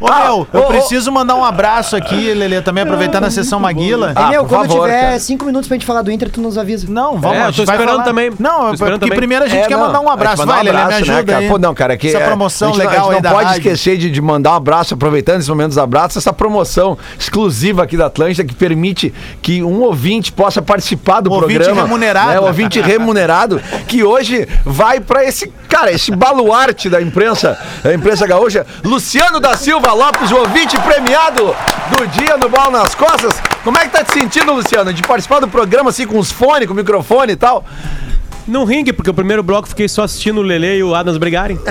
Ô, 0.00 0.10
meu, 0.10 0.48
eu 0.52 0.62
preciso 0.68 1.12
mandar 1.12 1.34
um 1.36 1.44
abraço 1.44 1.94
aqui, 1.94 2.32
Lelê, 2.34 2.60
também 2.60 2.82
aproveitando 2.82 3.24
a 3.24 3.30
sessão 3.30 3.60
Maguila. 3.60 4.12
E, 4.18 4.30
meu, 4.30 4.44
quando 4.44 4.68
favor, 4.70 4.86
tiver 4.86 5.00
cara. 5.02 5.18
cinco 5.20 5.44
minutos 5.44 5.68
pra 5.68 5.76
gente 5.76 5.86
falar 5.86 6.02
do 6.02 6.10
Inter, 6.10 6.30
tu 6.30 6.40
nos 6.40 6.58
avisa. 6.58 6.86
Não, 6.90 7.18
vamos, 7.20 7.36
É, 7.36 7.40
a 7.40 7.44
eu 7.44 7.52
gente 7.52 7.56
tô 7.58 7.64
vai 7.66 7.76
esperando 7.76 7.92
falar- 7.96 8.04
também. 8.04 8.32
Não, 8.38 8.58
Tô 8.68 8.74
esperando 8.74 8.98
porque 8.98 9.04
também. 9.10 9.18
primeiro 9.18 9.44
a 9.44 9.48
gente 9.48 9.62
É, 9.62 9.66
quer 9.68 9.76
não, 9.76 9.86
mandar 9.86 10.00
um 10.00 10.10
abraço. 10.10 10.44
Vai, 10.44 10.46
um 10.46 10.64
Lelê, 10.64 10.72
me 10.72 10.82
abraço, 10.82 10.90
né, 10.90 10.96
ajuda 11.14 11.32
cara? 11.32 11.38
aí. 11.44 11.48
Pô, 11.48 11.58
não, 11.58 11.74
cara, 11.74 11.96
que 11.96 12.08
Essa 12.08 12.18
é- 12.18 12.26
promoção 12.26 12.68
a 12.68 12.72
gente 12.72 12.82
não- 12.82 12.90
legal 12.90 13.10
a 13.10 13.14
gente 13.14 13.22
não 13.24 13.30
pode 13.30 13.44
rádio. 13.44 13.58
esquecer 13.60 13.96
de, 13.98 14.10
de 14.10 14.20
mandar 14.20 14.52
um 14.52 14.56
abraço, 14.56 14.94
aproveitando 14.94 15.40
esse 15.40 15.48
momento 15.48 15.68
dos 15.68 15.78
abraços, 15.78 16.16
essa 16.16 16.32
promoção 16.32 16.98
exclusiva 17.18 17.82
aqui 17.84 17.96
da 17.96 18.06
Atlântida 18.06 18.44
que 18.44 18.54
permite 18.54 19.12
que 19.40 19.62
um 19.62 19.80
ouvinte 19.82 20.32
possa 20.32 20.60
participar 20.60 21.20
do 21.20 21.30
Um 21.30 21.34
ouvinte 21.34 21.56
programa. 21.58 21.82
remunerado. 21.82 22.30
Né, 22.30 22.40
um 22.40 22.44
ouvinte 22.46 22.80
remunerado, 22.80 23.60
que 23.86 24.02
hoje 24.02 24.48
vai 24.64 24.98
pra 25.00 25.24
esse, 25.24 25.52
cara, 25.68 25.92
esse 25.92 26.10
baluarte 26.10 26.88
da 26.88 27.00
imprensa, 27.00 27.58
da 27.92 27.96
imprensa 27.96 28.26
gaúcha, 28.26 28.66
Luciano 28.82 29.38
da 29.38 29.54
Silva 29.54 29.92
Lopes, 29.92 30.30
o 30.32 30.36
ouvinte 30.36 30.80
premiado 30.80 31.54
do 31.90 32.06
dia 32.06 32.38
no 32.38 32.48
Bola 32.48 32.70
nas 32.70 32.94
Costas. 32.94 33.34
Como 33.62 33.76
é 33.76 33.82
que 33.82 33.90
tá 33.90 34.02
te 34.02 34.14
sentindo, 34.14 34.50
Luciano, 34.52 34.92
de 34.94 35.02
participar 35.02 35.40
do 35.40 35.48
programa 35.48 35.90
assim 35.90 36.06
com 36.06 36.18
os 36.18 36.32
fones, 36.32 36.66
com 36.66 36.72
o 36.72 36.76
microfone 36.76 37.32
e 37.34 37.36
tal? 37.36 37.62
Não 38.48 38.64
ringue, 38.64 38.92
porque 38.94 39.10
o 39.10 39.14
primeiro 39.14 39.42
bloco 39.42 39.68
fiquei 39.68 39.88
só 39.88 40.02
assistindo 40.04 40.38
o 40.38 40.42
Lele 40.42 40.78
e 40.78 40.82
o 40.82 40.94
Adams 40.94 41.18
brigarem. 41.18 41.58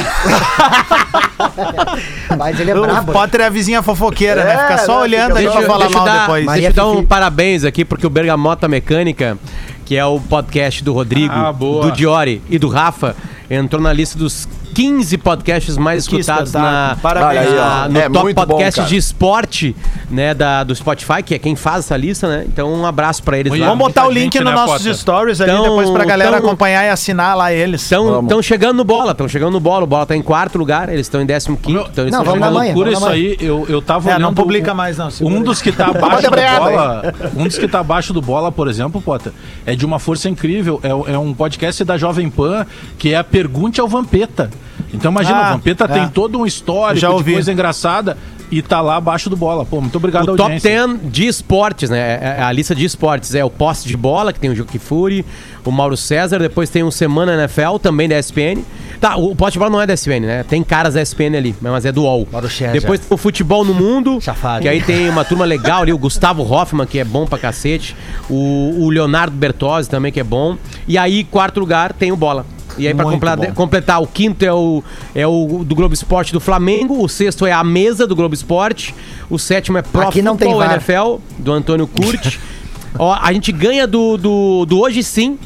Mas 2.38 2.60
ele 2.60 2.72
é 2.72 2.76
O 2.78 2.82
brabo. 2.82 3.12
Potter 3.12 3.42
é 3.42 3.46
a 3.46 3.50
vizinha 3.50 3.82
fofoqueira, 3.82 4.44
né? 4.44 4.54
É, 4.54 4.58
Fica 4.60 4.78
só 4.80 4.98
né? 4.98 5.02
olhando 5.02 5.38
aí 5.38 5.46
pra 5.50 5.54
só- 5.62 5.68
falar 5.68 5.90
mal 5.90 6.06
dar, 6.06 6.20
depois. 6.22 6.46
Maria 6.46 6.70
Deixa 6.70 6.82
eu 6.82 6.94
dar 6.94 7.00
um 7.00 7.04
parabéns 7.06 7.64
aqui, 7.66 7.84
porque 7.84 8.06
o 8.06 8.10
Bergamota 8.10 8.68
Mecânica, 8.68 9.38
que 9.86 9.98
é 9.98 10.06
o 10.06 10.20
podcast 10.20 10.84
do 10.84 10.94
Rodrigo, 10.94 11.34
Ah, 11.34 11.52
do 11.52 11.92
Diori 11.92 12.42
e 12.50 12.58
do 12.60 12.68
Rafa, 12.70 13.16
entrou 13.50 13.82
na 13.82 13.92
lista 13.92 14.18
dos 14.18 14.48
15 14.74 15.18
podcasts 15.18 15.78
mais 15.78 16.08
Que 16.08 16.16
escutados 16.18 16.50
espetáculo. 16.50 16.72
na, 16.72 16.98
Parabéns. 17.02 17.52
Na- 17.56 17.90
no 17.90 18.00
É 18.00 18.10
top 18.10 18.34
bom, 18.34 18.46
podcast 18.46 18.76
cara. 18.78 18.88
de 18.90 18.96
esporte, 18.98 19.76
né, 20.10 20.34
da, 20.34 20.64
do 20.64 20.74
Spotify, 20.76 21.22
que 21.24 21.36
é 21.36 21.40
quem 21.40 21.56
faz 21.56 21.80
essa 21.86 21.98
lista, 21.98 22.28
né? 22.28 22.46
Então 22.48 22.72
um 22.74 22.86
abraço 22.86 23.22
pra 23.24 23.38
eles 23.38 23.52
lá. 23.58 23.66
Vamos 23.68 23.80
botar 23.88 24.02
o 24.02 24.06
muita 24.06 24.20
link 24.20 24.34
gente, 24.34 24.44
nos 24.44 24.54
né, 24.54 24.60
nossos 24.60 24.78
Potter? 24.78 24.96
stories 24.96 25.42
ali 25.42 25.52
Então- 25.52 25.64
depois 25.64 25.90
pra 25.90 26.06
galera 26.06 26.38
então- 26.38 26.48
acompanhar 26.50 26.86
e 26.86 26.90
assinar 26.90 27.36
lá 27.38 27.52
eles. 27.54 27.82
Estão 27.82 28.42
chegando 28.42 28.78
no 28.78 28.84
bola, 28.84 29.12
estão 29.12 29.28
chegando 29.28 29.52
no 29.54 29.60
bola. 29.60 29.84
O 29.84 29.88
bola 29.88 30.06
tá 30.06 30.16
em 30.16 30.22
quarto 30.22 30.58
lugar, 30.58 30.90
eles 30.90 31.02
estão 31.08 31.22
em 31.22 31.28
15 31.28 31.48
Meu- 31.72 31.88
então 31.92 32.04
eles 32.04 32.12
Não, 32.16 32.24
vamos 32.24 32.40
na 32.40 32.48
chegando. 32.48 32.54
manhã. 32.60 32.74
Loucura 32.74 32.92
vamos 32.92 33.08
isso 33.08 33.16
aí, 33.16 33.38
eu, 33.40 33.66
eu 33.70 33.82
tava 33.82 34.12
É, 34.12 34.20
não 34.20 34.34
publica 34.34 34.74
mais, 34.74 34.98
não, 34.98 35.10
segura 35.12 35.36
Um 35.36 35.42
dos 35.44 35.62
que 35.62 35.72
tá 35.72 35.88
abaixo 35.92 36.30
do 36.30 36.32
bola, 36.32 37.14
um 37.36 37.44
dos 37.48 37.58
que 37.58 37.68
tá 37.68 37.80
abaixo 37.80 38.14
do 38.14 38.22
bola, 38.22 38.52
por 38.52 38.68
exemplo, 38.68 39.02
Potter, 39.02 39.32
é 39.66 39.76
de 39.76 39.86
uma 39.86 40.00
força 40.00 40.30
incrível. 40.30 40.80
É, 40.84 40.90
é 41.14 41.18
um 41.18 41.34
podcast 41.34 41.84
da 41.84 41.98
Jovem 41.98 42.30
Pan 42.30 42.66
que 42.98 43.14
é 43.14 43.18
a 43.18 43.24
Pergunte 43.24 43.80
ao 43.82 43.88
Vampeta. 43.88 44.50
Então 44.94 45.12
imagina, 45.12 45.38
Ah, 45.38 45.50
o 45.50 45.54
Vampeta 45.54 45.86
é. 45.86 45.88
tem 45.88 46.08
todo 46.10 46.40
um 46.40 46.46
histórico 46.46 47.00
Já 47.00 47.08
de 47.10 47.14
ouvi. 47.14 47.34
coisa 47.34 47.52
engraçada 47.52 48.18
e 48.52 48.62
tá 48.62 48.82
lá 48.82 48.98
abaixo 48.98 49.30
do 49.30 49.38
bola. 49.38 49.66
Pô, 49.66 49.80
muito 49.80 49.96
obrigado 49.96 50.24
O 50.24 50.36
top 50.36 50.42
audiência. 50.54 50.88
10 50.88 51.00
de 51.12 51.26
esportes, 51.28 51.90
né? 51.90 51.98
É- 52.00 52.36
é 52.40 52.44
A 52.44 52.52
lista 52.52 52.76
de 52.76 52.84
esportes 52.84 53.34
é 53.34 53.46
o 53.46 53.50
poste 53.50 53.88
de 53.88 53.96
bola, 53.96 54.34
que 54.34 54.40
tem 54.40 54.50
o 54.50 54.56
Gil 54.56 54.66
Kifuri, 54.66 55.26
o 55.64 55.72
Mauro 55.72 55.96
César, 55.96 56.40
depois 56.40 56.70
tem 56.70 56.84
o 56.84 56.92
Semana 56.92 57.34
NFL, 57.36 57.78
também 57.82 58.10
da 58.10 58.20
ESPN. 58.20 58.62
Tá, 59.00 59.16
o 59.16 59.34
poste 59.36 59.54
de 59.54 59.60
bola 59.60 59.72
não 59.72 59.82
é 59.82 59.88
da 59.88 59.94
ESPN, 59.94 60.20
né? 60.28 60.44
Tem 60.44 60.62
caras 60.64 60.94
da 60.96 61.02
ESPN 61.02 61.36
ali, 61.38 61.56
mas 61.62 61.86
é 61.86 61.92
do 61.94 62.04
UOL. 62.04 62.28
Mauro 62.32 62.50
César. 62.50 62.74
Depois 62.74 63.00
tem 63.00 63.08
o 63.10 63.18
Futebol 63.18 63.64
no 63.64 63.74
Mundo, 63.74 64.20
que 64.62 64.68
aí 64.68 64.82
tem 64.82 65.10
uma 65.10 65.24
turma 65.24 65.46
legal 65.46 65.82
ali, 65.84 65.94
o 65.94 65.98
Gustavo 65.98 66.44
Hoffman, 66.44 66.86
que 66.86 67.00
é 67.00 67.04
bom 67.06 67.26
pra 67.26 67.40
cacete, 67.40 67.96
o, 68.30 68.76
o 68.86 68.90
Leonardo 68.90 69.36
Bertozzi 69.36 69.90
também, 69.90 70.12
que 70.12 70.20
é 70.20 70.24
bom. 70.24 70.58
E 70.88 70.98
aí, 70.98 71.24
quarto 71.24 71.60
lugar, 71.60 71.94
tem 71.94 72.12
o 72.12 72.18
Bola. 72.18 72.46
E 72.78 72.88
aí, 72.88 72.94
pra 72.94 73.06
Muito 73.06 73.54
completar, 73.54 74.02
o 74.02 74.08
quinto 74.08 74.46
é 74.46 74.54
o, 74.54 74.84
é 75.14 75.28
o 75.28 75.64
do 75.64 75.76
Globo 75.76 75.94
Esporte 75.94 76.32
do 76.32 76.40
Flamengo, 76.40 77.04
o 77.04 77.10
sexto 77.10 77.46
é 77.46 77.52
a 77.52 77.64
mesa 77.64 78.08
do 78.08 78.16
Globo 78.16 78.34
Esporte, 78.34 78.96
o 79.30 79.38
sétimo 79.38 79.78
é 79.78 79.82
Pro 79.82 80.08
Aqui 80.08 80.22
não 80.22 80.38
tem 80.38 80.52
Football. 80.54 80.72
NFL, 80.72 81.16
do 81.38 81.52
Antônio 81.52 81.88
Curti. 81.88 82.40
Ó, 82.98 83.14
a 83.14 83.32
gente 83.34 83.52
ganha 83.52 83.88
do, 83.88 84.18
do, 84.18 84.66
do 84.66 84.80
Hoje 84.80 85.04
Sim. 85.04 85.38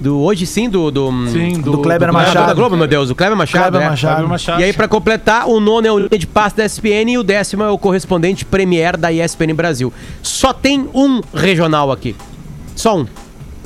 Do 0.00 0.18
Hoje 0.20 0.46
Sim, 0.46 0.68
do. 0.70 0.90
Do, 0.90 1.10
Sim, 1.28 1.60
do 1.60 1.78
Kleber 1.78 2.08
do- 2.08 2.14
Machado. 2.14 2.46
Da 2.46 2.54
Globo, 2.54 2.76
meu 2.76 2.86
Deus, 2.86 3.10
o 3.10 3.14
Kleber 3.14 3.36
Machado. 3.36 3.70
Kleber 3.70 3.82
é. 3.82 3.90
Machado. 3.90 4.14
Fábio 4.14 4.28
Machado. 4.28 4.60
E 4.60 4.64
aí, 4.64 4.72
pra 4.72 4.88
completar, 4.88 5.46
o 5.46 5.60
nono 5.60 5.86
é 5.86 5.92
o 5.92 5.98
linha 5.98 6.18
de 6.18 6.26
passe 6.26 6.56
da 6.56 6.64
ESPN 6.64 7.10
e 7.10 7.18
o 7.18 7.22
décimo 7.22 7.62
é 7.62 7.70
o 7.70 7.76
correspondente 7.76 8.44
Premier 8.44 8.96
da 8.96 9.12
ESPN 9.12 9.52
Brasil. 9.54 9.92
Só 10.22 10.52
tem 10.54 10.88
um 10.94 11.20
regional 11.34 11.92
aqui. 11.92 12.16
Só 12.74 12.98
um. 12.98 13.06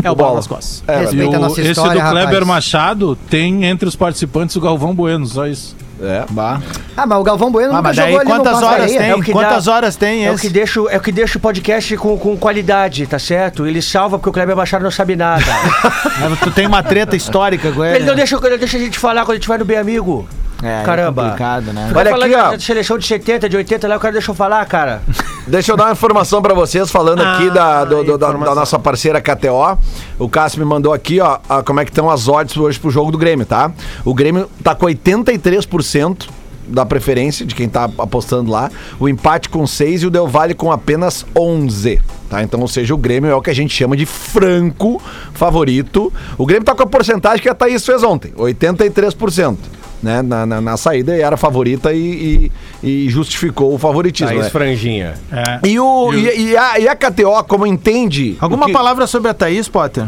É 0.04 0.10
o 0.10 0.14
Bola 0.14 0.36
nas 0.36 0.46
Costas. 0.46 0.84
É, 0.86 0.98
Respeita 1.00 1.36
a 1.36 1.38
o- 1.38 1.42
nossa 1.42 1.60
esse 1.60 1.70
história, 1.70 2.00
do 2.02 2.10
Kleber 2.10 2.26
rapaz. 2.40 2.46
Machado 2.46 3.16
tem 3.28 3.64
entre 3.64 3.88
os 3.88 3.96
participantes 3.96 4.54
o 4.54 4.60
Galvão 4.60 4.94
Bueno, 4.94 5.26
só 5.26 5.46
isso. 5.46 5.74
é. 6.00 6.24
Bah. 6.30 6.60
Ah, 6.96 7.06
mas 7.06 7.18
o 7.18 7.22
Galvão 7.22 7.50
Bueno 7.50 7.70
Ah, 7.72 7.76
nunca 7.76 7.82
mas 7.88 7.96
daí 7.96 8.06
jogou 8.12 8.20
ali 8.20 8.28
no 8.30 8.36
quantas 8.44 8.62
horas 8.62 8.92
tem? 8.92 9.08
É 9.08 9.14
o 9.16 9.22
que 9.22 9.32
Quantas 9.32 9.64
dá- 9.64 9.72
horas 9.72 9.96
tem 9.96 10.26
É 10.26 10.30
o 10.30 10.34
esse? 10.34 10.42
que 10.42 10.52
deixa, 10.52 10.80
o- 10.82 10.88
é 10.88 10.96
o 10.96 11.00
que 11.00 11.10
deixa 11.10 11.38
o 11.38 11.40
podcast 11.40 11.96
com, 11.96 12.18
com 12.18 12.36
qualidade, 12.36 13.06
tá 13.06 13.18
certo? 13.18 13.66
Ele 13.66 13.80
salva 13.80 14.18
porque 14.18 14.28
o 14.28 14.32
Kleber 14.32 14.54
Machado 14.56 14.84
não 14.84 14.90
sabe 14.90 15.16
nada. 15.16 15.42
Tu 16.44 16.50
tem 16.50 16.66
uma 16.66 16.82
treta 16.82 17.16
histórica 17.16 17.72
com 17.72 17.84
ele. 17.84 17.96
ele 17.98 18.04
não 18.04 18.14
deixa, 18.14 18.36
ele 18.36 18.50
não 18.50 18.58
deixa 18.58 18.76
a 18.76 18.80
gente 18.80 18.98
falar 18.98 19.22
quando 19.24 19.32
a 19.32 19.34
gente 19.36 19.48
vai 19.48 19.56
no 19.58 19.64
Bem 19.64 19.78
Amigo. 19.78 20.26
É, 20.62 20.80
é 20.80 20.84
Caramba. 20.84 21.22
complicado, 21.24 21.72
né? 21.72 21.90
Olha 21.94 22.14
aqui, 22.14 22.28
da- 22.30 22.50
ó. 22.50 22.58
seleção 22.58 22.96
de 22.98 23.06
70, 23.06 23.48
de 23.48 23.56
80 23.56 23.88
lá, 23.88 23.96
o 23.96 24.00
cara 24.00 24.12
deixou 24.12 24.32
eu 24.32 24.36
falar, 24.36 24.64
cara. 24.66 25.02
Deixa 25.46 25.72
eu 25.72 25.76
dar 25.76 25.84
uma 25.84 25.92
informação 25.92 26.40
pra 26.40 26.54
vocês, 26.54 26.90
falando 26.90 27.20
aqui 27.22 27.50
da, 27.50 27.84
do- 27.84 28.02
do- 28.02 28.16
da, 28.18 28.32
da 28.32 28.54
nossa 28.54 28.78
parceira 28.78 29.20
KTO. 29.20 29.78
O 30.18 30.28
Cássio 30.28 30.58
me 30.58 30.64
mandou 30.64 30.92
aqui, 30.92 31.20
ó, 31.20 31.38
a- 31.48 31.62
como 31.62 31.80
é 31.80 31.84
que 31.84 31.90
estão 31.90 32.08
as 32.08 32.28
odds 32.28 32.56
hoje 32.56 32.78
pro 32.80 32.90
jogo 32.90 33.10
do 33.12 33.18
Grêmio, 33.18 33.44
tá? 33.44 33.70
O 34.04 34.14
Grêmio 34.14 34.48
tá 34.62 34.74
com 34.74 34.86
83% 34.86 36.28
da 36.66 36.84
preferência 36.86 37.44
de 37.46 37.54
quem 37.54 37.68
tá 37.68 37.84
apostando 37.98 38.50
lá. 38.50 38.70
O 38.98 39.08
empate 39.08 39.48
com 39.48 39.66
6 39.66 40.02
e 40.02 40.06
o 40.06 40.10
Del 40.10 40.26
Valle 40.28 40.54
com 40.54 40.70
apenas 40.72 41.24
11. 41.36 42.00
Tá? 42.28 42.42
Então, 42.42 42.60
ou 42.60 42.68
seja, 42.68 42.94
o 42.94 42.98
Grêmio 42.98 43.30
é 43.30 43.34
o 43.34 43.42
que 43.42 43.50
a 43.50 43.54
gente 43.54 43.74
chama 43.74 43.96
de 43.96 44.06
franco 44.06 45.00
favorito. 45.34 46.12
O 46.38 46.46
Grêmio 46.46 46.64
tá 46.64 46.74
com 46.74 46.82
a 46.82 46.86
porcentagem 46.86 47.42
que 47.42 47.48
a 47.48 47.54
Thaís 47.54 47.84
fez 47.84 48.02
ontem, 48.02 48.32
83%. 48.36 49.56
Né, 50.02 50.20
na, 50.20 50.44
na, 50.44 50.60
na 50.60 50.76
saída 50.76 51.16
e 51.16 51.22
era 51.22 51.34
favorita 51.34 51.90
e, 51.94 52.50
e- 52.82 52.86
e 53.06 53.08
justificou 53.08 53.72
o 53.74 53.78
favoritismo. 53.78 54.28
Thaís 54.28 54.44
né? 54.44 54.50
Franjinha. 54.50 55.14
É. 55.32 55.66
E, 55.66 55.80
o, 55.80 56.12
e, 56.12 56.50
e 56.50 56.56
a, 56.58 56.78
e 56.78 56.86
a 56.86 56.94
KTO, 56.94 57.42
como 57.48 57.66
entende. 57.66 58.36
Alguma 58.38 58.66
que- 58.66 58.72
palavra 58.72 59.06
sobre 59.06 59.30
a 59.30 59.34
Thaís, 59.34 59.66
Potter? 59.66 60.06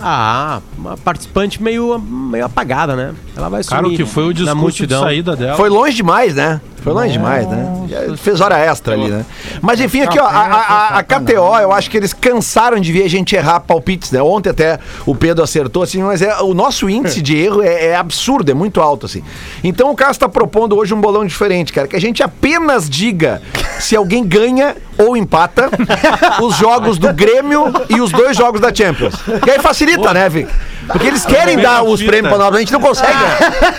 Ah, 0.00 0.60
uma 0.76 0.96
participante 0.96 1.62
meio, 1.62 1.98
meio 1.98 2.44
apagada, 2.44 2.94
né? 2.94 3.14
Ela 3.36 3.48
vai 3.48 3.62
sumir 3.62 3.76
Cara, 3.76 3.88
o 3.88 3.96
que 3.96 4.04
foi 4.04 4.24
o 4.28 4.32
discurso 4.34 4.54
de 4.56 4.60
multidão. 4.60 5.02
saída 5.02 5.34
dela. 5.36 5.56
Foi 5.56 5.68
longe 5.68 5.96
demais, 5.96 6.34
né? 6.34 6.60
Foi 6.82 6.92
longe 6.92 7.12
demais, 7.12 7.46
né? 7.48 7.86
Já 7.88 8.16
Fez 8.16 8.40
hora 8.40 8.58
extra 8.58 8.94
ali, 8.94 9.08
né? 9.08 9.24
Mas 9.60 9.80
enfim, 9.80 10.02
aqui, 10.02 10.18
ó, 10.18 10.24
a, 10.24 10.28
a, 10.30 10.98
a- 10.98 11.02
KTO, 11.02 11.58
eu 11.60 11.72
acho 11.72 11.90
que 11.90 11.96
eles 11.96 12.12
cansaram 12.12 12.78
de 12.78 12.92
ver 12.92 13.04
a 13.04 13.08
gente 13.10 13.34
errar 13.34 13.60
palpites, 13.60 14.10
né? 14.12 14.22
Ontem 14.22 14.50
até 14.50 14.78
o 15.04 15.14
Pedro 15.14 15.42
acertou, 15.42 15.82
assim, 15.82 16.02
mas 16.02 16.22
é, 16.22 16.36
o 16.40 16.54
nosso 16.54 16.88
índice 16.88 17.20
de 17.20 17.36
erro 17.36 17.62
é, 17.62 17.86
é 17.86 17.96
absurdo, 17.96 18.50
é 18.50 18.54
muito 18.54 18.80
alto, 18.80 19.06
assim. 19.06 19.22
Então 19.62 19.90
o 19.90 19.94
Cássio 19.96 20.12
está 20.12 20.28
propondo 20.28 20.76
hoje 20.76 20.94
um 20.94 21.00
bolão 21.00 21.26
diferente, 21.26 21.72
cara, 21.72 21.88
que 21.88 21.96
a 21.96 22.00
gente 22.00 22.22
apenas 22.22 22.88
diga 22.88 23.42
se 23.80 23.96
alguém 23.96 24.24
ganha 24.24 24.76
ou 24.96 25.16
empata 25.16 25.68
os 26.42 26.56
jogos 26.56 26.98
do 26.98 27.12
Grêmio 27.12 27.64
e 27.88 28.00
os 28.00 28.10
dois 28.12 28.36
jogos 28.36 28.60
da 28.60 28.74
Champions. 28.74 29.14
Que 29.42 29.50
aí 29.50 29.58
facilita, 29.60 30.12
né, 30.14 30.28
Vic? 30.28 30.48
Porque 30.88 31.06
eles 31.06 31.24
querem 31.24 31.56
dar 31.58 31.82
os 31.82 32.02
prêmios 32.02 32.28
pra 32.34 32.38
nós, 32.44 32.54
a 32.54 32.58
gente 32.58 32.72
não 32.72 32.80
consegue. 32.80 33.12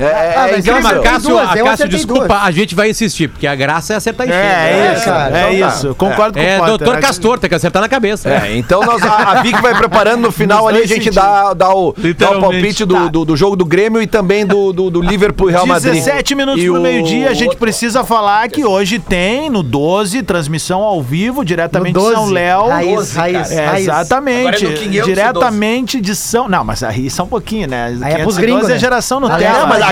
É, 0.00 0.04
é, 0.04 0.34
Ah, 0.36 0.48
é 0.50 0.58
incrível. 0.58 0.82
Mas, 0.82 1.00
Cássio, 1.00 1.28
duas, 1.30 1.48
a 1.50 1.56
eu 1.56 1.64
Cássio, 1.64 1.88
desculpa, 1.88 2.26
duas. 2.28 2.42
a 2.42 2.50
gente 2.50 2.74
vai 2.74 2.90
insistir, 2.90 3.28
porque 3.28 3.46
a 3.46 3.54
graça 3.54 3.92
é 3.94 3.96
acertar 3.96 4.26
em 4.26 4.30
cheio. 4.30 4.42
É, 4.42 4.44
é 4.46 4.86
É, 4.90 4.94
isso, 4.94 5.04
cara, 5.04 5.38
é 5.38 5.54
então 5.54 5.68
tá. 5.68 5.74
isso. 5.74 5.94
Concordo 5.94 6.38
É, 6.38 6.44
com 6.44 6.54
o 6.54 6.58
Potter. 6.58 6.78
doutor 6.78 6.94
né? 6.96 7.00
Castor, 7.00 7.38
tem 7.38 7.48
que 7.48 7.54
acertar 7.56 7.82
na 7.82 7.88
cabeça. 7.88 8.28
É, 8.30 8.56
então 8.56 8.82
nós, 8.84 9.02
a, 9.02 9.32
a 9.32 9.42
Vic 9.42 9.60
vai 9.60 9.74
preparando 9.74 10.20
no 10.22 10.32
final 10.32 10.68
ali, 10.68 10.82
a 10.82 10.86
gente 10.86 11.10
dá, 11.10 11.54
dá, 11.54 11.74
o, 11.74 11.94
dá 12.18 12.30
o 12.32 12.40
palpite 12.40 12.84
do, 12.84 13.08
do, 13.08 13.24
do 13.24 13.36
jogo 13.36 13.56
do 13.56 13.64
Grêmio 13.64 14.02
e 14.02 14.06
também 14.06 14.44
do, 14.46 14.72
do, 14.72 14.90
do 14.90 15.00
Liverpool 15.00 15.48
e 15.48 15.52
Real 15.52 15.66
Madrid. 15.66 15.94
17 15.94 16.34
minutos 16.34 16.62
E 16.62 16.66
pro 16.66 16.78
o- 16.78 16.82
meio-dia, 16.82 17.30
a 17.30 17.34
gente 17.34 17.56
precisa 17.56 18.04
falar 18.04 18.48
que 18.48 18.64
hoje 18.64 18.98
tem 18.98 19.48
no 19.50 19.62
12 19.62 20.22
transmissão 20.22 20.82
ao 20.82 21.02
vivo, 21.02 21.44
diretamente 21.44 21.94
de 21.94 22.00
12, 22.00 22.14
São 22.14 22.26
Léo. 22.26 22.68
raiz, 22.68 22.94
12, 22.94 23.16
raiz, 23.16 23.50
É, 23.52 23.66
raiz. 23.66 23.82
exatamente. 23.84 24.40
Agora 24.48 24.56
é 24.56 24.68
no 24.68 24.74
512. 24.76 25.04
diretamente 25.14 26.00
de 26.04 26.14
São. 26.14 26.48
Não, 26.48 26.62
mas 26.62 26.82
aí 26.82 27.08
são 27.10 27.24
um 27.24 27.28
pouquinho, 27.28 27.68
né? 27.68 27.86
Aí 28.02 28.12
é 28.12 28.18
pros 28.22 28.36
512 28.36 28.40
gringos, 28.42 28.68
é 28.68 28.72
né? 28.74 28.78
geração. 28.78 29.18
Não, 29.18 29.28
mas 29.28 29.42
é- 29.42 29.46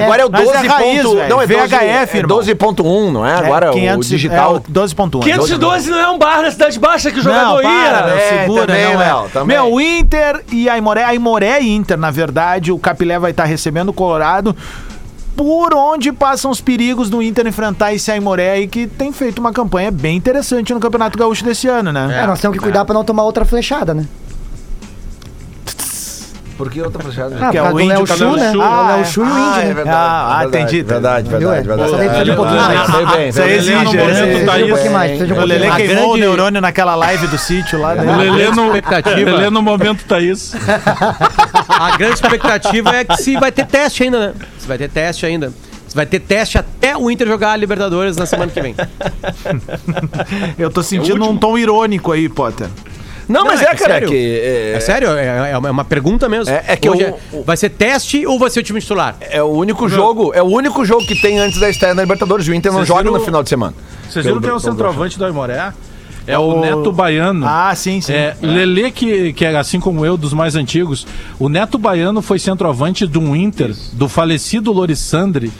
agora 0.04 0.22
é 0.22 0.26
o 0.26 0.30
mas 0.30 0.44
12. 0.44 0.56
é 0.66 0.68
raiz, 0.68 1.02
ponto- 1.02 1.14
não, 1.14 1.22
é 1.22 1.28
12, 1.28 1.46
VHF, 1.46 2.16
é 2.16 2.18
irmão. 2.20 2.36
12.1, 2.38 3.10
não 3.10 3.26
é? 3.26 3.34
Agora 3.34 3.66
É, 3.68 3.72
500 3.72 4.06
o 4.06 4.10
digital. 4.10 4.54
É, 4.54 4.58
o 4.58 4.60
12.1. 4.60 5.20
512 5.22 5.90
não 5.90 5.98
é 5.98 6.08
um 6.10 6.18
bar 6.18 6.42
na 6.42 6.50
Cidade 6.50 6.78
Baixa 6.78 7.10
que 7.10 7.18
o 7.18 7.22
jogador 7.22 7.62
Não, 7.62 7.70
ia. 7.72 7.90
para, 7.90 8.06
meu, 8.06 8.16
É, 8.16 8.28
segura, 8.42 8.66
também, 8.66 8.84
não 8.94 9.02
é. 9.02 9.04
Léo, 9.06 9.28
também. 9.32 9.56
Meu, 9.56 9.72
o 9.72 9.80
Inter 9.80 10.44
e 10.52 10.68
a 10.68 10.76
Imoré, 10.78 11.04
a 11.04 11.14
Imoré 11.14 11.60
e 11.62 11.70
Inter, 11.74 11.96
na 11.98 12.10
verdade, 12.10 12.70
o 12.70 12.78
Capilé 12.78 13.18
vai 13.18 13.30
estar 13.32 13.44
recebendo 13.44 13.88
o 13.88 13.92
Colorado. 13.92 14.54
Por 15.34 15.74
onde 15.74 16.12
passam 16.12 16.50
os 16.50 16.60
perigos 16.60 17.08
do 17.08 17.22
Inter 17.22 17.46
enfrentar 17.46 17.94
esse 17.94 18.10
Aimoré 18.12 18.50
aí 18.50 18.68
que 18.68 18.86
tem 18.86 19.10
feito 19.12 19.38
uma 19.38 19.50
campanha 19.50 19.90
bem 19.90 20.14
interessante 20.14 20.74
no 20.74 20.78
Campeonato 20.78 21.18
Gaúcho 21.18 21.42
desse 21.42 21.66
ano, 21.66 21.90
né? 21.90 22.20
É, 22.22 22.26
nós 22.26 22.38
temos 22.38 22.56
que 22.58 22.62
cuidar 22.62 22.84
pra 22.84 22.92
não 22.92 23.02
tomar 23.02 23.22
outra 23.22 23.42
flechada, 23.46 23.94
né? 23.94 24.04
Por 26.62 26.70
que 26.70 26.80
outra 26.80 27.02
fechada? 27.02 27.36
Ah, 27.40 27.50
Que 27.50 27.58
é 27.58 27.62
o 27.64 27.80
índio, 27.80 27.88
Léo 27.88 28.06
tá 28.06 28.14
Chu, 28.14 28.20
dando 28.20 28.36
né? 28.36 28.52
O 28.56 28.62
Ah, 28.62 28.98
é. 29.00 29.04
Chu 29.04 29.20
e 29.20 29.24
o 29.24 29.26
Ah, 29.26 29.30
índio, 29.32 29.60
é 29.62 29.64
né? 29.64 29.74
verdade. 29.74 29.96
Ah, 29.96 30.22
ah, 30.22 30.38
verdade, 30.38 30.62
entendi. 30.62 30.82
Verdade, 30.84 31.28
verdade, 31.28 31.58
é? 31.58 31.62
verdade. 31.62 31.82
Essa 31.88 31.96
daí 31.96 32.06
precisa 32.08 32.24
de 32.24 32.30
um 32.30 32.36
pouquinho 32.36 32.60
Ah, 32.60 32.68
mais. 32.68 32.90
Foi 32.90 33.06
bem, 33.06 33.28
Isso 33.30 33.42
aí 33.42 33.52
exige, 33.56 33.72
no 33.84 33.92
né? 33.92 34.44
tá 34.46 34.52
um 34.52 34.68
pouquinho 34.68 34.92
mais, 34.92 35.20
um 35.20 35.34
O 35.34 35.44
Lelê 35.44 35.70
queimou 35.72 36.12
o 36.12 36.16
neurônio 36.16 36.60
naquela 36.60 36.94
live 36.94 37.26
do 37.26 37.36
sítio 37.42 37.80
lá, 37.80 37.94
O 37.94 37.96
né? 37.96 38.16
Lelê 38.16 38.50
no. 38.52 38.70
Lelê 38.72 39.50
no 39.50 39.60
momento 39.60 40.04
tá 40.04 40.20
isso. 40.20 40.56
A 41.68 41.96
grande 41.96 42.14
expectativa 42.14 42.94
é 42.94 43.04
que 43.04 43.16
se 43.16 43.36
vai 43.36 43.50
ter 43.50 43.66
teste 43.66 44.04
ainda, 44.04 44.28
né? 44.28 44.34
Se 44.56 44.68
vai 44.68 44.78
ter 44.78 44.88
teste 44.88 45.26
ainda. 45.26 45.52
Se 45.88 45.96
vai 45.96 46.06
ter 46.06 46.20
teste 46.20 46.58
até 46.58 46.96
o 46.96 47.10
Inter 47.10 47.26
jogar 47.26 47.50
a 47.50 47.56
Libertadores 47.56 48.16
na 48.16 48.24
semana 48.24 48.52
que 48.52 48.60
vem. 48.60 48.76
Eu 50.56 50.70
tô 50.70 50.80
sentindo 50.80 51.28
um 51.28 51.36
tom 51.36 51.58
irônico 51.58 52.12
aí, 52.12 52.28
Potter. 52.28 52.68
Não, 53.28 53.44
mas 53.44 53.60
Não, 53.60 53.68
é, 53.68 53.70
é 53.72 53.74
cara, 53.76 53.92
sério. 53.94 54.08
que. 54.08 54.40
É 54.42 54.72
É, 54.76 54.80
sério? 54.80 55.10
É, 55.10 55.50
é 55.52 55.58
uma- 55.58 55.68
é 55.68 55.70
uma 55.70 55.84
pergunta 55.84 56.28
mesmo. 56.28 56.52
É- 56.52 56.64
é 56.68 56.76
que 56.76 56.88
Hoje 56.88 57.02
eu- 57.32 57.42
vai 57.44 57.56
ser 57.56 57.70
teste 57.70 58.26
ou 58.26 58.38
vai 58.38 58.50
ser 58.50 58.60
o 58.60 58.62
time 58.62 58.80
titular? 58.80 59.16
é 59.20 59.42
o 59.42 59.46
único 59.48 59.88
jogo, 59.88 60.32
é 60.34 60.42
o 60.42 60.46
único 60.46 60.84
jogo 60.84 61.06
que 61.06 61.14
tem 61.20 61.38
antes 61.38 61.58
da 61.60 61.68
estreia 61.70 61.94
na 61.94 62.02
Libertadores. 62.02 62.46
O 62.48 62.54
Inter 62.54 62.70
não 62.72 62.78
Vocês 62.80 62.88
joga 62.88 63.02
viram- 63.02 63.14
no 63.18 63.24
final 63.24 63.42
de 63.42 63.48
semana. 63.48 63.74
Vocês 64.08 64.24
viram 64.24 64.40
quem 64.40 64.50
é 64.50 64.54
o 64.54 64.58
centroavante 64.60 65.18
do 65.18 65.24
Aimoré? 65.24 65.72
É 66.24 66.38
o 66.38 66.60
Neto 66.60 66.92
Baiano. 66.92 67.44
Ah, 67.44 67.74
sim, 67.74 68.00
sim. 68.00 68.12
É, 68.12 68.36
Lelê, 68.40 68.92
que, 68.92 69.32
que 69.32 69.44
é 69.44 69.56
assim 69.56 69.80
como 69.80 70.06
eu, 70.06 70.16
dos 70.16 70.32
mais 70.32 70.54
antigos, 70.54 71.04
o 71.36 71.48
Neto 71.48 71.76
Baiano 71.78 72.22
foi 72.22 72.38
centroavante 72.38 73.08
de 73.08 73.18
um 73.18 73.34
Inter, 73.34 73.74
do 73.94 74.08
falecido 74.08 74.70
Lorissandre. 74.72 75.50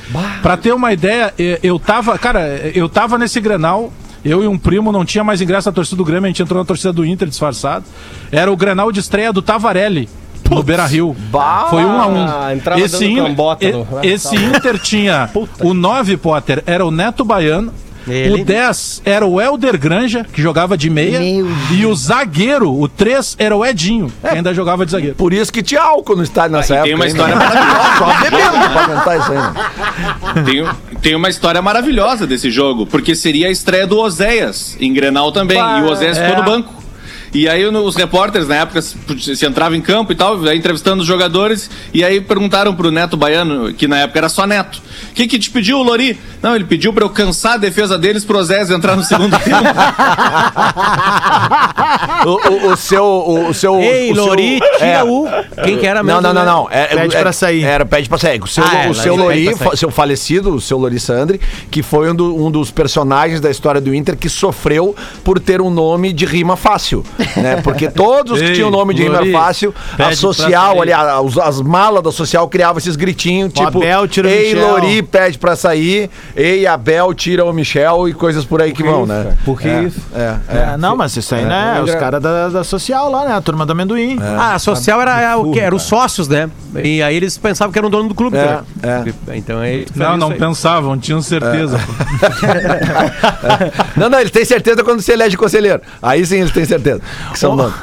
Pra 0.41 0.57
ter 0.57 0.73
uma 0.73 0.93
ideia, 0.93 1.35
eu 1.65 1.81
tava, 1.81 2.17
cara, 2.17 2.47
eu 2.77 2.89
tava 2.89 3.19
nesse 3.19 3.41
Grenal, 3.41 3.93
eu 4.25 4.43
e 4.43 4.47
um 4.47 4.59
primo, 4.59 4.91
não 4.93 5.05
tinha 5.05 5.25
mais 5.25 5.41
ingresso 5.41 5.69
na 5.69 5.73
torcida 5.73 5.97
do 5.97 6.05
Grêmio, 6.05 6.25
a 6.25 6.29
gente 6.29 6.43
entrou 6.43 6.59
na 6.59 6.65
torcida 6.65 6.93
do 6.93 7.05
Inter 7.05 7.29
disfarçado. 7.29 7.85
Era 8.31 8.51
o 8.53 8.57
Grenal 8.57 8.91
de 8.93 9.01
estreia 9.01 9.33
do 9.33 9.43
Tavarelli. 9.43 10.09
no 10.51 10.63
Beira 10.63 10.85
Rio. 10.87 11.17
Foi 11.71 11.83
um 11.85 12.01
a 12.01 12.07
um. 12.07 12.53
Entrava 12.53 12.81
Esse, 12.81 13.07
In- 13.07 13.17
cambota 13.17 13.65
e- 13.65 13.73
no- 13.73 13.87
esse 14.03 14.37
Inter 14.37 14.79
tinha 14.79 15.31
o 15.61 15.73
9 15.73 16.17
Potter, 16.19 16.63
era 16.67 16.85
o 16.85 16.91
Neto 16.91 17.25
Baiano. 17.25 17.73
Ele. 18.07 18.43
O 18.43 18.45
10 18.45 19.01
era 19.05 19.25
o 19.25 19.41
Helder 19.41 19.79
Granja, 19.79 20.25
que 20.31 20.43
jogava 20.43 20.77
de 20.77 20.91
meia. 20.91 21.21
E 21.71 21.87
o 21.87 21.95
zagueiro, 21.95 22.77
o 22.77 22.89
3, 22.89 23.37
era 23.39 23.57
o 23.57 23.65
Edinho, 23.65 24.13
que 24.21 24.27
ainda 24.27 24.53
jogava 24.53 24.85
de 24.85 24.91
zagueiro. 24.91 25.15
Por 25.15 25.33
isso 25.33 25.53
que 25.53 25.63
tinha 25.63 25.81
álcool 25.81 26.17
no 26.17 26.25
estádio 26.25 26.57
nessa 26.57 26.75
Ah, 26.75 26.77
época. 26.79 26.87
tem 26.89 26.95
uma 26.97 27.07
história 27.07 27.37
maravilhosa. 27.37 27.99
Só 27.99 28.21
bebendo 28.21 28.71
pra 28.73 28.87
cantar 28.89 29.19
isso 29.21 29.31
aí. 29.33 29.39
né? 29.39 30.43
Tem, 30.45 30.92
tem 31.03 31.17
uma 31.17 31.29
história 31.29 31.61
maravilhosa 31.61 32.27
desse 32.27 32.49
jogo, 32.51 32.87
porque 32.87 33.15
seria 33.17 33.49
a 33.49 33.51
estreia 33.51 33.87
do 33.87 33.99
Oséias 33.99 34.77
em 34.81 34.93
Grenal 34.93 35.33
também. 35.33 35.59
e 35.59 35.83
o 35.83 35.91
Oséias 35.91 36.17
ficou 36.17 36.37
no 36.37 36.45
banco. 36.45 36.82
E 37.35 37.49
aí 37.49 37.65
os 37.67 37.97
repórteres, 37.97 38.47
na 38.47 38.57
época, 38.57 38.83
se 38.83 38.97
se 39.37 39.47
entrava 39.47 39.75
em 39.77 39.81
campo 39.81 40.13
e 40.13 40.15
tal, 40.15 40.43
aí 40.45 40.59
entrevistando 40.59 41.01
os 41.03 41.07
jogadores, 41.09 41.71
e 41.95 42.05
aí 42.05 42.21
perguntaram 42.21 42.75
pro 42.75 42.91
Neto 42.91 43.17
Baiano, 43.17 43.73
que 43.73 43.89
na 43.89 43.99
época 44.01 44.19
era 44.19 44.29
só 44.29 44.47
Neto, 44.47 44.83
o 45.11 45.15
que 45.15 45.27
que 45.27 45.39
te 45.39 45.51
pediu 45.51 45.79
o 45.79 45.83
Lori? 45.83 46.19
Não, 46.43 46.55
ele 46.55 46.65
pediu 46.65 46.93
pra 46.93 47.05
eu 47.05 47.11
cansar 47.11 47.55
a 47.55 47.57
defesa 47.57 47.97
deles 47.97 48.25
pro 48.25 48.39
Oséias 48.39 48.71
entrar 48.71 48.97
no 48.97 49.03
segundo 49.03 49.37
tempo. 49.41 49.63
O, 52.25 52.31
o- 52.31 52.73
o 52.73 52.77
seu. 52.77 53.05
O, 53.05 53.49
o 53.49 53.55
seu 53.55 53.75
Ei, 53.81 54.11
o 54.13 54.15
seu- 54.15 54.25
Lori, 54.27 54.61
tira 54.79 54.87
é. 54.87 55.03
o. 55.05 55.27
Quem 55.65 55.79
que 55.79 55.87
era 55.87 56.03
Não, 56.03 56.21
mesmo? 56.21 56.21
não, 56.23 56.33
não, 56.35 56.41
né? 56.45 56.47
não. 56.51 56.69
É, 56.71 56.87
Pede 56.87 57.17
é- 57.17 57.21
pra 57.21 57.33
sair. 57.33 57.65
Era, 57.65 57.85
pede 57.85 58.09
pra 58.09 58.17
sair. 58.19 58.41
O 58.43 58.47
seu, 58.47 58.65
Ah, 58.65 58.85
é, 58.85 58.89
o 58.91 58.95
seu 58.95 59.17
Lori, 59.17 59.49
seu 59.77 59.91
falecido, 59.91 60.55
o 60.55 60.61
seu 60.61 60.79
Lori 60.79 61.01
Sandri, 61.01 61.41
que 61.71 61.83
foi 61.83 62.11
um, 62.11 62.15
do- 62.15 62.37
um 62.47 62.51
dos 62.51 62.71
personagens 62.71 63.41
da 63.41 63.51
história 63.51 63.81
do 63.81 63.93
Inter 63.95 64.17
que 64.17 64.29
sofreu 64.29 64.95
por 65.25 65.41
ter 65.41 65.61
um 65.61 65.69
nome 65.71 66.13
de 66.13 66.25
rima 66.25 66.57
fácil. 66.57 67.05
Né? 67.37 67.61
Porque 67.63 67.89
todos 67.91 68.41
que 68.41 68.53
tinham 68.53 68.71
nome 68.71 68.95
de 68.95 69.09
Lori, 69.09 69.27
rima 69.27 69.39
fácil, 69.39 69.75
a 69.99 70.15
social, 70.15 70.75
pra 70.75 70.83
ali, 70.83 70.93
a- 70.93 71.21
os- 71.21 71.39
as 71.39 71.61
malas 71.61 72.03
da 72.03 72.13
social 72.13 72.49
criavam 72.49 72.79
esses 72.79 72.97
gritinhos, 72.97 73.53
tipo, 73.53 73.67
Abel 73.67 74.09
tira 74.09 74.29
o 74.29 74.31
Ei, 74.31 74.55
Michel." 74.55 74.69
Lori, 74.71 75.03
pede 75.03 75.39
pra 75.39 75.57
sair. 75.57 76.11
Ei, 76.37 76.67
Abel, 76.67 77.13
tira 77.15 77.45
o 77.45 77.53
Michel 77.53 78.09
e 78.09 78.15
coisas 78.15 78.45
por 78.45 78.61
aí 78.63 78.73
que 78.73 78.83
vão, 78.83 79.07
né? 79.07 79.37
Por 79.45 79.61
que 79.61 79.69
É, 79.69 79.83
isso? 79.83 80.01
É, 80.15 80.37
é. 80.49 80.75
É, 80.75 80.77
não, 80.77 80.97
mas 80.97 81.17
isso 81.17 81.35
aí, 81.35 81.45
né? 81.45 81.81
Os 81.83 81.95
caras 81.95 82.23
da, 82.23 82.49
da 82.49 82.65
social 82.65 83.11
lá, 83.11 83.25
né? 83.27 83.35
A 83.35 83.41
turma 83.41 83.67
do 83.67 83.73
amendoim. 83.73 84.19
Ah, 84.21 84.55
a 84.55 84.59
social 84.59 85.01
era, 85.01 85.21
era 85.21 85.37
o 85.39 85.53
que? 85.53 85.61
Era 85.61 85.75
os 85.75 85.83
sócios, 85.83 86.29
né? 86.29 86.49
E 86.83 87.03
aí 87.03 87.17
eles 87.17 87.37
pensavam 87.37 87.73
que 87.73 87.79
eram 87.79 87.91
dono 87.91 88.09
do 88.09 88.15
clube. 88.15 88.37
É, 88.37 88.61
né? 88.83 89.05
Então 89.35 89.59
aí. 89.59 89.87
Não, 89.95 90.11
isso 90.11 90.17
não 90.19 90.31
aí. 90.31 90.39
pensavam, 90.39 90.99
tinham 90.99 91.21
certeza. 91.21 91.79
Não, 93.97 94.09
não, 94.09 94.19
eles 94.19 94.31
têm 94.31 94.45
certeza 94.45 94.83
quando 94.83 95.01
se 95.01 95.13
elege 95.13 95.37
conselheiro. 95.37 95.81
Aí 96.03 96.25
sim 96.25 96.41
eles 96.41 96.53
têm 96.53 96.65
certeza 96.65 97.01
que 97.33 97.39
são 97.39 97.57
donos. 97.57 97.75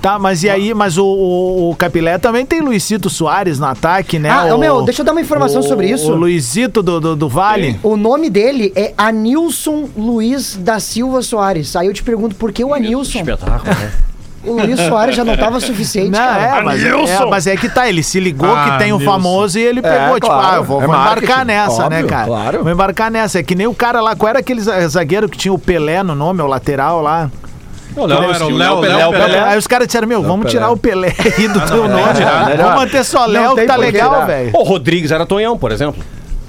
Tá, 0.00 0.16
mas 0.16 0.44
e 0.44 0.48
aí, 0.48 0.72
mas 0.74 0.96
o, 0.96 1.04
o, 1.04 1.70
o 1.70 1.76
Capilé 1.76 2.18
também 2.18 2.46
tem 2.46 2.60
Luizito 2.60 3.10
Soares 3.10 3.58
no 3.58 3.66
ataque, 3.66 4.16
né? 4.16 4.30
Ah, 4.30 4.54
o, 4.54 4.58
meu, 4.58 4.82
deixa 4.82 5.00
eu 5.02 5.04
dar 5.04 5.10
uma 5.10 5.20
informação 5.20 5.60
o- 5.60 5.64
sobre 5.64 5.90
isso. 5.90 6.12
O 6.12 6.14
Luizito 6.14 6.84
do, 6.84 7.00
do, 7.00 7.16
do 7.16 7.28
Vale. 7.28 7.80
O 7.82 7.96
nome 7.96 8.30
dele 8.30 8.72
é 8.76 8.94
Anilson 8.96 9.88
Luiz 9.96 10.56
da 10.56 10.78
Silva 10.78 11.20
Soares. 11.20 11.74
Aí 11.74 11.88
eu 11.88 11.92
te 11.92 12.04
pergunto, 12.04 12.36
por 12.36 12.52
que 12.52 12.62
o 12.64 12.72
Anilson? 12.72 13.18
Espetáculo, 13.18 13.64
né? 13.74 13.90
O 14.44 14.52
Luiz 14.52 14.78
Soares 14.80 15.16
já 15.16 15.24
não 15.24 15.36
tava 15.36 15.58
suficiente, 15.58 16.10
Não, 16.10 16.18
cara. 16.20 16.60
é 16.60 16.62
mas, 16.62 16.82
é, 16.84 17.26
mas 17.26 17.46
é 17.48 17.56
que 17.56 17.68
tá, 17.68 17.88
ele 17.88 18.04
se 18.04 18.20
ligou 18.20 18.48
Ah, 18.54 18.70
que 18.70 18.78
tem 18.78 18.92
o 18.92 19.00
famoso 19.00 19.58
e 19.58 19.62
ele 19.62 19.82
pegou, 19.82 20.14
tipo, 20.14 20.28
claro, 20.28 20.46
ah, 20.46 20.56
eu 20.58 20.64
vou, 20.64 20.80
é 20.80 20.86
vou 20.86 20.94
embarcar 20.94 21.44
nessa, 21.44 21.88
né, 21.90 21.96
óbvio, 21.96 22.06
cara? 22.06 22.26
claro. 22.26 22.62
Vou 22.62 22.72
embarcar 22.72 23.10
nessa. 23.10 23.40
É 23.40 23.42
que 23.42 23.56
nem 23.56 23.66
o 23.66 23.74
cara 23.74 24.00
lá, 24.00 24.14
qual 24.14 24.30
era 24.30 24.38
aquele 24.38 24.60
za- 24.60 24.86
zagueiro 24.86 25.28
que 25.28 25.36
tinha 25.36 25.52
o 25.52 25.58
Pelé 25.58 26.04
no 26.04 26.14
nome, 26.14 26.40
o 26.40 26.46
lateral 26.46 27.02
lá? 27.02 27.28
Não, 28.06 28.22
era 28.22 28.44
o 28.46 28.50
Léo, 28.50 28.56
Léo 28.56 28.80
Pelé, 28.80 28.96
Léo 28.96 29.10
Pelé. 29.10 29.40
Aí 29.40 29.58
os 29.58 29.66
caras 29.66 29.86
disseram, 29.86 30.06
meu, 30.06 30.22
vamos 30.22 30.40
Pelé. 30.46 30.50
tirar 30.50 30.70
o 30.70 30.76
Pelé 30.76 31.14
aí 31.18 31.48
do 31.48 31.60
teu 31.62 31.88
nome. 31.88 32.14
tirar. 32.14 32.56
Vamos 32.56 32.74
manter 32.76 33.04
só 33.04 33.26
Léo, 33.26 33.56
tá 33.66 33.76
legal, 33.76 34.26
velho. 34.26 34.50
O 34.54 34.62
Rodrigues 34.62 35.10
era 35.10 35.26
Tonhão, 35.26 35.56
por 35.58 35.72
exemplo. 35.72 36.02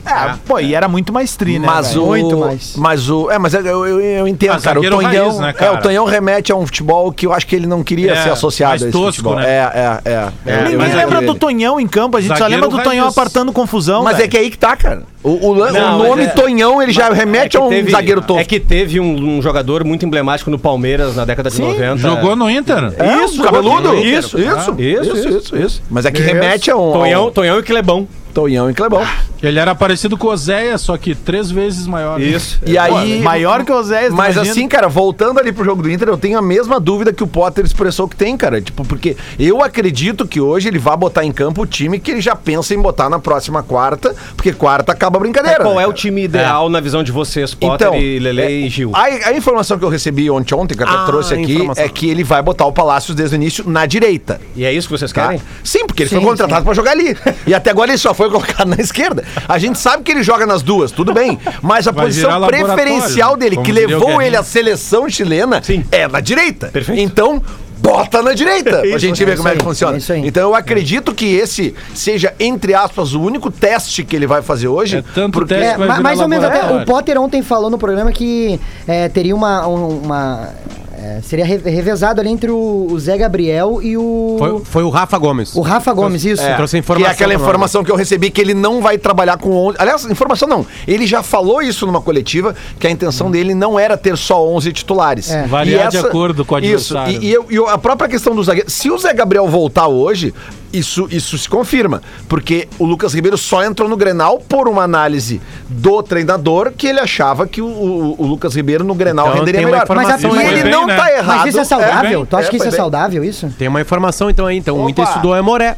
É, 0.05 0.33
pô, 0.47 0.59
e 0.59 0.73
era 0.73 0.87
muito 0.87 1.11
mais 1.13 1.35
tri, 1.35 1.59
né? 1.59 1.67
Mas 1.67 1.89
velho? 1.89 2.03
o. 2.03 2.07
Muito 2.07 2.37
mais. 2.37 2.73
Mas 2.75 3.09
o. 3.09 3.29
É, 3.29 3.37
mas 3.37 3.53
eu, 3.53 3.61
eu, 3.65 3.99
eu 4.01 4.27
entendo, 4.27 4.53
Ah, 4.53 4.59
cara. 4.61 4.79
O 4.79 4.83
Tonhão. 4.89 5.01
raiz, 5.27 5.39
né, 5.39 5.49
é, 5.49 5.53
cara? 5.53 5.73
o 5.73 5.77
Tonhão 5.81 6.05
remete 6.05 6.51
a 6.51 6.55
um 6.55 6.65
futebol 6.65 7.11
que 7.11 7.25
eu 7.25 7.33
acho 7.33 7.45
que 7.45 7.55
ele 7.55 7.67
não 7.67 7.83
queria 7.83 8.13
É, 8.13 8.23
ser 8.23 8.29
associado 8.31 8.71
mais 8.71 8.83
a 8.83 8.85
esse 8.87 8.91
tosco, 8.91 9.07
futebol. 9.23 9.35
né? 9.35 9.45
É, 9.45 10.01
é, 10.05 10.11
é. 10.11 10.29
é. 10.45 10.61
Ninguém 10.63 10.77
mas 10.77 10.95
lembra 10.95 11.21
do 11.21 11.35
Tonhão 11.35 11.79
em 11.79 11.87
campo, 11.87 12.17
a 12.17 12.21
gente 12.21 12.29
só 12.29 12.43
Zagueiro 12.45 12.63
lembra 12.63 12.77
do 12.77 12.83
Tonhão 12.83 13.05
raiz. 13.05 13.17
apartando 13.17 13.51
confusão. 13.53 14.03
Mas 14.03 14.19
é 14.19 14.27
que 14.27 14.37
aí 14.37 14.49
que 14.49 14.57
tá, 14.57 14.75
cara. 14.75 15.03
O, 15.21 15.49
o, 15.49 15.55
Não, 15.55 15.95
o 15.95 16.03
nome 16.03 16.23
mas 16.23 16.27
é- 16.27 16.29
Tonhão, 16.29 16.81
ele 16.81 16.93
já 16.93 17.09
remete 17.11 17.57
a 17.57 17.61
um 17.61 17.69
teve- 17.69 17.91
zagueiro 17.91 18.21
tosco. 18.21 18.39
É 18.41 18.45
que 18.45 18.59
teve 18.59 18.99
um, 19.01 19.37
um 19.37 19.41
jogador 19.41 19.83
muito 19.83 20.05
emblemático 20.05 20.49
no 20.49 20.57
Palmeiras 20.57 21.15
na 21.15 21.25
década 21.25 21.49
de 21.49 21.59
90. 21.61 21.97
Jogou 21.97 22.35
no 22.37 22.49
Inter? 22.49 22.93
É, 22.97 23.25
Isso, 23.25 23.43
cabeludo? 23.43 23.95
Isso, 23.95 24.39
isso, 24.39 24.49
Ah, 24.49 24.75
isso, 24.77 25.17
isso, 25.17 25.29
isso, 25.37 25.57
isso, 25.57 25.83
Mas 25.89 26.05
é 26.05 26.11
que 26.11 26.21
remete 26.21 26.71
a 26.71 26.77
um. 26.77 26.93
Tonhão 27.33 27.59
e 27.59 27.63
Clebão. 27.63 28.07
Tonhão 28.33 28.69
e 28.69 28.73
Clebão. 28.73 29.01
Ele 29.41 29.57
era 29.59 29.73
parecido 29.73 30.17
com 30.17 30.27
o 30.27 30.35
Zéia, 30.37 30.77
só 30.77 30.97
que 30.97 31.15
três 31.15 31.49
vezes 31.49 31.87
maior. 31.87 32.19
Isso. 32.19 32.59
E 32.65 32.77
aí. 32.77 33.21
Maior 33.21 33.63
que 33.63 33.71
o 33.71 33.81
Zé, 33.83 34.09
Mas 34.09 34.37
assim, 34.37 34.67
cara, 34.67 34.87
voltando 34.87 35.39
ali 35.39 35.51
pro 35.51 35.63
jogo 35.63 35.81
do 35.81 35.89
Inter, 35.91 36.09
eu 36.09 36.17
tenho 36.17 36.37
a 36.37 36.41
mesma 36.41 36.79
dúvida 36.79 37.13
que 37.13 37.23
o 37.23 37.27
Potter 37.27 37.65
expressou 37.65 38.07
que 38.07 38.15
tem, 38.15 38.35
cara. 38.35 38.61
Tipo, 38.61 38.83
porque 38.85 39.15
eu 39.37 39.63
acredito 39.63 40.27
que 40.27 40.41
hoje 40.41 40.67
ele 40.67 40.77
vai 40.79 40.95
botar 40.97 41.23
em 41.23 41.31
campo 41.31 41.61
o 41.61 41.65
time 41.65 41.99
que 41.99 42.11
ele 42.11 42.21
já 42.21 42.35
pensa 42.35 42.73
em 42.73 42.81
botar 42.81 43.09
na 43.09 43.19
próxima 43.19 43.63
quarta, 43.63 44.13
porque 44.35 44.51
quarta 44.51 44.91
acaba 44.91 45.17
a 45.17 45.19
brincadeira. 45.21 45.63
Qual 45.63 45.75
né, 45.75 45.83
é 45.83 45.87
o 45.87 45.93
time 45.93 46.23
ideal 46.23 46.69
na 46.69 46.79
visão 46.79 47.03
de 47.03 47.11
vocês, 47.11 47.53
Potter 47.53 47.87
Então, 47.87 47.99
e 47.99 48.19
Lele 48.19 48.41
é, 48.41 48.51
e 48.51 48.69
Gil? 48.69 48.91
A, 48.93 49.03
a 49.29 49.33
informação 49.33 49.77
que 49.79 49.85
eu 49.85 49.89
recebi 49.89 50.29
ontem, 50.29 50.53
ontem 50.55 50.75
que 50.75 50.83
eu 50.83 50.87
até 50.87 50.97
Ah, 50.97 51.05
trouxe 51.05 51.33
aqui, 51.33 51.53
informação. 51.53 51.83
é 51.83 51.89
que 51.89 52.09
ele 52.09 52.23
vai 52.23 52.41
botar 52.41 52.65
o 52.65 52.71
Palácios 52.73 53.15
desde 53.15 53.35
o 53.35 53.37
início 53.37 53.69
na 53.69 53.85
direita. 53.85 54.39
E 54.55 54.65
é 54.65 54.73
isso 54.73 54.87
que 54.87 54.97
vocês 54.97 55.11
Tá? 55.13 55.27
querem? 55.27 55.41
Sim, 55.63 55.85
porque 55.85 56.03
ele 56.03 56.09
Sim, 56.09 56.17
foi 56.17 56.25
contratado 56.25 56.65
pra 56.65 56.73
jogar 56.73 56.91
ali. 56.91 57.15
E 57.47 57.53
até 57.53 57.69
agora 57.71 57.91
ele 57.91 57.97
só 57.97 58.13
foi 58.13 58.29
colocado 58.31 58.67
na 58.67 58.77
esquerda. 58.77 59.23
A 59.47 59.57
gente 59.57 59.79
sabe 59.79 60.03
que 60.03 60.11
ele 60.11 60.23
joga 60.23 60.45
nas 60.45 60.61
duas, 60.61 60.91
tudo 60.91 61.13
bem. 61.13 61.37
Mas 61.61 61.87
a 61.87 61.91
Vai 61.91 62.05
posição 62.05 62.47
preferencial 62.47 63.35
dele, 63.37 63.57
que 63.57 63.71
levou 63.71 64.21
ele 64.21 64.35
à 64.35 64.43
seleção 64.43 65.09
chilena, 65.09 65.61
Sim. 65.61 65.83
é 65.91 66.07
na 66.07 66.19
direita. 66.19 66.67
Perfeito. 66.67 66.99
Então, 67.01 67.41
bota 67.77 68.21
na 68.21 68.33
direita 68.33 68.79
pra 68.79 68.85
Isso, 68.87 68.99
gente 68.99 69.23
é 69.23 69.25
ver 69.25 69.37
como 69.37 69.47
é 69.47 69.51
que 69.53 69.57
aí, 69.59 69.63
funciona. 69.63 69.95
é 69.95 69.97
isso 69.99 70.11
aí. 70.11 70.27
Então 70.27 70.43
eu 70.49 70.55
acredito 70.55 71.13
que 71.13 71.33
esse 71.35 71.73
seja, 71.95 72.33
entre 72.39 72.73
aspas, 72.73 73.13
o 73.13 73.21
único 73.21 73.49
teste 73.49 74.03
que 74.03 74.15
ele 74.15 74.27
vai 74.27 74.41
fazer 74.41 74.67
hoje. 74.67 74.97
É 74.97 75.03
tanto 75.13 75.33
porque 75.39 75.53
teste 75.55 75.81
É, 75.81 75.99
mais 75.99 76.19
ou 76.19 76.27
menos 76.27 76.45
até. 76.45 76.61
O 76.75 76.85
Potter 76.85 77.19
ontem 77.19 77.41
falou 77.41 77.69
no 77.69 77.77
programa 77.77 78.11
que 78.11 78.59
é, 78.87 79.07
teria 79.09 79.35
uma. 79.35 79.67
um- 79.67 79.99
uma 80.03 80.49
é, 81.01 81.21
seria 81.21 81.45
re- 81.45 81.57
revezado 81.57 82.19
ali 82.19 82.29
entre 82.29 82.51
o, 82.51 82.87
o 82.91 82.99
Zé 82.99 83.17
Gabriel 83.17 83.79
e 83.81 83.97
o. 83.97 84.35
Foi, 84.37 84.61
foi 84.65 84.83
o 84.83 84.89
Rafa 84.89 85.17
Gomes. 85.17 85.55
O 85.55 85.61
Rafa 85.61 85.93
Gomes, 85.93 86.25
isso. 86.25 86.41
É, 86.43 86.55
trouxe 86.55 86.75
a 86.77 86.77
que 86.77 86.77
é 86.77 86.79
informação 86.79 87.11
aquela 87.11 87.29
pra 87.29 87.37
nós. 87.39 87.47
informação 87.47 87.83
que 87.83 87.91
eu 87.91 87.95
recebi 87.95 88.29
que 88.29 88.41
ele 88.41 88.53
não 88.53 88.81
vai 88.81 88.97
trabalhar 88.97 89.37
com 89.37 89.49
11. 89.51 89.77
Aliás, 89.79 90.05
informação 90.05 90.47
não. 90.47 90.65
Ele 90.87 91.07
já 91.07 91.23
falou 91.23 91.61
isso 91.61 91.85
numa 91.85 92.01
coletiva, 92.01 92.53
que 92.79 92.85
a 92.87 92.91
intenção 92.91 93.31
dele 93.31 93.53
não 93.55 93.79
era 93.79 93.95
ter 93.97 94.17
só 94.17 94.45
11 94.47 94.73
titulares. 94.73 95.31
É. 95.31 95.47
Variar 95.47 95.89
de 95.89 95.97
acordo 95.97 96.43
com 96.43 96.55
o 96.55 96.59
Isso. 96.59 96.95
E, 97.07 97.27
e 97.27 97.31
eu- 97.33 97.45
e 97.49 97.57
a 97.69 97.77
própria 97.77 98.09
questão 98.09 98.35
do 98.35 98.43
zagueiro. 98.43 98.69
Se 98.69 98.91
o 98.91 98.97
Zé 98.97 99.13
Gabriel 99.13 99.47
voltar 99.47 99.87
hoje, 99.87 100.33
isso, 100.73 101.07
isso 101.11 101.37
se 101.37 101.47
confirma. 101.49 102.01
Porque 102.27 102.67
o 102.77 102.85
Lucas 102.85 103.13
Ribeiro 103.13 103.37
só 103.37 103.63
entrou 103.63 103.87
no 103.89 103.97
Grenal 103.97 104.39
por 104.39 104.67
uma 104.67 104.83
análise 104.83 105.41
do 105.67 106.01
treinador 106.03 106.71
que 106.75 106.87
ele 106.87 106.99
achava 106.99 107.47
que 107.47 107.61
o, 107.61 107.65
o- 107.67 108.15
o 108.17 108.25
Lucas 108.25 108.55
Ribeiro 108.55 108.83
no 108.83 108.93
Grenal 108.95 109.27
Então, 109.27 109.39
renderia 109.39 109.61
melhor. 109.65 109.85
Mas 109.89 110.23
aí. 110.23 110.47
ele 110.53 110.63
bem, 110.63 110.71
não 110.71 110.85
né? 110.87 110.95
tá 110.95 111.11
errado. 111.11 111.37
Mas 111.39 111.49
isso 111.49 111.59
é 111.59 111.63
saudável? 111.65 112.19
bem, 112.19 112.25
tu 112.25 112.37
acha 112.37 112.49
que 112.49 112.55
isso 112.57 112.65
é 112.67 112.69
bem. 112.71 112.77
saudável, 112.77 113.23
isso? 113.23 113.53
Tem 113.57 113.67
uma 113.67 113.81
informação 113.81 114.29
então 114.29 114.45
aí. 114.45 114.57
Então 114.57 114.75
o 114.77 114.81
Opa. 114.81 114.89
Inter 114.91 115.05
estudou 115.05 115.35
é 115.35 115.41
Moré. 115.41 115.75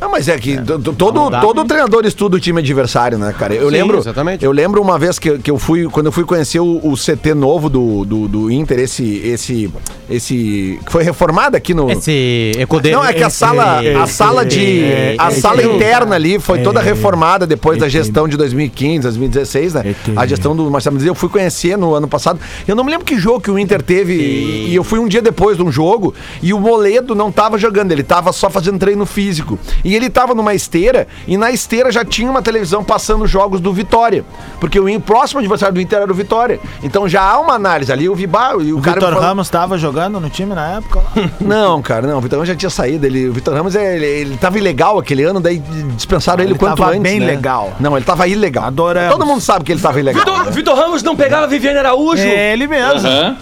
Não, 0.00 0.10
mas 0.10 0.28
é 0.28 0.36
que 0.38 0.56
to- 0.58 0.78
todo, 0.92 1.30
dá. 1.30 1.40
todo 1.40 1.64
treinador 1.64 2.04
estuda 2.04 2.36
o 2.36 2.40
time 2.40 2.60
adversário, 2.60 3.18
né, 3.18 3.34
cara? 3.38 3.54
Eu 3.54 3.66
Sim, 3.70 3.76
lembro. 3.76 3.98
exatamente. 3.98 4.44
Eu 4.44 4.52
lembro 4.52 4.80
uma 4.82 4.98
vez 4.98 5.18
que, 5.18 5.38
que 5.38 5.50
eu 5.50 5.58
fui, 5.58 5.84
quando 5.84 6.06
eu 6.06 6.12
fui 6.12 6.24
conhecer 6.24 6.60
o, 6.60 6.80
o 6.82 6.94
CT 6.96 7.34
novo 7.34 7.68
do, 7.68 8.04
do, 8.04 8.28
do 8.28 8.50
Inter, 8.50 8.78
esse, 8.80 9.18
esse, 9.24 9.70
esse. 10.10 10.78
que 10.84 10.90
foi 10.92 11.02
reformado 11.04 11.56
aqui 11.56 11.72
no. 11.74 11.90
Esse 11.90 12.52
Ecodê. 12.58 12.90
Não, 12.92 13.04
é 13.04 13.12
que 13.12 13.22
a 13.22 13.30
sala, 13.30 13.80
a 14.02 14.06
sala 14.06 14.44
de. 14.44 14.84
A 15.18 15.30
sala 15.30 15.62
interna 15.62 16.14
ali 16.14 16.38
foi 16.38 16.60
toda 16.60 16.80
reformada 16.80 17.46
depois 17.46 17.78
da 17.78 17.88
gestão 17.88 18.28
de 18.28 18.36
2015, 18.36 19.00
2016, 19.02 19.74
né? 19.74 19.94
A 20.16 20.26
gestão 20.26 20.54
do 20.54 20.70
Marcelo 20.70 20.94
Mendes. 20.94 21.06
Eu 21.06 21.14
fui 21.14 21.28
conhecer 21.28 21.76
no 21.76 21.94
ano 21.94 22.08
passado. 22.08 22.38
Eu 22.66 22.74
não 22.74 22.84
me 22.84 22.90
lembro 22.90 23.04
que 23.06 23.18
jogo 23.18 23.40
que 23.40 23.50
o 23.50 23.58
Inter 23.58 23.82
teve. 23.82 24.14
E, 24.14 24.70
e 24.70 24.74
eu 24.74 24.84
fui 24.84 24.98
um 24.98 25.08
dia 25.08 25.22
depois 25.22 25.56
de 25.56 25.62
um 25.62 25.70
jogo 25.70 26.14
e 26.42 26.52
o 26.52 26.60
Moledo 26.60 27.14
não 27.14 27.30
tava 27.32 27.58
jogando, 27.58 27.92
ele 27.92 28.02
tava 28.02 28.32
só 28.32 28.48
fazendo 28.50 28.78
treino 28.78 29.06
físico. 29.06 29.58
E 29.84 29.94
ele 29.94 30.08
tava 30.08 30.34
numa 30.34 30.54
esteira 30.54 31.06
e 31.26 31.36
na 31.36 31.50
esteira 31.50 31.92
já 31.92 32.04
tinha 32.04 32.30
uma 32.30 32.40
televisão 32.40 32.82
passando 32.82 33.26
jogos 33.26 33.60
do 33.60 33.72
Vitória. 33.72 34.24
Porque 34.58 34.80
o 34.80 35.00
próximo 35.00 35.40
adversário 35.40 35.74
do 35.74 35.80
Inter 35.80 36.00
era 36.00 36.10
o 36.10 36.14
Vitória. 36.14 36.58
Então 36.82 37.08
já 37.08 37.22
há 37.22 37.38
uma 37.38 37.54
análise 37.54 37.92
ali. 37.92 38.06
Eu 38.06 38.14
vi, 38.14 38.26
bah, 38.26 38.52
e 38.60 38.72
o, 38.72 38.78
O 38.78 38.80
cara. 38.80 38.94
Vitor 38.94 39.12
falou- 39.12 39.24
Ramos 39.28 39.50
tava 39.50 39.76
jogando 39.76 40.18
no 40.18 40.30
time 40.30 40.54
na 40.54 40.76
época. 40.78 41.00
lá. 41.00 41.30
não, 41.40 41.82
cara, 41.82 42.06
não. 42.06 42.18
O 42.18 42.20
Vitor 42.20 42.38
Ramos 42.38 42.48
já 42.48 42.56
tinha 42.56 42.70
saído. 42.70 43.04
Ele, 43.04 43.28
o 43.28 43.32
Vitor 43.32 43.54
Ramos, 43.54 43.76
é, 43.76 43.96
ele, 43.96 44.06
ele 44.06 44.36
tava 44.38 44.56
ilegal 44.58 44.98
aquele 44.98 45.22
ano, 45.22 45.40
daí 45.40 45.58
dispensaram 45.94 46.42
ele, 46.42 46.52
Ele 46.52 46.58
quanto 46.58 46.78
tava 46.78 46.90
antes. 46.90 47.02
bem 47.02 47.20
né? 47.20 47.26
legal. 47.26 47.74
Não, 47.78 47.96
ele 47.96 48.04
tava 48.06 48.26
ilegal. 48.26 48.64
Adoramos. 48.64 49.12
Todo 49.12 49.26
mundo 49.26 49.40
sabe 49.40 49.64
que 49.64 49.72
ele 49.72 49.80
tava 49.80 50.00
ilegal. 50.00 50.24
Vitor, 50.24 50.44
né? 50.46 50.50
Vitor 50.50 50.74
Ramos 50.76 51.02
não 51.02 51.14
pegava 51.14 51.46
Viviane 51.46 51.78
Araújo. 51.78 52.22
É 52.22 52.52
ele 52.52 52.66
mesmo. 52.66 53.06
Aham. 53.06 53.36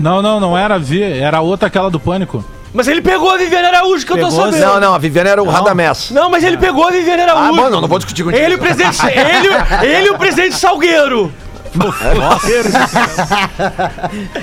Não, 0.00 0.20
não, 0.20 0.40
não 0.40 0.58
era 0.58 0.78
V, 0.78 1.00
era 1.02 1.38
a 1.38 1.40
outra 1.40 1.68
aquela 1.68 1.88
do 1.90 2.00
Pânico. 2.00 2.44
Mas 2.74 2.88
ele 2.88 3.00
pegou 3.00 3.30
a 3.30 3.36
Viviane 3.38 3.68
Araújo, 3.68 4.04
que 4.04 4.12
eu 4.12 4.18
tô 4.18 4.26
Pegou, 4.28 4.44
sabendo. 4.46 4.66
Não, 4.66 4.80
não, 4.80 4.94
a 4.94 4.98
Viviane 4.98 5.28
era 5.30 5.40
o 5.40 5.48
Radamés. 5.48 6.10
Não, 6.10 6.28
mas 6.28 6.42
ele 6.42 6.56
pegou 6.58 6.88
a 6.88 6.90
Viviane 6.90 7.22
Ah, 7.22 7.30
Araújo. 7.30 7.54
bom, 7.62 7.70
não, 7.70 7.80
não 7.80 7.86
vou 7.88 7.98
discutir 7.98 8.24
contigo. 8.24 8.44
Ele, 8.44 8.56
o 8.56 8.58
presidente, 8.58 8.98
ele, 9.06 9.86
ele 9.96 10.06
e 10.08 10.10
o 10.10 10.18
presidente 10.18 10.56
Salgueiro. 10.56 11.32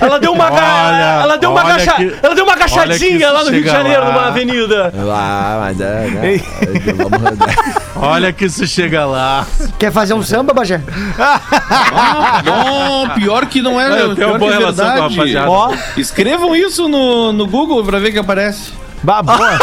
ela 0.00 0.18
deu 0.18 0.32
uma, 0.32 0.50
ga- 0.50 0.56
Olha, 0.56 1.22
ela 1.22 1.36
deu 1.38 1.50
uma, 1.50 1.64
olha 1.64 1.76
gacha- 1.76 1.92
que- 1.94 2.14
ela 2.22 2.34
deu 2.34 2.44
uma 2.44 2.52
olha 2.52 2.64
que 2.66 2.74
agachadinha 2.74 3.16
isso 3.26 3.32
lá 3.32 3.44
no 3.44 3.50
Rio 3.50 3.62
de 3.62 3.68
chega 3.68 3.78
Janeiro, 3.82 4.00
lá. 4.02 4.12
numa 4.12 4.26
avenida. 4.28 4.92
Ah, 5.10 5.56
mas 5.60 5.80
é, 5.80 6.06
né? 6.08 6.40
Vamos- 6.96 7.81
Olha 8.02 8.32
que 8.32 8.46
isso 8.46 8.66
chega 8.66 9.06
lá. 9.06 9.46
Quer 9.78 9.92
fazer 9.92 10.12
um 10.14 10.22
samba, 10.22 10.52
Bagé? 10.52 10.80
Bom, 12.44 13.08
pior 13.14 13.46
que 13.46 13.62
não 13.62 13.80
é, 13.80 14.00
Eu 14.00 14.14
tenho 14.14 14.16
pior 14.16 14.28
uma 14.30 14.38
boa 14.38 14.50
que 14.50 14.56
é 14.56 14.60
relação 14.60 14.84
com 14.84 14.90
a 14.90 14.94
verdade. 15.08 15.14
rapaziada. 15.16 15.50
Ó, 15.50 15.74
Escrevam 15.96 16.56
isso 16.56 16.88
no, 16.88 17.32
no 17.32 17.46
Google 17.46 17.84
pra 17.84 17.98
ver 17.98 18.12
que 18.12 18.18
aparece. 18.18 18.72
bah, 19.02 19.22
boa. 19.22 19.58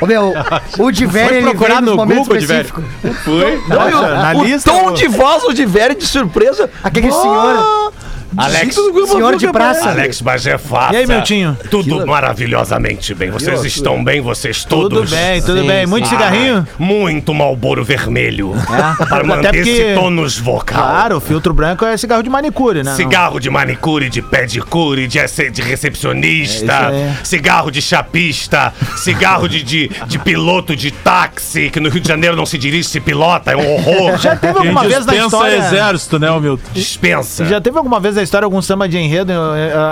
Ô, 0.00 0.06
meu, 0.06 0.32
o 0.78 0.90
Diver, 0.90 1.28
Foi 1.28 1.36
ele 1.36 1.50
procurar 1.50 1.82
no 1.82 1.94
momentos 1.94 2.26
Google, 2.26 2.40
Diver? 2.40 2.64
específicos. 2.64 3.22
Foi. 3.22 3.62
Nossa, 3.68 4.14
na 4.14 4.32
o 4.32 4.44
lista. 4.44 4.70
tom 4.72 4.92
de 4.94 5.06
voz 5.08 5.42
do 5.42 5.52
Diveri 5.52 5.94
de 5.94 6.06
surpresa. 6.06 6.70
Aquele 6.82 7.12
senhor, 7.12 7.92
Alex, 8.36 8.76
senhor 9.10 9.36
de 9.36 9.48
praça. 9.50 9.90
Alex 9.90 10.20
Bagé 10.20 10.56
faça. 10.58 10.94
E 10.94 10.96
aí, 10.98 11.06
Miltinho? 11.06 11.56
Tudo 11.70 12.06
maravilhosamente 12.06 13.14
bem. 13.14 13.30
Vocês 13.30 13.64
estão 13.64 14.02
bem, 14.02 14.20
vocês 14.20 14.64
todos? 14.64 15.10
Tudo 15.10 15.10
bem, 15.16 15.42
tudo 15.42 15.60
Sim, 15.62 15.66
bem. 15.66 15.86
Muito 15.86 16.08
sim. 16.08 16.14
cigarrinho? 16.16 16.66
Muito 16.78 17.34
Malboro 17.34 17.84
Vermelho. 17.84 18.54
Para 18.66 19.18
Até 19.18 19.22
manter 19.24 19.52
porque- 19.52 19.70
esse 19.70 19.94
tônus 19.94 20.38
vocal. 20.38 20.82
Claro, 20.82 21.16
o 21.16 21.20
filtro 21.20 21.52
branco 21.52 21.84
é 21.84 21.96
cigarro 21.96 22.22
de 22.22 22.30
manicure, 22.30 22.82
né? 22.82 22.94
Cigarro 22.94 23.40
de 23.40 23.50
manicure, 23.50 24.08
de 24.08 24.22
pedicure, 24.22 25.06
de, 25.08 25.18
de 25.50 25.62
recepcionista, 25.62 26.72
É 26.92 27.16
cigarro 27.24 27.70
de 27.70 27.82
chapista, 27.82 28.72
cigarro 28.96 29.48
de, 29.48 29.62
de, 29.62 29.90
de 30.06 30.18
piloto 30.18 30.74
de 30.76 30.90
táxi, 30.90 31.70
que 31.70 31.80
no 31.80 31.88
Rio 31.88 32.00
de 32.00 32.08
Janeiro 32.08 32.36
não 32.36 32.46
se 32.46 32.56
dirige, 32.58 32.88
se 32.88 33.00
pilota, 33.00 33.52
é 33.52 33.56
um 33.56 33.74
horror. 33.74 34.18
Já 34.18 34.36
teve 34.36 34.52
Quem 34.54 34.62
alguma 34.68 34.82
vez 34.82 35.04
na 35.06 35.12
dispensa 35.12 35.24
história... 35.24 35.56
exército, 35.56 36.18
né, 36.18 36.30
o 36.30 36.40
Milton? 36.40 36.62
Dispensa. 36.72 37.44
Já 37.46 37.60
teve 37.60 37.76
alguma 37.76 37.98
vez 38.00 38.16
na 38.20 38.24
história 38.24 38.44
algum 38.44 38.60
samba 38.60 38.86
de 38.86 38.98
enredo 38.98 39.32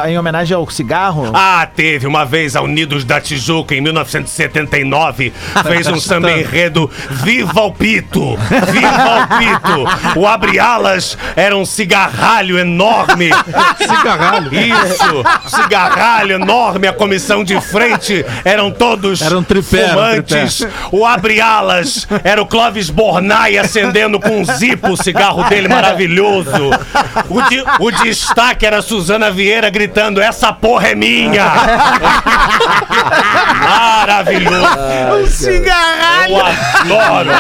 em, 0.05 0.11
em 0.13 0.19
homenagem 0.19 0.55
ao 0.55 0.69
cigarro? 0.71 1.31
Ah, 1.33 1.67
teve 1.75 2.07
uma 2.07 2.27
vez 2.27 2.55
a 2.57 2.61
Unidos 2.61 3.05
da 3.05 3.19
Tijuca 3.21 3.75
em 3.75 3.81
1979, 3.81 5.33
fez 5.67 5.87
um 5.87 5.99
samba 5.99 6.31
enredo 6.31 6.91
Viva 7.11 7.63
o 7.63 7.73
Pito! 7.73 8.37
Viva 8.71 9.25
o 9.25 9.39
Pito! 9.39 10.21
O 10.21 10.27
abre-alas 10.27 11.17
era 11.35 11.57
um 11.57 11.65
cigarralho 11.65 12.59
enorme. 12.59 13.31
Cigarralho. 13.81 14.51
Isso! 14.53 15.25
Cigarralho 15.57 16.35
enorme, 16.35 16.87
a 16.87 16.93
comissão 16.93 17.43
de 17.43 17.59
frente 17.63 18.25
eram 18.45 18.71
todos 18.71 19.23
Era 19.23 19.39
um 19.39 19.43
tripé, 19.43 19.79
era 19.79 19.89
um 19.89 19.93
fumantes. 19.95 20.67
O 20.93 21.07
abre-alas 21.07 22.07
era 22.23 22.43
o 22.43 22.47
Clóvis 22.47 22.91
Bornai 22.91 23.57
acendendo 23.57 24.21
com 24.21 24.41
um 24.41 24.45
zipo 24.45 24.91
o 24.91 24.97
cigarro 25.03 25.45
dele 25.45 25.67
maravilhoso. 25.69 26.71
O, 27.31 27.41
de- 27.43 27.65
o 27.81 27.91
destaque 28.21 28.67
era 28.67 28.79
a 28.79 28.83
Suzana 28.83 29.31
Vieira 29.31 29.71
gritando: 29.71 30.21
Essa 30.21 30.53
porra 30.53 30.89
é 30.89 30.95
minha! 30.95 31.45
Maravilhoso! 33.61 34.79
Um 35.23 35.27
cigarralho! 35.27 36.35
Eu 36.35 36.47
adoro! 36.47 37.29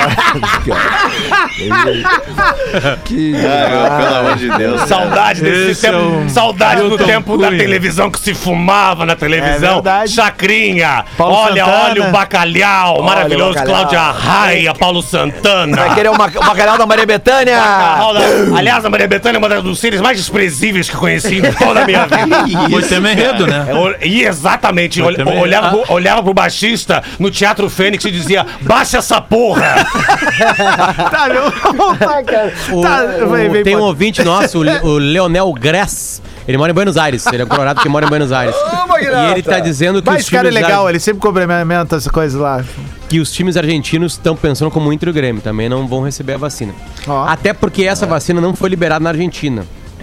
Ah, 2.78 3.96
pelo 3.98 4.14
amor 4.16 4.36
de 4.36 4.48
Deus. 4.50 4.82
Saudade 4.82 5.40
desse 5.42 5.70
Esse 5.70 5.86
é 5.86 5.90
tempo. 5.90 6.02
um 6.04 6.28
Saudade 6.28 6.82
do 6.82 6.98
tempo 6.98 7.36
da 7.38 7.48
Cunha. 7.48 7.58
televisão 7.58 8.10
que 8.10 8.20
se 8.20 8.34
fumava 8.34 9.06
na 9.06 9.12
É 9.14 9.16
televisão. 9.16 9.74
verdade. 9.74 10.12
Chacrinha. 10.12 11.04
Paulo 11.16 11.34
olha, 11.34 11.64
Santana. 11.64 11.84
olha 11.90 12.08
o 12.08 12.12
bacalhau. 12.12 13.02
maravilhoso. 13.02 13.54
bacalhau. 13.54 13.78
Cláudia 13.88 14.00
Raia, 14.10 14.74
Paulo 14.74 15.02
Santana. 15.02 15.76
Vai 15.76 15.94
querer 15.94 16.10
o 16.10 16.14
o 16.14 16.18
bacalhau 16.18 16.76
da 16.78 16.86
Maria 16.86 17.06
Betânia? 17.06 17.56
Da- 17.56 18.00
Aliás, 18.56 18.84
a 18.84 18.90
Maria 18.90 19.06
Bethânia 19.08 19.36
é 19.36 19.40
uma 19.40 19.48
das- 19.48 19.62
dos 19.62 19.78
seres 19.78 20.00
mais 20.00 20.16
desprezíveis 20.18 20.67
que 20.72 20.96
conheci 20.96 21.38
em 21.38 21.52
toda 21.52 21.82
a 21.82 21.84
minha 21.86 22.06
vida. 22.06 22.44
Foi 22.70 22.82
tema 22.82 23.10
enredo, 23.12 23.46
né? 23.46 23.66
É, 24.00 24.06
E 24.06 24.22
exatamente, 24.24 25.00
também- 25.16 25.38
olhava, 25.40 25.76
pro, 25.78 25.92
olhava 25.94 26.22
pro 26.22 26.34
baixista 26.34 27.02
no 27.18 27.30
Teatro 27.30 27.68
Fênix 27.70 28.04
e 28.04 28.10
dizia: 28.10 28.46
baixa 28.60 28.98
essa 28.98 29.20
porra! 29.20 29.74
Tá, 31.10 31.28
eu 31.28 31.50
vou 31.50 31.74
voltar, 31.74 32.22
cara. 32.24 32.52
O- 32.70 32.82
Tá, 32.82 33.04
o- 33.24 33.30
vem, 33.30 33.50
vem, 33.50 33.62
tem 33.62 33.74
um 33.76 33.78
pode. 33.80 33.88
ouvinte 33.90 34.22
nosso, 34.24 34.58
o 34.58 34.62
Le- 34.62 34.80
o 34.82 34.98
Leonel 34.98 35.52
Gress. 35.52 36.20
Ele 36.46 36.56
mora 36.56 36.70
em 36.70 36.74
Buenos 36.74 36.96
Aires. 36.96 37.26
Ele 37.26 37.42
é 37.42 37.46
colorado 37.46 37.80
que 37.80 37.88
mora 37.88 38.06
em 38.06 38.08
Buenos 38.08 38.32
Aires. 38.32 38.54
e 38.56 39.32
ele 39.32 39.42
tá 39.42 39.58
dizendo 39.60 40.00
que 40.00 40.06
Mas 40.08 40.16
os, 40.16 40.22
esse 40.22 40.30
cara 40.30 40.48
é 40.48 40.50
legal, 40.50 40.86
ar- 40.86 40.90
ele 40.90 40.98
sempre 41.00 41.20
complementa 41.20 41.96
essas 41.96 42.10
coisas 42.10 42.40
lá. 42.40 42.64
que 43.08 43.20
os 43.20 43.30
times 43.30 43.56
argentinos 43.56 44.12
estão 44.14 44.34
pensando 44.34 44.70
como 44.70 44.88
o 44.88 44.92
Inter 44.92 45.08
e 45.08 45.10
o 45.10 45.14
Grêmio. 45.14 45.42
Também 45.42 45.68
não 45.68 45.86
vão 45.86 46.00
receber 46.02 46.34
a 46.34 46.38
vacina. 46.38 46.72
Ó. 47.06 47.24
Até 47.26 47.52
porque 47.52 47.84
essa 47.84 48.06
vacina 48.06 48.40
não 48.40 48.54
foi 48.56 48.70
liberada 48.70 49.02
na 49.02 49.10
Argentina. 49.10 49.64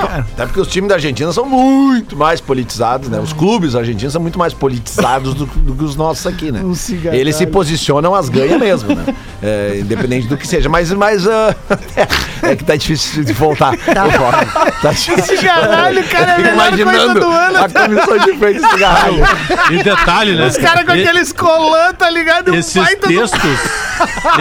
Até 0.00 0.46
porque 0.46 0.60
os 0.60 0.68
times 0.68 0.88
da 0.88 0.94
Argentina 0.96 1.32
são 1.32 1.44
muito 1.46 2.16
mais 2.16 2.40
politizados, 2.40 3.08
né? 3.08 3.18
Os 3.20 3.32
clubes 3.32 3.74
argentinos 3.74 4.12
são 4.12 4.20
muito 4.22 4.38
mais 4.38 4.52
politizados 4.54 5.34
do, 5.34 5.46
do 5.46 5.74
que 5.74 5.84
os 5.84 5.96
nossos 5.96 6.26
aqui, 6.26 6.50
né? 6.52 6.60
Um. 6.64 6.74
Eles 7.12 7.36
se 7.36 7.46
posicionam, 7.46 8.14
as 8.14 8.28
ganham 8.28 8.58
mesmo, 8.58 8.94
né? 8.94 9.14
É, 9.42 9.78
independente 9.80 10.26
do 10.26 10.36
que 10.36 10.46
seja. 10.46 10.68
Mas, 10.68 10.90
mas 10.92 11.26
ah, 11.28 11.54
é 12.42 12.56
que 12.56 12.64
tá 12.64 12.76
difícil 12.76 13.24
de 13.24 13.32
voltar. 13.32 13.76
Tá, 13.76 14.06
tá 14.82 14.90
difícil. 14.92 15.36
Cigarralho, 15.36 16.02
cara, 16.08 16.32
é 16.42 16.48
a 16.48 16.52
imaginando 16.54 17.20
do 17.20 17.26
ano. 17.26 17.58
a 17.58 17.68
comissão 17.68 18.18
de 18.18 18.38
frente 18.38 18.60
de 18.60 18.70
cigarro. 18.70 19.16
E 19.70 19.82
detalhe, 19.82 20.34
né? 20.36 20.46
Os 20.46 20.56
caras 20.56 20.84
com 20.84 20.92
E- 20.94 21.02
aqueles 21.02 21.32
colãs, 21.32 21.94
tá 21.98 22.08
ligado? 22.10 22.52
Um 22.52 22.54
Esses 22.54 22.74
baita 22.74 23.06
do- 23.06 23.14
textos, 23.14 23.58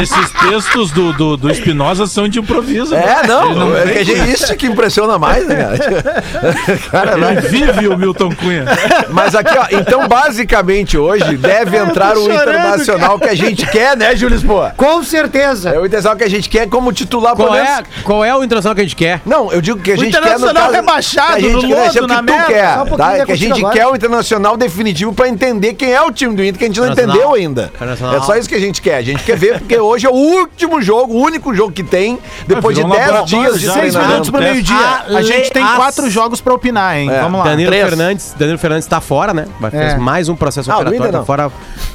esses 0.02 0.32
textos 0.50 0.92
do, 0.92 1.14
do, 1.14 1.38
do 1.38 1.52
Espinosa 1.52 2.08
são 2.08 2.28
de 2.28 2.40
improviso. 2.40 2.96
É, 2.96 3.20
Ele 3.20 3.28
não, 3.28 3.76
é 3.78 3.84
que 3.92 3.98
a 4.00 4.04
gente- 4.04 4.32
isso 4.34 4.56
que 4.56 4.68
impressiona 4.68 5.18
mais, 5.20 5.43
né, 5.46 5.78
cara? 5.78 6.82
cara 6.92 7.18
Não 7.18 7.36
vive 7.42 7.88
o 7.88 7.98
Milton 7.98 8.34
Cunha. 8.36 8.66
Mas 9.10 9.36
aqui, 9.36 9.56
ó, 9.58 9.66
então 9.72 10.08
basicamente 10.08 10.98
hoje 10.98 11.38
deve 11.38 11.78
entrar 11.78 12.18
o 12.18 12.22
chorando, 12.24 12.42
internacional 12.42 13.20
que 13.20 13.30
a 13.30 13.36
gente 13.36 13.66
quer, 13.68 13.96
né, 13.98 14.16
Júlio 14.16 14.36
Lisboa? 14.36 14.74
Com 14.76 15.04
certeza. 15.04 15.70
É 15.70 15.80
o 15.80 15.86
internacional 15.86 16.18
que 16.18 16.24
a 16.24 16.30
gente 16.30 16.50
quer 16.50 16.68
como 16.68 16.92
titular, 16.92 17.36
Qual 17.36 17.52
menos. 17.52 17.70
é, 17.70 17.84
qual 18.04 18.24
é 18.26 18.36
o 18.36 18.44
internacional 18.44 18.76
que 18.76 18.82
a 18.82 18.84
gente 18.84 18.96
quer? 18.96 19.22
Não, 19.26 19.52
eu 19.52 19.62
digo 19.62 19.80
que 19.80 19.92
a 19.92 19.96
O 19.96 19.98
gente 19.98 20.12
quer 20.12 20.18
Internacional 20.20 20.72
rebaixado, 20.72 21.38
que 21.38 21.46
a 21.46 21.50
gente 21.50 21.54
no 21.54 21.62
quer, 21.62 21.76
lodo, 21.76 21.98
é 21.98 22.02
o 22.02 22.08
que 22.08 22.14
na 22.14 22.18
tu 22.18 22.24
merda. 22.24 22.46
quer, 22.46 22.78
um 22.94 22.98
tá? 22.98 23.18
é 23.18 23.26
Que 23.26 23.32
a 23.32 23.36
gente 23.36 23.50
contigo 23.50 23.70
quer 23.72 23.80
agora. 23.82 23.94
o 23.94 23.96
internacional 23.98 24.58
definitivo 24.58 25.14
pra 25.14 25.28
entender 25.28 25.74
quem 25.74 25.92
é 25.94 26.02
o 26.02 26.12
time 26.12 26.36
do 26.36 26.44
Inter 26.44 26.58
que 26.58 26.66
a 26.66 26.68
gente 26.68 26.80
não 26.80 26.92
entendeu 26.92 27.34
ainda. 27.34 27.72
É 28.16 28.22
só 28.22 28.36
isso 28.36 28.48
que 28.50 28.56
a 28.56 28.60
gente 28.60 28.82
quer. 28.82 28.96
A 28.98 29.02
gente 29.02 29.24
quer 29.24 29.38
ver 29.38 29.60
porque 29.60 29.78
hoje 29.80 30.06
é 30.06 30.10
o 30.10 30.14
último 30.14 30.82
jogo, 30.82 31.14
o 31.14 31.22
único 31.22 31.54
jogo 31.54 31.72
que 31.72 31.84
tem 31.84 32.20
depois 32.48 32.76
de 32.76 32.82
virou 32.84 32.96
um 32.96 33.00
10 33.00 33.12
laboratório 33.12 33.46
dias 33.48 33.60
de 33.60 33.66
já, 33.68 33.74
Seis 33.74 33.96
né? 33.96 34.08
minutos 34.08 34.30
pro 34.30 34.40
meio-dia. 34.40 35.04
A 35.08 35.22
gente 35.22 35.33
tem 35.52 35.62
Aliás- 35.64 35.78
quatro 35.78 36.10
jogos 36.10 36.42
pra 36.42 36.54
opinar, 36.54 36.98
hein? 36.98 37.10
É. 37.12 37.22
Vamos 37.22 37.40
lá. 37.40 37.46
Danilo 37.46 37.70
três. 37.72 37.88
Fernandes, 37.90 38.36
Danilo 38.38 38.58
Fernandes 38.58 38.88
tá 38.88 39.02
fora, 39.02 39.34
né? 39.34 39.46
Vai 39.60 39.72
fazer 39.72 39.84
É. 39.84 39.98
mais 39.98 40.30
um 40.30 40.36
processo 40.36 40.72
Ah, 40.72 40.78
o 40.78 40.82
operatório, 40.82 41.12
tá 41.12 41.24
fora 41.24 41.52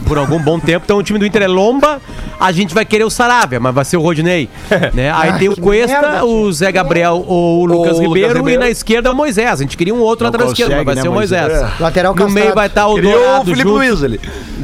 por 0.06 0.18
algum 0.18 0.38
bom 0.40 0.58
tempo. 0.58 0.84
Então 0.84 0.98
o 0.98 1.02
time 1.02 1.18
do 1.18 1.26
Inter 1.26 1.42
é 1.42 1.48
lomba, 1.48 2.00
a 2.38 2.52
gente 2.52 2.74
vai 2.74 2.84
querer 2.84 3.04
o 3.04 3.10
Saravia, 3.10 3.58
mas 3.60 3.74
vai 3.74 3.84
ser 3.84 3.96
o 3.96 4.00
Rodinei, 4.00 4.48
né? 4.94 5.10
Aí 5.14 5.32
tem 5.38 5.48
o 5.48 5.56
Cuesta, 5.56 6.00
merda, 6.00 6.24
o 6.24 6.52
Zé 6.52 6.70
Gabriel 6.72 7.24
ou 7.26 7.62
o 7.62 7.64
Lucas 7.66 7.92
Lucas 7.94 7.98
Ribeiro, 8.06 8.34
Ribeiro. 8.38 8.60
e 8.60 8.64
na 8.64 8.70
esquerda 8.70 9.10
o 9.10 9.14
Moisés. 9.14 9.52
A 9.60 9.62
gente 9.62 9.76
queria 9.76 9.94
um 9.94 10.00
outro 10.00 10.24
lateral 10.24 10.48
esquerdo, 10.48 10.70
mas 10.70 10.84
vai 10.84 10.94
consegue, 10.96 11.02
ser 11.02 11.08
o 11.08 11.12
né, 11.12 11.16
Moisés. 11.16 11.80
Lateral 11.80 12.14
No 12.14 12.30
meio 12.30 12.54
vai 12.54 12.66
estar 12.66 12.86
o 12.86 12.94
Criou 12.96 13.14
o 13.14 13.18
Dourado 13.18 13.44
Felipe 13.44 13.62
junto, 13.62 13.74
Luiz 13.74 14.02
ali. 14.02 14.20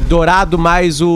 Dourado 0.07 0.57
mais 0.57 1.01
o, 1.01 1.09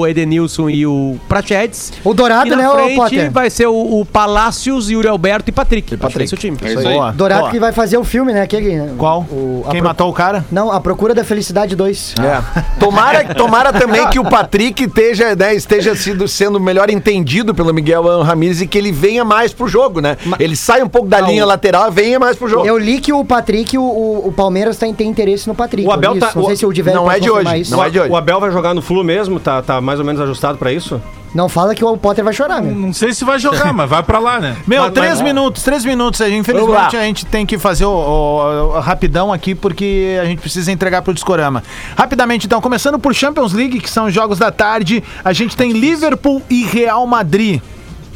o 0.00 0.06
Edenilson 0.06 0.70
e 0.70 0.86
o 0.86 1.16
Prachedes. 1.28 1.92
O 2.04 2.14
Dourado, 2.14 2.46
e 2.46 2.50
na 2.50 2.56
né, 2.56 2.70
frente 2.70 2.96
Potter? 2.96 3.30
vai 3.32 3.50
ser 3.50 3.66
o, 3.66 4.00
o 4.00 4.04
Palácios, 4.04 4.90
Yuri 4.90 5.08
Alberto 5.08 5.50
e 5.50 5.52
Patrick. 5.52 5.88
Que 5.90 5.96
Patrick. 5.96 6.24
Esse 6.24 6.34
é 6.34 6.36
o 6.36 6.40
time. 6.40 6.56
É 6.62 6.68
isso 6.74 6.78
aí. 6.86 6.94
Boa. 6.94 7.12
Dourado 7.12 7.40
Boa. 7.42 7.50
que 7.52 7.58
vai 7.60 7.72
fazer 7.72 7.96
o 7.98 8.04
filme, 8.04 8.32
né? 8.32 8.42
Aquele, 8.42 8.90
Qual? 8.96 9.22
O, 9.30 9.64
a 9.66 9.70
Quem 9.70 9.80
pro- 9.80 9.88
matou 9.88 10.08
o 10.10 10.12
cara? 10.12 10.44
Não, 10.50 10.70
A 10.70 10.80
Procura 10.80 11.14
da 11.14 11.24
Felicidade 11.24 11.74
2. 11.74 12.14
É. 12.20 12.60
Tomara, 12.78 13.24
tomara 13.34 13.72
também 13.72 14.06
que 14.08 14.18
o 14.18 14.24
Patrick 14.24 14.84
esteja, 14.84 15.34
né, 15.34 15.54
esteja 15.54 15.94
sido, 15.94 16.26
sendo 16.28 16.60
melhor 16.60 16.90
entendido 16.90 17.54
pelo 17.54 17.72
Miguel 17.74 18.22
Ramírez 18.22 18.60
e 18.60 18.66
que 18.66 18.78
ele 18.78 18.92
venha 18.92 19.24
mais 19.24 19.52
pro 19.52 19.66
jogo, 19.68 20.00
né? 20.00 20.16
Ele 20.38 20.56
sai 20.56 20.82
um 20.82 20.88
pouco 20.88 21.08
da 21.08 21.20
linha 21.20 21.44
lateral 21.44 21.88
e 21.88 21.90
venha 21.90 22.18
mais 22.18 22.36
pro 22.36 22.48
jogo. 22.48 22.66
Eu 22.66 22.78
li 22.78 23.00
que 23.00 23.12
o 23.12 23.24
Patrick, 23.24 23.76
o, 23.76 23.82
o, 23.82 24.28
o 24.28 24.32
Palmeiras 24.32 24.76
tem, 24.76 24.94
tem 24.94 25.08
interesse 25.08 25.46
no 25.48 25.54
Patrick. 25.54 25.86
O 25.86 25.92
Abel 25.92 26.18
tá-. 26.18 26.32
Não 26.34 26.42
o- 26.42 26.46
sei 26.46 26.56
se 26.56 26.64
o 26.66 26.72
Diver 26.72 26.94
não 26.94 27.10
é 27.10 27.18
de 27.18 27.30
hoje, 27.30 27.70
não 27.70 27.82
é 27.82 27.90
de 27.90 28.00
hoje. 28.00 28.10
O 28.28 28.30
Abel 28.30 28.40
vai 28.40 28.50
jogar 28.50 28.74
no 28.74 28.82
Flu 28.82 29.02
mesmo? 29.02 29.40
Tá, 29.40 29.62
tá 29.62 29.80
mais 29.80 29.98
ou 29.98 30.04
menos 30.04 30.20
ajustado 30.20 30.58
pra 30.58 30.70
isso? 30.70 31.00
Não 31.34 31.48
fala 31.48 31.74
que 31.74 31.82
o 31.82 31.96
Potter 31.96 32.22
vai 32.22 32.34
chorar, 32.34 32.60
meu. 32.60 32.74
Não 32.74 32.92
sei 32.92 33.14
se 33.14 33.24
vai 33.24 33.38
jogar, 33.38 33.72
mas 33.72 33.88
vai 33.88 34.02
pra 34.02 34.18
lá, 34.18 34.38
né? 34.38 34.54
Meu, 34.68 34.82
Mas- 34.82 34.92
três 34.92 35.12
mas- 35.14 35.20
minutos, 35.22 35.62
três 35.62 35.82
minutos. 35.84 36.20
Infelizmente 36.20 36.96
a 36.96 37.02
gente 37.02 37.24
tem 37.24 37.46
que 37.46 37.56
fazer 37.58 37.84
o, 37.86 37.90
o- 37.90 38.76
o 38.76 38.80
rapidão 38.80 39.32
aqui 39.32 39.54
porque 39.54 40.18
a 40.20 40.24
gente 40.26 40.40
precisa 40.40 40.70
entregar 40.70 41.00
pro 41.02 41.12
Discorama. 41.14 41.62
Rapidamente, 41.96 42.46
então, 42.46 42.60
começando 42.60 42.98
por 42.98 43.14
Champions 43.14 43.52
League, 43.54 43.78
que 43.80 43.88
são 43.90 44.06
os 44.06 44.14
jogos 44.14 44.38
da 44.38 44.50
tarde, 44.50 45.02
a 45.24 45.32
gente 45.32 45.56
tem 45.56 45.72
Liverpool 45.72 46.42
e 46.50 46.64
Real 46.64 47.06
Madrid. 47.06 47.60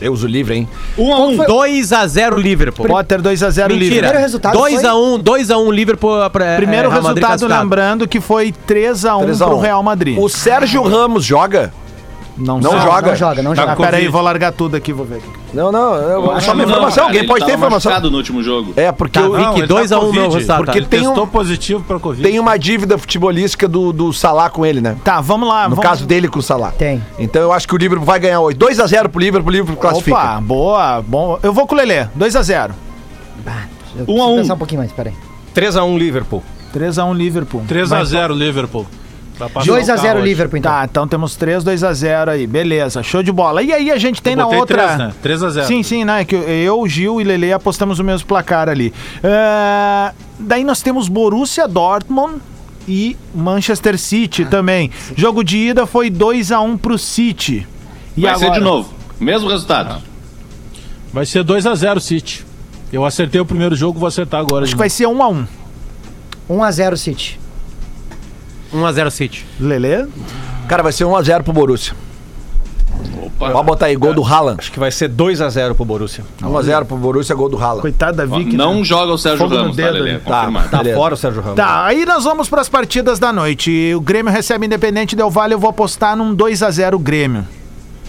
Deus 0.02 0.24
o 0.24 0.26
livre, 0.26 0.56
hein? 0.56 0.68
1 0.98 1.14
a 1.14 1.18
1 1.26 1.36
2x0 1.38 2.36
Liverpool. 2.36 2.86
Potter 2.88 3.22
2x0 3.22 3.68
Mentira. 3.68 3.68
Liverpool. 3.68 3.88
Primeiro 3.88 4.18
resultado 4.18 4.58
2x1 4.58 5.22
2x1 5.22 5.72
Liverpool 5.72 6.30
pra, 6.30 6.56
Primeiro 6.56 6.88
é, 6.88 6.92
resultado, 6.92 7.20
classificado. 7.20 7.62
lembrando 7.62 8.08
que 8.08 8.20
foi 8.20 8.52
3x1 8.52 8.66
3 8.66 9.04
a 9.42 9.46
pro 9.46 9.56
1. 9.56 9.60
Real 9.60 9.82
Madrid. 9.82 10.18
O 10.18 10.28
Sérgio 10.28 10.82
Ramos 10.82 11.24
joga? 11.24 11.72
Não, 12.36 12.58
Não 12.58 12.70
sei. 12.70 12.80
joga. 12.80 13.08
Não 13.10 13.16
joga, 13.16 13.42
não 13.42 13.54
Tá 13.54 13.60
joga. 13.62 13.72
Ah, 13.72 13.76
pera 13.76 13.88
aí, 13.98 14.02
Covid. 14.04 14.08
vou 14.08 14.22
largar 14.22 14.52
tudo 14.52 14.74
aqui, 14.76 14.92
vou 14.92 15.04
ver. 15.04 15.16
aqui. 15.16 15.26
Não, 15.52 15.70
não. 15.70 15.94
Eu, 15.94 16.30
Acho 16.32 16.46
só 16.46 16.52
uma 16.52 16.60
que 16.64 16.66
não, 16.70 16.76
informação. 16.76 17.04
Alguém 17.04 17.18
ele 17.20 17.28
pode 17.28 17.44
ter 17.44 17.54
informação. 17.54 18.00
no 18.00 18.16
último 18.16 18.42
jogo. 18.42 18.72
É, 18.74 18.90
porque 18.90 19.18
Tá, 19.18 19.24
eu, 19.26 19.32
Vicky, 19.34 19.58
ele 19.60 19.68
tá 19.68 19.74
2x1 19.74 20.00
Covid, 20.00 20.18
meu 20.18 20.30
resultado. 20.30 20.64
porque 20.64 20.80
tá? 20.80 20.88
tem 20.88 21.00
um- 21.00 21.04
Testou 21.04 21.26
positivo 21.26 21.84
pra 21.84 21.98
Covid. 21.98 22.22
tem 22.22 22.38
uma 22.40 22.56
dívida 22.58 22.96
futebolística 22.96 23.68
do, 23.68 23.92
do 23.92 24.12
Salah 24.14 24.48
com 24.48 24.64
ele, 24.64 24.80
né? 24.80 24.96
Tá, 25.04 25.20
vamos 25.20 25.46
lá. 25.48 25.64
No 25.68 25.76
vamos... 25.76 25.84
caso 25.90 26.06
dele 26.06 26.26
com 26.26 26.38
o 26.38 26.42
Salah. 26.42 26.70
Tem. 26.72 27.02
Então 27.18 27.42
eu 27.42 27.52
acho 27.52 27.68
que 27.68 27.74
o 27.74 27.78
Liverpool 27.78 28.06
vai 28.06 28.18
ganhar 28.18 28.40
hoje. 28.40 28.56
2x0 28.56 29.08
pro 29.08 29.20
Liverpool, 29.20 29.48
o 29.50 29.52
Liverpool 29.52 29.76
classifica. 29.76 30.16
Opa, 30.16 30.40
boa, 30.40 31.02
bom. 31.06 31.38
Eu 31.42 31.52
vou 31.52 31.66
com 31.66 31.74
o 31.74 31.78
Lelê, 31.78 32.06
2x0. 32.18 32.70
Eu 33.44 33.44
Um 33.44 33.50
a 33.50 34.04
preciso 34.06 34.22
um. 34.32 34.36
pensar 34.36 34.54
um 34.54 34.58
pouquinho 34.58 34.78
mais, 34.80 34.90
peraí. 34.92 35.12
3x1 35.54 35.98
Liverpool. 35.98 36.42
3x1 36.74 37.14
Liverpool. 37.14 37.62
3x0 37.68 38.32
Liverpool. 38.34 38.86
Pra 38.86 38.88
passar 38.88 38.94
o 38.94 38.94
2x0 38.94 39.01
carro 39.38 40.16
hoje. 40.18 40.28
Liverpool, 40.28 40.58
então. 40.58 40.70
Tá, 40.72 40.84
então 40.84 41.08
temos 41.08 41.36
3, 41.36 41.64
2x0 41.64 42.28
aí. 42.28 42.46
Beleza, 42.46 43.02
show 43.02 43.22
de 43.22 43.32
bola. 43.32 43.62
E 43.62 43.72
aí 43.72 43.90
a 43.90 43.98
gente 43.98 44.20
tem 44.22 44.32
Eu 44.32 44.38
na 44.38 44.46
outra. 44.46 44.96
três, 44.96 44.98
né? 44.98 45.12
3x0. 45.22 45.64
Sim, 45.66 45.82
sim, 45.82 46.04
né? 46.04 46.24
Que 46.24 46.34
eu, 46.36 46.86
Gil 46.88 47.20
e 47.20 47.24
Lele 47.24 47.52
apostamos 47.52 47.98
o 47.98 48.04
mesmo 48.04 48.26
placar 48.26 48.68
ali. 48.68 48.92
Ah, 49.22 50.12
daí 50.38 50.64
nós 50.64 50.80
temos 50.82 51.08
Borussia 51.08 51.66
Dortmund 51.68 52.40
e 52.88 53.16
Manchester 53.34 53.94
Ah. 53.94 53.98
City 53.98 54.44
também. 54.44 54.90
Jogo 55.16 55.42
de 55.44 55.56
ida 55.58 55.86
foi 55.86 56.10
2x1 56.10 56.76
pro 56.78 56.98
City. 56.98 57.66
E 58.16 58.22
Vai 58.22 58.36
ser 58.38 58.44
agora? 58.46 58.58
de 58.60 58.64
novo. 58.64 58.92
Mesmo 59.18 59.48
resultado. 59.48 60.02
Vai 61.12 61.24
ser 61.26 61.44
2x0 61.44 62.00
City. 62.00 62.44
Eu 62.92 63.04
acertei 63.04 63.40
o 63.40 63.46
primeiro 63.46 63.74
jogo, 63.74 63.98
vou 63.98 64.06
acertar 64.06 64.40
agora. 64.40 64.64
Acho 64.64 64.74
que 64.74 64.78
vai 64.78 64.90
ser 64.90 65.06
1x1. 65.06 65.46
1x0 66.50 66.96
City. 66.96 67.40
1x0 68.72 69.10
City. 69.10 69.46
Lele? 69.60 70.08
Cara, 70.68 70.82
vai 70.82 70.92
ser 70.92 71.04
1x0 71.04 71.42
pro 71.42 71.52
Borussia. 71.52 71.94
Opa. 73.22 73.50
Pode 73.50 73.66
botar 73.66 73.86
aí, 73.86 73.96
gol 73.96 74.14
do 74.14 74.24
Haaland. 74.24 74.58
Acho 74.60 74.72
que 74.72 74.78
vai 74.78 74.90
ser 74.90 75.10
2x0 75.10 75.74
pro 75.74 75.84
Borussia. 75.84 76.24
1x0 76.40 76.84
pro 76.84 76.96
Borussia, 76.96 77.34
gol 77.34 77.48
do 77.48 77.56
Haaland. 77.56 77.80
Coitado 77.80 78.16
da 78.16 78.24
Vicky. 78.24 78.56
Não 78.56 78.76
né? 78.76 78.84
joga 78.84 79.12
o 79.12 79.18
Sérgio 79.18 79.38
Fogo 79.38 79.54
no 79.54 79.60
Ramos, 79.62 79.76
tá, 79.76 79.82
dedo 79.82 79.94
Lelê? 79.94 80.18
Tá 80.18 80.78
Beleza. 80.78 80.96
fora 80.96 81.14
o 81.14 81.16
Sérgio 81.16 81.42
Ramos. 81.42 81.56
Tá, 81.56 81.84
aí 81.84 82.04
nós 82.04 82.24
vamos 82.24 82.48
pras 82.48 82.68
partidas 82.68 83.18
da 83.18 83.32
noite. 83.32 83.92
O 83.94 84.00
Grêmio 84.00 84.32
recebe 84.32 84.66
Independente 84.66 85.16
Del 85.16 85.30
Vale. 85.30 85.54
Eu 85.54 85.58
vou 85.58 85.70
apostar 85.70 86.16
num 86.16 86.34
2x0 86.34 86.98
Grêmio. 86.98 87.46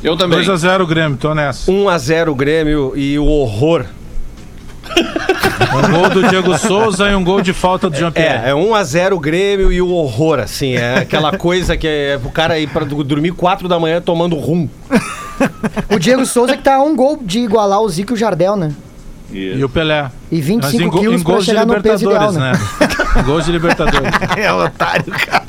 Eu 0.03 0.17
também. 0.17 0.39
2x0 0.39 0.85
Grêmio, 0.85 1.17
tô 1.17 1.33
nessa. 1.33 1.71
1x0 1.71 2.35
Grêmio 2.35 2.93
e 2.95 3.17
o 3.17 3.25
horror. 3.25 3.85
Um 5.75 5.91
gol 5.91 6.09
do 6.09 6.27
Diego 6.29 6.57
Souza 6.57 7.09
e 7.09 7.15
um 7.15 7.23
gol 7.23 7.41
de 7.41 7.53
falta 7.53 7.89
do 7.89 7.95
Jean-Pierre. 7.97 8.45
É, 8.45 8.49
é 8.49 8.53
1x0 8.53 9.19
Grêmio 9.19 9.71
e 9.71 9.81
o 9.81 9.89
horror, 9.89 10.39
assim. 10.39 10.75
É 10.75 10.99
aquela 10.99 11.35
coisa 11.37 11.75
que 11.77 11.87
é 11.87 12.17
pro 12.17 12.29
cara 12.29 12.59
ir 12.59 12.67
pra 12.67 12.85
do- 12.85 13.03
dormir 13.03 13.31
4 13.31 13.67
da 13.67 13.79
manhã 13.79 14.01
tomando 14.01 14.35
rum. 14.35 14.67
O 15.89 15.97
Diego 15.99 16.25
Souza 16.25 16.55
que 16.55 16.63
tá 16.63 16.75
a 16.75 16.83
um 16.83 16.95
gol 16.95 17.19
de 17.21 17.39
igualar 17.39 17.81
o 17.81 17.89
Zico 17.89 18.11
e 18.11 18.15
o 18.15 18.17
Jardel, 18.17 18.55
né? 18.55 18.71
E 19.31 19.63
o 19.63 19.69
Pelé. 19.69 20.11
E 20.31 20.35
Mas 20.37 20.45
25 20.45 20.83
em, 20.97 20.99
quilos 21.01 21.21
em 21.21 21.23
pra 21.23 21.33
gols 21.33 21.45
de 21.45 21.51
chegar 21.51 21.65
no 21.65 21.81
peso 21.81 22.05
ideal, 22.05 22.31
Libertadores, 22.31 22.59
né? 22.79 22.87
né? 23.15 23.23
Gols 23.23 23.45
de 23.45 23.51
Libertadores. 23.51 24.11
É 24.37 24.53
otário, 24.53 25.05
cara. 25.11 25.43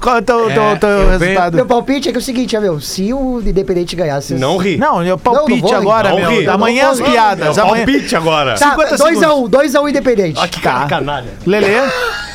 Qual 0.00 0.16
é 0.16 0.18
o 0.18 0.22
teu, 0.22 0.50
teu- 0.50 0.62
É, 0.62 0.76
teu 0.76 0.88
eu 0.88 1.08
resultado? 1.18 1.54
Meu 1.54 1.66
palpite 1.66 2.08
é 2.08 2.12
que 2.12 2.18
é 2.18 2.20
o 2.20 2.22
seguinte, 2.22 2.56
ó, 2.56 2.60
meu, 2.60 2.80
se 2.80 3.12
o 3.12 3.40
Independente 3.40 3.94
ganhasse... 3.94 4.34
Não 4.34 4.56
ri. 4.56 4.76
Não, 4.76 4.98
meu 5.00 5.16
palpite 5.16 5.60
vou 5.60 5.70
rir. 5.70 5.76
agora, 5.76 6.08
Não 6.10 6.16
meu. 6.18 6.30
ri. 6.30 6.48
Amanhã 6.48 6.90
as 6.90 7.00
piadas. 7.00 7.56
Amanhã... 7.58 7.84
Palpite 7.84 8.16
agora. 8.16 8.54
Tá, 8.54 8.70
50 8.70 8.96
2x1, 8.96 9.48
2x1 9.48 9.88
Independente. 9.90 10.48
Que 10.48 10.60
cara 10.60 10.86
canalha. 10.86 11.28
Lelê? 11.46 11.76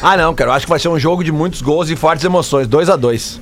Ah, 0.02 0.16
não, 0.16 0.34
cara. 0.34 0.52
Eu 0.52 0.54
acho 0.54 0.66
que 0.66 0.70
vai 0.70 0.80
ser 0.80 0.88
um 0.90 0.98
jogo 1.00 1.24
de 1.24 1.32
muitos 1.32 1.62
gols 1.62 1.90
e 1.90 1.96
fortes 1.96 2.24
emoções. 2.24 2.68
2x2. 2.68 3.40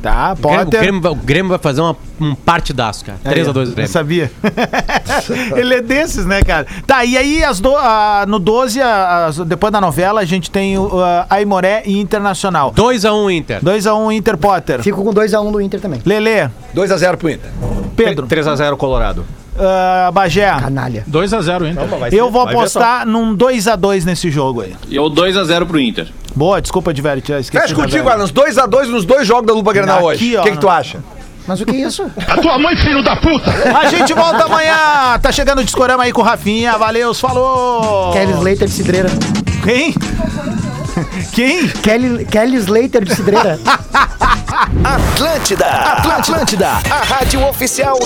Tá, 0.00 0.32
O 0.32 0.36
Grêmio, 0.40 0.60
o, 0.60 0.64
Potter. 0.64 0.80
Grêmio, 0.80 1.00
vai- 1.00 1.12
o 1.12 1.14
Grêmio 1.16 1.48
vai 1.50 1.58
fazer 1.58 1.80
uma, 1.80 1.96
um 2.20 2.34
partidaço, 2.34 3.04
cara. 3.04 3.18
3x2 3.24 3.46
Eu 3.68 3.72
Grêmio. 3.72 3.88
sabia. 3.90 4.30
Ele 5.56 5.74
é 5.74 5.80
desses, 5.82 6.24
né, 6.24 6.40
cara? 6.42 6.66
Tá, 6.86 7.04
e 7.04 7.16
aí 7.16 7.42
as 7.42 7.58
do, 7.60 7.74
ah, 7.76 8.24
no 8.28 8.38
12, 8.38 8.80
ah, 8.80 9.26
as- 9.26 9.38
depois 9.38 9.72
da 9.72 9.80
novela, 9.80 10.20
a 10.20 10.24
gente 10.24 10.50
tem 10.50 10.78
o 10.78 11.00
ah, 11.02 11.26
Aimoré 11.28 11.82
e 11.84 11.98
Internacional. 11.98 12.72
2x1 12.72 13.30
Inter. 13.36 13.60
2x1 13.62 14.12
Inter 14.14 14.36
Potter. 14.36 14.82
Fico 14.82 15.02
com 15.02 15.12
2x1 15.12 15.50
do 15.50 15.60
Inter 15.60 15.80
também. 15.80 16.00
Lelê, 16.04 16.48
2x0 16.74 17.16
pro 17.16 17.28
Inter. 17.30 17.50
Pedro, 17.96 18.26
3x0 18.26 18.76
Colorado. 18.76 19.24
Ah, 19.58 20.10
Bagé. 20.12 20.50
Canalha. 20.60 21.04
2x0 21.10 21.70
Inter. 21.70 22.14
Eu 22.14 22.30
vou 22.30 22.42
apostar 22.42 23.06
num 23.06 23.36
2x2 23.36 24.04
nesse 24.04 24.30
jogo 24.30 24.62
aí. 24.62 24.74
E 24.88 24.96
eu 24.96 25.04
2x0 25.04 25.66
pro 25.66 25.80
Inter. 25.80 26.08
Boa, 26.34 26.60
desculpa, 26.62 26.94
Diverti. 26.94 27.32
eu 27.32 27.40
esqueci 27.40 27.62
Fecha 27.62 27.74
da 27.74 27.82
contigo. 27.82 28.08
Alan. 28.08 28.24
Uns 28.24 28.32
2x2 28.32 28.86
nos 28.86 29.04
dois 29.04 29.26
jogos 29.26 29.46
da 29.46 29.52
Lupa 29.52 29.72
Granal 29.72 30.08
Aqui, 30.08 30.26
hoje. 30.26 30.36
ó. 30.36 30.40
O 30.40 30.44
que, 30.44 30.50
que 30.52 30.58
tu 30.58 30.68
acha? 30.68 30.98
Mas 31.46 31.60
o 31.60 31.64
que 31.66 31.74
é 31.74 31.80
isso? 31.80 32.04
A 33.74 33.86
gente 33.88 34.12
volta 34.12 34.44
amanhã. 34.44 35.18
Tá 35.20 35.32
chegando 35.32 35.60
o 35.60 35.64
Discorama 35.64 36.02
aí 36.04 36.12
com 36.12 36.20
o 36.20 36.24
Rafinha. 36.24 36.76
Valeu, 36.76 37.14
falou. 37.14 38.12
Kelly 38.12 38.32
Slater 38.32 38.68
de 38.68 38.74
Cidreira. 38.74 39.08
Quem? 39.64 39.94
Quem? 41.32 41.68
Kelly, 41.68 42.24
Kelly 42.26 42.56
Slater 42.56 43.02
de 43.04 43.14
Cidreira. 43.14 43.58
Atlântida, 44.84 45.66
Atlântida, 45.66 46.68
a 46.68 47.04
rádio 47.04 47.46
oficial 47.46 47.98